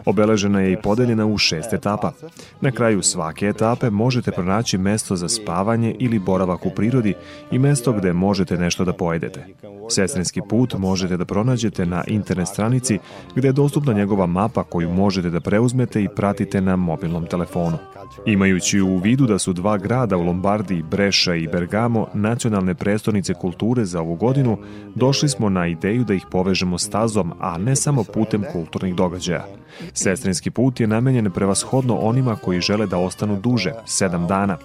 Obeležena 0.05 0.61
je 0.61 0.72
i 0.72 0.82
podeljena 0.82 1.26
u 1.26 1.39
šest 1.39 1.72
etapa. 1.72 2.12
Na 2.61 2.70
kraju 2.70 3.03
svake 3.03 3.47
etape 3.47 3.91
možete 3.91 4.30
pronaći 4.30 4.78
mesto 4.78 5.16
za 5.16 5.28
spavanje 5.28 5.97
ili 5.99 6.18
boravak 6.18 6.66
u 6.66 6.70
prirodi 6.70 7.14
i 7.51 7.59
mesto 7.59 7.93
gde 7.93 8.12
možete 8.12 8.57
nešto 8.57 8.85
da 8.85 8.93
pojedete. 8.93 9.47
Sestrinski 9.91 10.41
put 10.49 10.74
možete 10.78 11.16
da 11.16 11.24
pronađete 11.24 11.87
na 11.87 12.05
internet 12.07 12.49
stranici 12.49 12.99
gde 13.35 13.49
je 13.49 13.53
dostupna 13.53 13.93
njegova 13.93 14.26
mapa 14.26 14.62
koju 14.62 14.91
možete 14.91 15.30
da 15.30 15.41
preuzmete 15.41 16.03
i 16.03 16.09
pratite 16.09 16.61
na 16.61 16.76
mobilnom 16.76 17.26
telefonu. 17.26 17.78
Imajući 18.26 18.80
u 18.80 18.97
vidu 18.97 19.26
da 19.26 19.39
su 19.39 19.53
dva 19.53 19.78
grada 19.78 20.16
u 20.16 20.22
Lombardiji, 20.22 20.82
Breša 20.82 21.35
i 21.35 21.49
Bergamo, 21.49 21.73
nacionalne 22.14 22.74
prestonice 22.74 23.34
kulture 23.34 23.84
za 23.84 24.00
ovu 24.00 24.14
godinu, 24.14 24.58
došli 24.94 25.28
smo 25.28 25.48
na 25.48 25.66
ideju 25.66 26.04
da 26.04 26.14
ih 26.14 26.26
povežemo 26.30 26.78
stazom, 26.78 27.32
a 27.40 27.58
ne 27.58 27.76
samo 27.76 28.04
putem 28.04 28.44
kulturnih 28.52 28.94
događaja. 28.94 29.44
Sestrinski 29.92 30.50
put 30.50 30.80
je 30.80 30.86
namenjen 30.86 31.30
prevashodno 31.30 31.96
onima 31.96 32.36
koji 32.36 32.60
žele 32.60 32.86
da 32.86 32.98
ostanu 32.98 33.40
duže, 33.40 33.72
sedam 33.86 34.26
dana. 34.26 34.58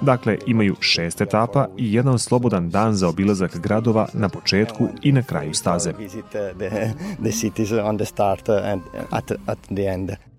Dakle, 0.00 0.38
imaju 0.46 0.76
šest 0.80 1.20
etapa 1.20 1.66
i 1.76 1.94
jedan 1.94 2.18
slobodan 2.18 2.70
dan 2.70 2.94
za 2.94 3.08
obilazak 3.08 3.58
gradova 3.58 4.08
na 4.12 4.28
početku 4.28 4.88
i 5.02 5.12
na 5.12 5.22
kraju 5.22 5.54
staze. 5.54 5.92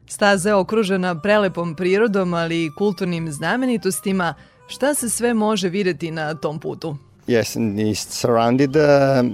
Staza 0.07 0.49
je 0.49 0.55
okružena 0.55 1.21
prelepom 1.21 1.75
prirodom, 1.75 2.33
ali 2.33 2.65
i 2.65 2.71
kulturnim 2.77 3.31
znamenitostima. 3.31 4.33
Šta 4.67 4.93
se 4.93 5.09
sve 5.09 5.33
može 5.33 5.69
videti 5.69 6.11
na 6.11 6.33
tom 6.33 6.59
putu? 6.59 6.97
Yes, 7.27 7.57
it's 7.57 8.07
surrounded 8.09 8.75
uh, 8.75 8.83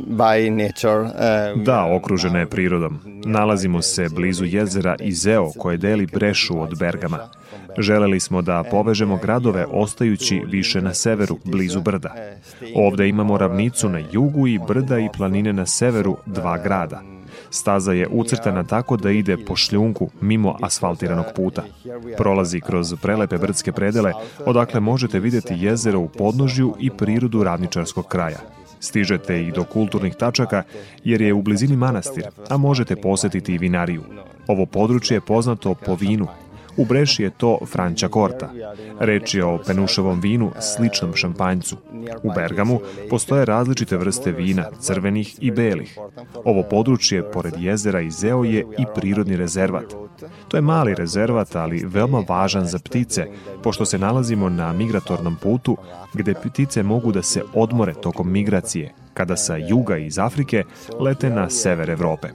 by 0.08 0.50
nature. 0.50 1.02
Uh, 1.56 1.64
da, 1.64 1.96
okružena 1.96 2.40
je 2.40 2.50
prirodom. 2.50 3.00
Nalazimo 3.26 3.82
se 3.82 4.10
blizu 4.10 4.46
jezera 4.46 4.96
Izeo 5.00 5.52
koje 5.58 5.78
deli 5.78 6.06
Brešu 6.06 6.62
od 6.62 6.80
Bergama. 6.80 7.20
Želeli 7.78 8.20
smo 8.20 8.42
da 8.42 8.64
povežemo 8.72 9.18
gradove 9.18 9.66
ostajući 9.66 10.42
više 10.48 10.82
na 10.82 10.94
severu, 10.94 11.38
blizu 11.44 11.82
brda. 11.82 12.16
Ovde 12.76 13.10
imamo 13.10 13.38
ravnicu 13.38 13.90
na 13.90 14.00
jugu 14.12 14.48
i 14.48 14.60
brda 14.68 15.00
i 15.00 15.10
planine 15.18 15.54
na 15.54 15.66
severu, 15.66 16.18
dva 16.26 16.58
grada. 16.58 17.02
Staza 17.54 17.94
je 17.94 18.08
ucrtana 18.12 18.64
tako 18.64 18.98
da 18.98 19.12
ide 19.12 19.38
po 19.38 19.56
šljunku 19.56 20.10
mimo 20.22 20.56
asfaltiranog 20.62 21.26
puta. 21.36 21.64
Prolazi 22.18 22.62
kroz 22.62 22.94
prelepe 23.02 23.38
brdske 23.38 23.72
predele, 23.72 24.14
odakle 24.46 24.80
možete 24.80 25.20
videti 25.20 25.54
jezero 25.58 26.00
u 26.00 26.10
podnožju 26.10 26.76
i 26.80 26.90
prirodu 26.90 27.44
ravničarskog 27.44 28.08
kraja. 28.08 28.40
Stižete 28.80 29.42
i 29.44 29.52
do 29.52 29.64
kulturnih 29.64 30.16
tačaka 30.16 30.64
jer 31.04 31.22
je 31.22 31.34
u 31.34 31.42
blizini 31.42 31.76
manastir, 31.76 32.28
a 32.50 32.58
možete 32.58 32.96
posetiti 32.96 33.54
i 33.54 33.58
vinariju. 33.58 34.04
Ovo 34.48 34.66
područje 34.66 35.16
je 35.16 35.22
poznato 35.22 35.76
po 35.86 35.96
vinu, 35.96 36.28
U 36.78 36.86
Breši 36.86 37.24
je 37.24 37.30
to 37.30 37.58
Franća 37.66 38.08
Korta. 38.08 38.52
Reč 39.00 39.34
je 39.34 39.46
o 39.46 39.60
penušovom 39.68 40.20
vinu 40.20 40.52
sličnom 40.60 41.16
šampanjcu. 41.16 41.78
U 42.24 42.32
Bergamu 42.36 42.80
postoje 43.10 43.46
različite 43.46 43.98
vrste 43.98 44.32
vina, 44.32 44.66
crvenih 44.80 45.38
i 45.42 45.52
belih. 45.52 45.98
Ovo 46.46 46.64
područje, 46.64 47.32
pored 47.32 47.54
jezera 47.58 48.02
Izeo, 48.02 48.44
je 48.44 48.66
i 48.78 48.86
prirodni 48.96 49.38
rezervat. 49.38 49.94
To 50.48 50.58
je 50.58 50.62
mali 50.62 50.96
rezervat, 50.96 51.56
ali 51.56 51.86
veoma 51.86 52.24
važan 52.30 52.66
za 52.66 52.80
ptice, 52.80 53.28
pošto 53.64 53.86
se 53.86 53.98
nalazimo 53.98 54.50
na 54.50 54.74
migratornom 54.74 55.36
putu, 55.36 55.78
gde 56.14 56.34
ptice 56.34 56.84
mogu 56.84 57.12
da 57.12 57.22
se 57.22 57.44
odmore 57.54 57.94
tokom 57.94 58.32
migracije, 58.32 58.94
kada 59.14 59.38
sa 59.38 59.58
juga 59.58 59.98
iz 59.98 60.20
Afrike 60.20 60.64
lete 61.00 61.30
na 61.30 61.50
sever 61.50 61.90
Evrope. 61.90 62.30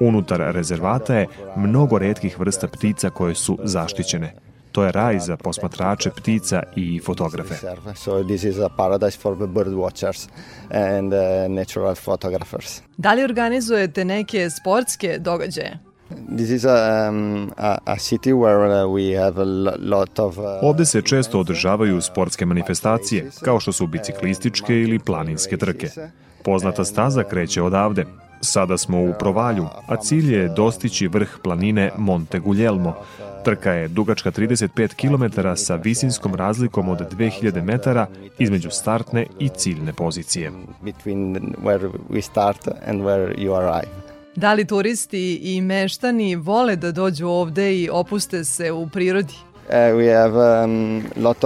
Unutar 0.00 0.40
rezervata 0.40 1.14
je 1.14 1.26
mnogo 1.56 1.98
redkih 1.98 2.40
vrsta 2.40 2.68
ptica 2.68 3.10
koje 3.10 3.34
su 3.34 3.58
zaštićene. 3.64 4.34
To 4.72 4.84
je 4.84 4.92
raj 4.92 5.18
za 5.18 5.36
posmatrače 5.36 6.10
ptica 6.10 6.62
i 6.76 7.00
fotografe. 7.04 7.54
So 7.94 8.24
this 8.24 8.44
is 8.44 8.58
a 8.58 8.68
paradise 8.76 9.18
for 9.18 9.36
the 9.36 9.46
bird 9.46 9.68
watchers 9.68 10.28
and 10.70 11.12
uh, 11.12 11.56
natural 11.56 11.94
photographers. 11.94 12.80
Da 12.96 13.12
li 13.12 13.24
organizujete 13.24 14.04
neke 14.04 14.50
sportske 14.50 15.18
događaje? 15.18 15.78
This 16.36 16.50
is 16.50 16.64
a, 16.64 17.08
um, 17.10 17.50
a, 17.56 17.78
a 17.84 17.96
city 17.96 18.32
where 18.32 18.84
uh, 18.84 18.90
we 18.90 19.24
have 19.24 19.42
a 19.42 19.44
lot 19.78 20.18
of... 20.18 20.38
Uh, 20.38 20.44
Ovde 20.62 20.84
se 20.84 21.02
često 21.02 21.40
održavaju 21.40 22.00
sportske 22.00 22.46
manifestacije, 22.46 23.30
kao 23.42 23.60
što 23.60 23.72
su 23.72 23.86
biciklističke 23.86 24.80
ili 24.80 24.98
planinske 24.98 25.56
trke. 25.56 25.88
Poznata 26.44 26.84
staza 26.84 27.24
kreće 27.24 27.62
odavde, 27.62 28.06
Sada 28.44 28.78
smo 28.78 29.02
u 29.02 29.12
Provalju, 29.18 29.66
a 29.86 29.96
cilj 29.96 30.34
je 30.34 30.48
dostići 30.48 31.08
vrh 31.08 31.28
planine 31.42 31.90
Monte 31.98 32.38
Guglielmo. 32.38 32.94
Trka 33.44 33.72
je 33.72 33.88
dugačka 33.88 34.30
35 34.30 34.94
km 34.94 35.48
sa 35.56 35.76
visinskom 35.76 36.34
razlikom 36.34 36.88
od 36.88 36.98
2000 37.14 37.62
metara 37.62 38.06
između 38.38 38.70
startne 38.70 39.26
i 39.38 39.48
ciljne 39.48 39.92
pozicije. 39.92 40.52
Da 44.36 44.54
li 44.54 44.64
turisti 44.64 45.34
i 45.42 45.60
meštani 45.60 46.36
vole 46.36 46.76
da 46.76 46.92
dođu 46.92 47.26
ovde 47.26 47.74
i 47.76 47.88
opuste 47.92 48.44
se 48.44 48.72
u 48.72 48.88
prirodi? 48.88 49.34
Uh, 49.68 50.64
um, 50.64 51.02
uh, 51.16 51.36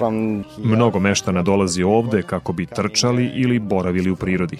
uh, 0.00 0.64
Mnogo 0.64 0.98
meštana 0.98 1.42
dolazi 1.42 1.82
ovde 1.82 2.22
kako 2.22 2.52
bi 2.52 2.66
trčali 2.66 3.30
ili 3.34 3.58
boravili 3.58 4.10
u 4.10 4.16
prirodi. 4.16 4.58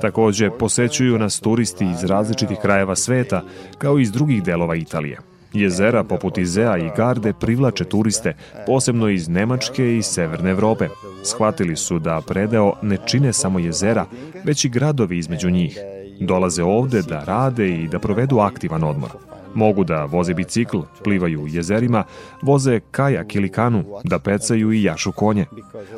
Takođe, 0.00 0.50
posećuju 0.50 1.18
nas 1.18 1.40
turisti 1.40 1.84
iz 1.84 2.04
različitih 2.04 2.58
krajeva 2.62 2.96
sveta, 2.96 3.42
kao 3.78 3.98
i 3.98 4.02
iz 4.02 4.12
drugih 4.12 4.42
delova 4.42 4.76
Italije. 4.76 5.18
Jezera 5.52 6.04
poput 6.04 6.38
Izea 6.38 6.78
i 6.78 6.90
Garde 6.96 7.32
privlače 7.32 7.84
turiste, 7.84 8.36
posebno 8.66 9.08
iz 9.08 9.28
Nemačke 9.28 9.96
i 9.96 10.02
Severne 10.02 10.50
Evrope. 10.50 10.88
Shvatili 11.24 11.76
su 11.76 11.98
da 11.98 12.20
predeo 12.26 12.72
ne 12.82 12.96
čine 13.06 13.32
samo 13.32 13.58
jezera, 13.58 14.06
već 14.44 14.64
i 14.64 14.68
gradovi 14.68 15.18
između 15.18 15.50
njih. 15.50 15.78
Dolaze 16.20 16.62
ovde 16.62 17.02
da 17.02 17.24
rade 17.24 17.68
i 17.68 17.88
da 17.88 17.98
provedu 17.98 18.38
aktivan 18.38 18.84
odmor. 18.84 19.27
Mogu 19.58 19.84
da 19.84 20.04
voze 20.04 20.34
bicikl, 20.34 20.78
plivaju 21.04 21.42
u 21.42 21.48
jezerima, 21.48 22.04
voze 22.42 22.80
kajak 22.90 23.34
ili 23.34 23.48
kanu, 23.48 23.84
da 24.04 24.18
pecaju 24.18 24.72
i 24.72 24.82
jašu 24.82 25.12
konje. 25.12 25.46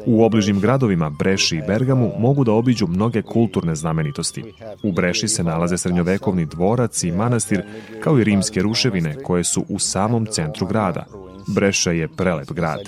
U 0.07 0.25
obližnim 0.25 0.61
gradovima 0.61 1.11
Breši 1.11 1.57
i 1.57 1.63
Bergamu 1.67 2.13
mogu 2.19 2.45
da 2.45 2.53
obiđu 2.53 2.87
mnoge 2.87 3.23
kulturne 3.23 3.75
znamenitosti. 3.75 4.45
U 4.83 4.93
Breši 4.93 5.29
se 5.29 5.45
nalaze 5.45 5.79
srednjovekovni 5.79 6.47
dvorac 6.47 7.03
i 7.05 7.13
manastir, 7.13 7.63
kao 8.01 8.19
i 8.19 8.25
rimske 8.25 8.63
ruševine 8.63 9.23
koje 9.23 9.45
su 9.45 9.65
u 9.69 9.79
samom 9.79 10.27
centru 10.27 10.67
grada. 10.67 11.07
Breša 11.55 11.91
je 11.91 12.09
prelep 12.09 12.53
grad. 12.53 12.81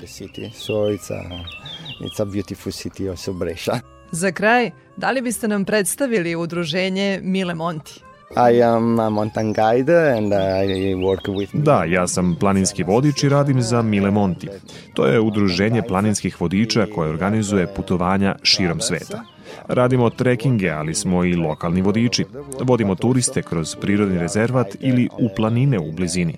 Za 4.10 4.32
kraj, 4.32 4.70
da 4.96 5.10
li 5.10 5.22
biste 5.22 5.48
nam 5.48 5.64
predstavili 5.64 6.36
udruženje 6.36 7.20
Mile 7.22 7.54
Monti? 7.54 8.00
I 8.36 8.62
am 8.62 9.00
a 9.00 9.10
mountain 9.10 9.52
guide 9.52 9.90
and 9.90 10.32
I 10.32 10.94
work 10.94 11.28
with... 11.28 11.50
Da, 11.52 11.84
ja 11.84 12.06
sam 12.08 12.36
planinski 12.40 12.82
vodič 12.82 13.24
i 13.24 13.28
radim 13.28 13.62
za 13.62 13.82
Mile 13.82 14.10
Monti. 14.10 14.48
To 14.94 15.06
je 15.06 15.20
udruženje 15.20 15.82
planinskih 15.82 16.40
vodiča 16.40 16.86
koje 16.94 17.10
organizuje 17.10 17.66
putovanja 17.66 18.34
širom 18.42 18.80
sveta. 18.80 19.20
Radimo 19.68 20.10
trekinge, 20.10 20.70
ali 20.70 20.94
smo 20.94 21.24
i 21.24 21.34
lokalni 21.34 21.82
vodiči. 21.82 22.24
Vodimo 22.60 22.94
turiste 22.94 23.42
kroz 23.42 23.76
prirodni 23.76 24.18
rezervat 24.18 24.66
ili 24.80 25.08
u 25.18 25.28
planine 25.36 25.78
u 25.78 25.92
blizini. 25.92 26.34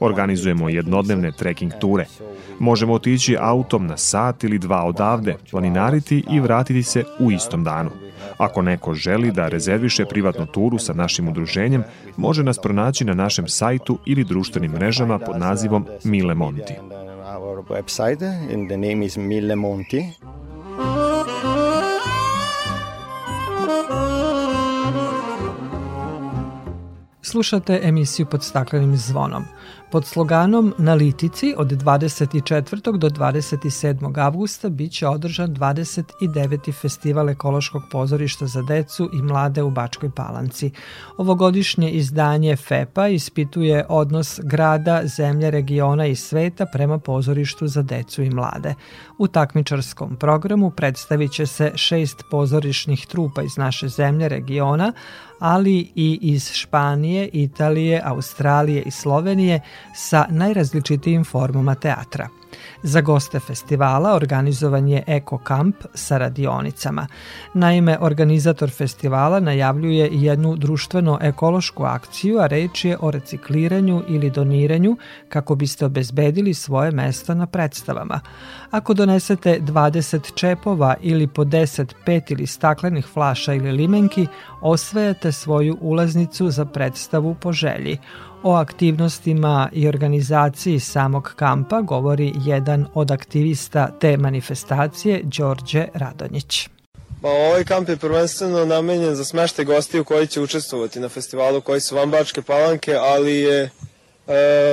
Organizujemo 0.00 0.68
jednodnevne 0.68 1.32
trekking 1.32 1.72
ture. 1.80 2.06
Možemo 2.58 2.92
otići 2.92 3.36
autom 3.40 3.86
na 3.86 3.96
sat 3.96 4.44
ili 4.44 4.58
dva 4.58 4.84
odavde, 4.84 5.36
planinariti 5.50 6.24
i 6.30 6.40
vratiti 6.40 6.82
se 6.82 7.04
u 7.20 7.30
istom 7.30 7.64
danu. 7.64 7.90
Ako 8.38 8.62
neko 8.62 8.94
želi 8.94 9.32
da 9.32 9.48
rezerviše 9.48 10.04
privatnu 10.04 10.46
turu 10.46 10.78
sa 10.78 10.92
našim 10.92 11.28
udruženjem, 11.28 11.82
može 12.16 12.42
nas 12.42 12.58
pronaći 12.58 13.04
na 13.04 13.14
našem 13.14 13.48
sajtu 13.48 13.98
ili 14.06 14.24
društvenim 14.24 14.72
mrežama 14.72 15.18
pod 15.18 15.38
nazivom 15.38 15.86
Mile 16.04 16.34
Monti. 16.34 16.74
Slušate 27.22 27.80
emisiju 27.82 28.26
pod 28.26 28.44
staklenim 28.44 28.96
zvonom. 28.96 29.44
Pod 29.96 30.06
sloganom 30.06 30.74
Na 30.78 30.94
Litici 30.94 31.54
od 31.56 31.68
24. 31.68 32.98
do 32.98 33.08
27. 33.08 34.18
avgusta 34.18 34.68
biće 34.68 35.08
održan 35.08 35.54
29. 35.54 36.72
festival 36.80 37.30
ekološkog 37.30 37.82
pozorišta 37.90 38.46
za 38.46 38.62
decu 38.62 39.10
i 39.12 39.22
mlade 39.22 39.62
u 39.62 39.70
Bačkoj 39.70 40.10
Palanci. 40.10 40.70
Ovogodišnje 41.16 41.90
izdanje 41.90 42.56
FEPA 42.56 43.08
ispituje 43.08 43.86
odnos 43.88 44.40
grada, 44.42 45.00
zemlje, 45.04 45.50
regiona 45.50 46.06
i 46.06 46.16
sveta 46.16 46.66
prema 46.72 46.98
pozorištu 46.98 47.66
za 47.66 47.82
decu 47.82 48.22
i 48.22 48.30
mlade. 48.30 48.74
U 49.18 49.28
takmičarskom 49.28 50.16
programu 50.16 50.70
predstavit 50.70 51.32
će 51.32 51.46
se 51.46 51.72
šest 51.74 52.22
pozorišnih 52.30 53.06
trupa 53.06 53.42
iz 53.42 53.56
naše 53.56 53.88
zemlje, 53.88 54.28
regiona, 54.28 54.92
ali 55.38 55.92
i 55.94 56.18
iz 56.22 56.52
Španije, 56.52 57.28
Italije, 57.32 58.02
Australije 58.04 58.82
i 58.82 58.90
Slovenije 58.90 59.60
sa 59.94 60.26
najrazličitijim 60.30 61.24
formama 61.24 61.74
teatra. 61.74 62.28
Za 62.82 63.00
goste 63.00 63.40
festivala 63.40 64.14
organizovan 64.14 64.88
je 64.88 65.02
Eko 65.06 65.38
Kamp 65.38 65.76
sa 65.94 66.18
radionicama. 66.18 67.06
Naime, 67.54 67.98
organizator 68.00 68.70
festivala 68.70 69.40
najavljuje 69.40 70.08
jednu 70.12 70.56
društveno-ekološku 70.56 71.84
akciju, 71.84 72.38
a 72.38 72.46
reč 72.46 72.84
je 72.84 72.96
o 73.00 73.10
recikliranju 73.10 74.02
ili 74.08 74.30
doniranju 74.30 74.96
kako 75.28 75.54
biste 75.54 75.86
obezbedili 75.86 76.54
svoje 76.54 76.90
mesto 76.90 77.34
na 77.34 77.46
predstavama. 77.46 78.20
Ako 78.70 78.94
donesete 78.94 79.60
20 79.60 80.34
čepova 80.34 80.94
ili 81.00 81.26
po 81.26 81.44
10 81.44 81.94
pet 82.04 82.30
ili 82.30 82.46
staklenih 82.46 83.06
flaša 83.06 83.54
ili 83.54 83.72
limenki, 83.72 84.26
osvajate 84.60 85.32
svoju 85.32 85.78
ulaznicu 85.80 86.50
za 86.50 86.64
predstavu 86.64 87.34
po 87.34 87.52
želji. 87.52 87.98
O 88.42 88.52
aktivnostima 88.52 89.68
i 89.72 89.88
organizaciji 89.88 90.80
samog 90.80 91.32
kampa 91.36 91.80
govori 91.80 92.32
jedan 92.44 92.86
od 92.94 93.10
aktivista 93.10 93.90
te 94.00 94.16
manifestacije, 94.16 95.20
Đorđe 95.22 95.86
Radonjić. 95.94 96.68
Pa 97.22 97.28
ovaj 97.28 97.64
kamp 97.64 97.88
je 97.88 97.96
prvenstveno 97.96 98.64
namenjen 98.64 99.14
za 99.14 99.24
smešte 99.24 99.64
gostiju 99.64 100.04
koji 100.04 100.26
će 100.26 100.40
učestvovati 100.40 101.00
na 101.00 101.08
festivalu 101.08 101.60
koji 101.60 101.80
su 101.80 101.96
van 101.96 102.10
Bačke 102.10 102.42
palanke, 102.42 102.94
ali 102.94 103.36
je 103.36 103.62
e, 103.62 103.70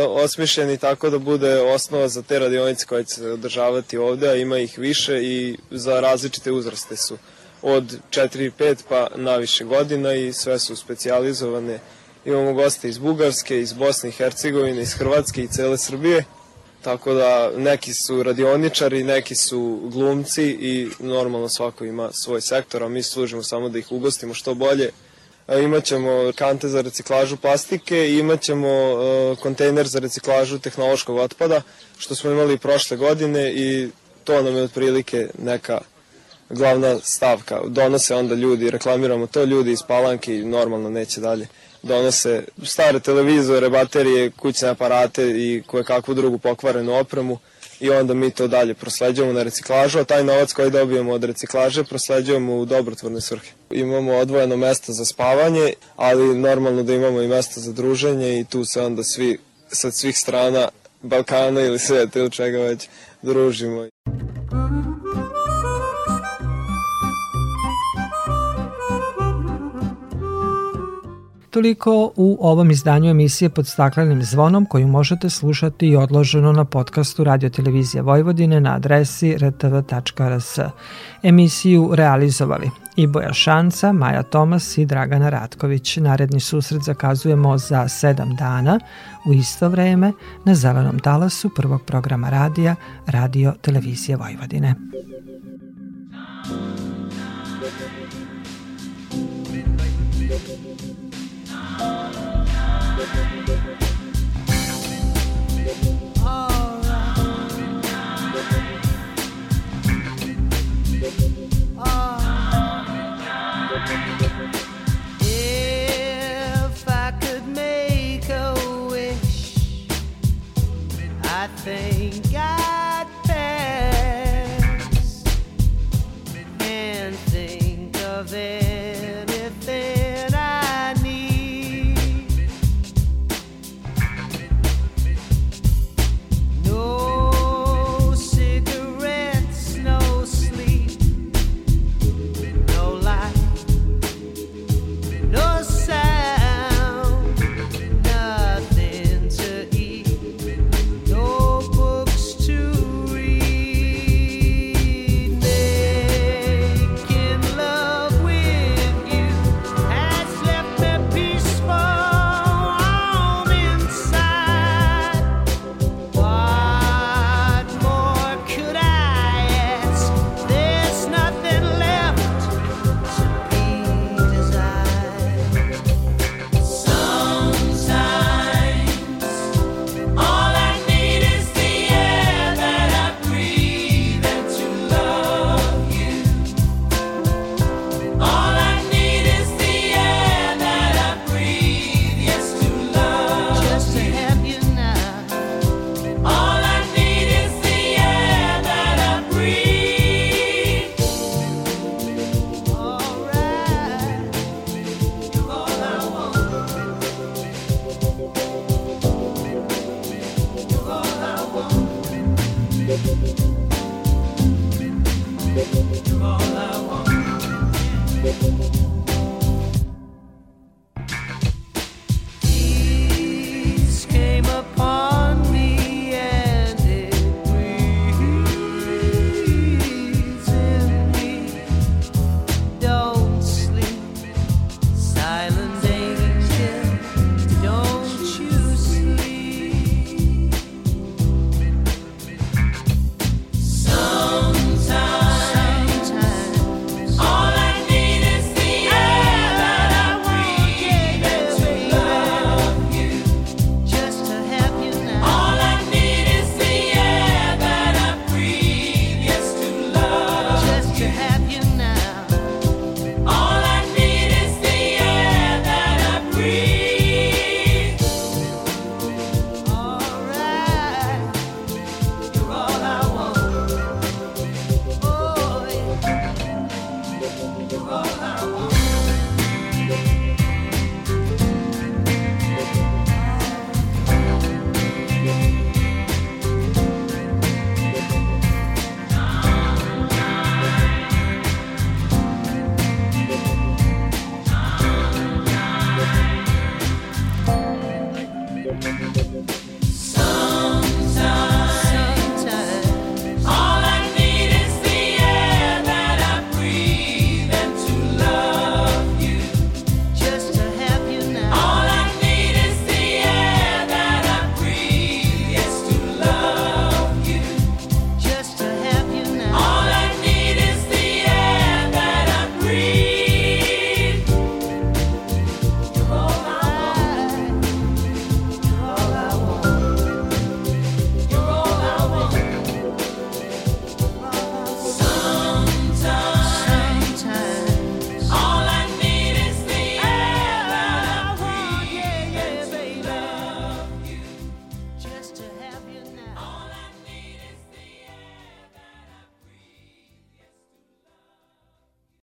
osmišljen 0.09 0.69
i 0.69 0.77
tako 0.77 1.09
da 1.09 1.19
bude 1.19 1.61
osnova 1.61 2.07
za 2.07 2.21
te 2.21 2.39
radionice 2.39 2.85
koje 2.85 3.03
će 3.03 3.15
se 3.15 3.31
održavati 3.31 3.97
ovde, 3.97 4.29
a 4.29 4.35
ima 4.35 4.57
ih 4.57 4.79
više 4.79 5.23
i 5.23 5.57
za 5.71 5.99
različite 5.99 6.51
uzraste 6.51 6.95
su 6.95 7.17
od 7.61 7.99
4 8.09 8.45
i 8.45 8.51
5 8.51 8.75
pa 8.89 9.07
na 9.15 9.35
više 9.35 9.63
godina 9.63 10.13
i 10.13 10.33
sve 10.33 10.59
su 10.59 10.75
specijalizovane 10.75 11.79
Imamo 12.25 12.53
goste 12.53 12.89
iz 12.89 12.97
Bugarske, 12.97 13.59
iz 13.59 13.73
Bosne 13.73 14.09
i 14.09 14.11
Hercegovine, 14.11 14.81
iz 14.81 14.93
Hrvatske 14.93 15.43
i 15.43 15.47
cele 15.47 15.77
Srbije. 15.77 16.23
Tako 16.81 17.13
da 17.13 17.51
neki 17.57 17.93
su 17.93 18.23
radioničari, 18.23 19.03
neki 19.03 19.35
su 19.35 19.79
glumci 19.83 20.43
i 20.43 20.89
normalno 20.99 21.49
svako 21.49 21.85
ima 21.85 22.09
svoj 22.11 22.41
sektor, 22.41 22.83
a 22.83 22.89
mi 22.89 23.03
služimo 23.03 23.43
samo 23.43 23.69
da 23.69 23.79
ih 23.79 23.91
ugostimo 23.91 24.33
što 24.33 24.53
bolje. 24.53 24.91
E, 25.47 25.63
imaćemo 25.63 26.31
kante 26.35 26.67
za 26.67 26.81
reciklažu 26.81 27.37
plastike 27.37 28.07
i 28.09 28.19
imaćemo 28.19 28.67
e, 28.67 29.35
kontejner 29.41 29.87
za 29.87 29.99
reciklažu 29.99 30.59
tehnološkog 30.59 31.17
otpada, 31.17 31.61
što 31.97 32.15
smo 32.15 32.31
imali 32.31 32.57
prošle 32.57 32.97
godine 32.97 33.53
i 33.53 33.89
to 34.23 34.41
nam 34.41 34.55
je 34.55 34.63
otprilike 34.63 35.27
neka 35.39 35.81
glavna 36.49 36.99
stavka. 36.99 37.61
Donose 37.67 38.15
onda 38.15 38.35
ljudi, 38.35 38.69
reklamiramo 38.69 39.27
to, 39.27 39.43
ljudi 39.43 39.71
iz 39.71 39.83
Palanke 39.87 40.37
i 40.37 40.45
normalno 40.45 40.89
neće 40.89 41.21
dalje 41.21 41.47
donose 41.83 42.43
stare 42.63 42.99
televizore, 42.99 43.69
baterije, 43.69 44.31
kućne 44.31 44.69
aparate 44.69 45.29
i 45.29 45.63
koje 45.67 45.83
kakvu 45.83 46.13
drugu 46.13 46.37
pokvarenu 46.37 46.93
opremu 46.93 47.39
i 47.79 47.89
onda 47.89 48.13
mi 48.13 48.31
to 48.31 48.47
dalje 48.47 48.73
prosleđujemo 48.73 49.33
na 49.33 49.43
reciklažu, 49.43 49.99
a 49.99 50.03
taj 50.03 50.23
novac 50.23 50.53
koji 50.53 50.71
dobijemo 50.71 51.11
od 51.11 51.23
reciklaže 51.23 51.83
prosleđujemo 51.83 52.55
u 52.55 52.65
dobrotvorne 52.65 53.21
svrhe. 53.21 53.51
Imamo 53.71 54.13
odvojeno 54.13 54.57
mesto 54.57 54.93
za 54.93 55.05
spavanje, 55.05 55.73
ali 55.95 56.35
normalno 56.35 56.83
da 56.83 56.93
imamo 56.93 57.21
i 57.21 57.27
mesto 57.27 57.59
za 57.59 57.71
druženje 57.71 58.39
i 58.39 58.45
tu 58.45 58.65
se 58.65 58.81
onda 58.81 59.03
svi 59.03 59.39
sa 59.71 59.91
svih 59.91 60.17
strana 60.17 60.69
Balkana 61.01 61.61
ili 61.61 61.79
sveta 61.79 62.19
ili 62.19 62.31
čega 62.31 62.57
već 62.57 62.87
družimo. 63.21 63.87
Toliko 71.53 72.11
u 72.15 72.37
ovom 72.41 72.71
izdanju 72.71 73.09
emisije 73.09 73.49
pod 73.49 73.67
staklenim 73.67 74.23
zvonom 74.23 74.65
koju 74.65 74.87
možete 74.87 75.29
slušati 75.29 75.87
i 75.87 75.95
odloženo 75.95 76.51
na 76.51 76.65
podcastu 76.65 77.23
Radio 77.23 77.49
Televizija 77.49 78.03
Vojvodine 78.03 78.59
na 78.59 78.75
adresi 78.75 79.37
rtv.rs. 79.37 80.59
Emisiju 81.23 81.89
realizovali 81.95 82.69
Iboja 82.95 83.33
Šanca, 83.33 83.91
Maja 83.91 84.23
Tomas 84.23 84.77
i 84.77 84.85
Dragana 84.85 85.29
Ratković. 85.29 85.97
Naredni 85.97 86.39
susret 86.39 86.81
zakazujemo 86.81 87.57
za 87.57 87.87
sedam 87.87 88.35
dana 88.35 88.79
u 89.25 89.33
isto 89.33 89.69
vreme 89.69 90.11
na 90.45 90.55
zelenom 90.55 90.99
talasu 90.99 91.49
prvog 91.55 91.81
programa 91.85 92.29
radija 92.29 92.75
Radio 93.07 93.53
Televizije 93.61 94.17
Vojvodine. 94.17 94.75
think 96.43 96.82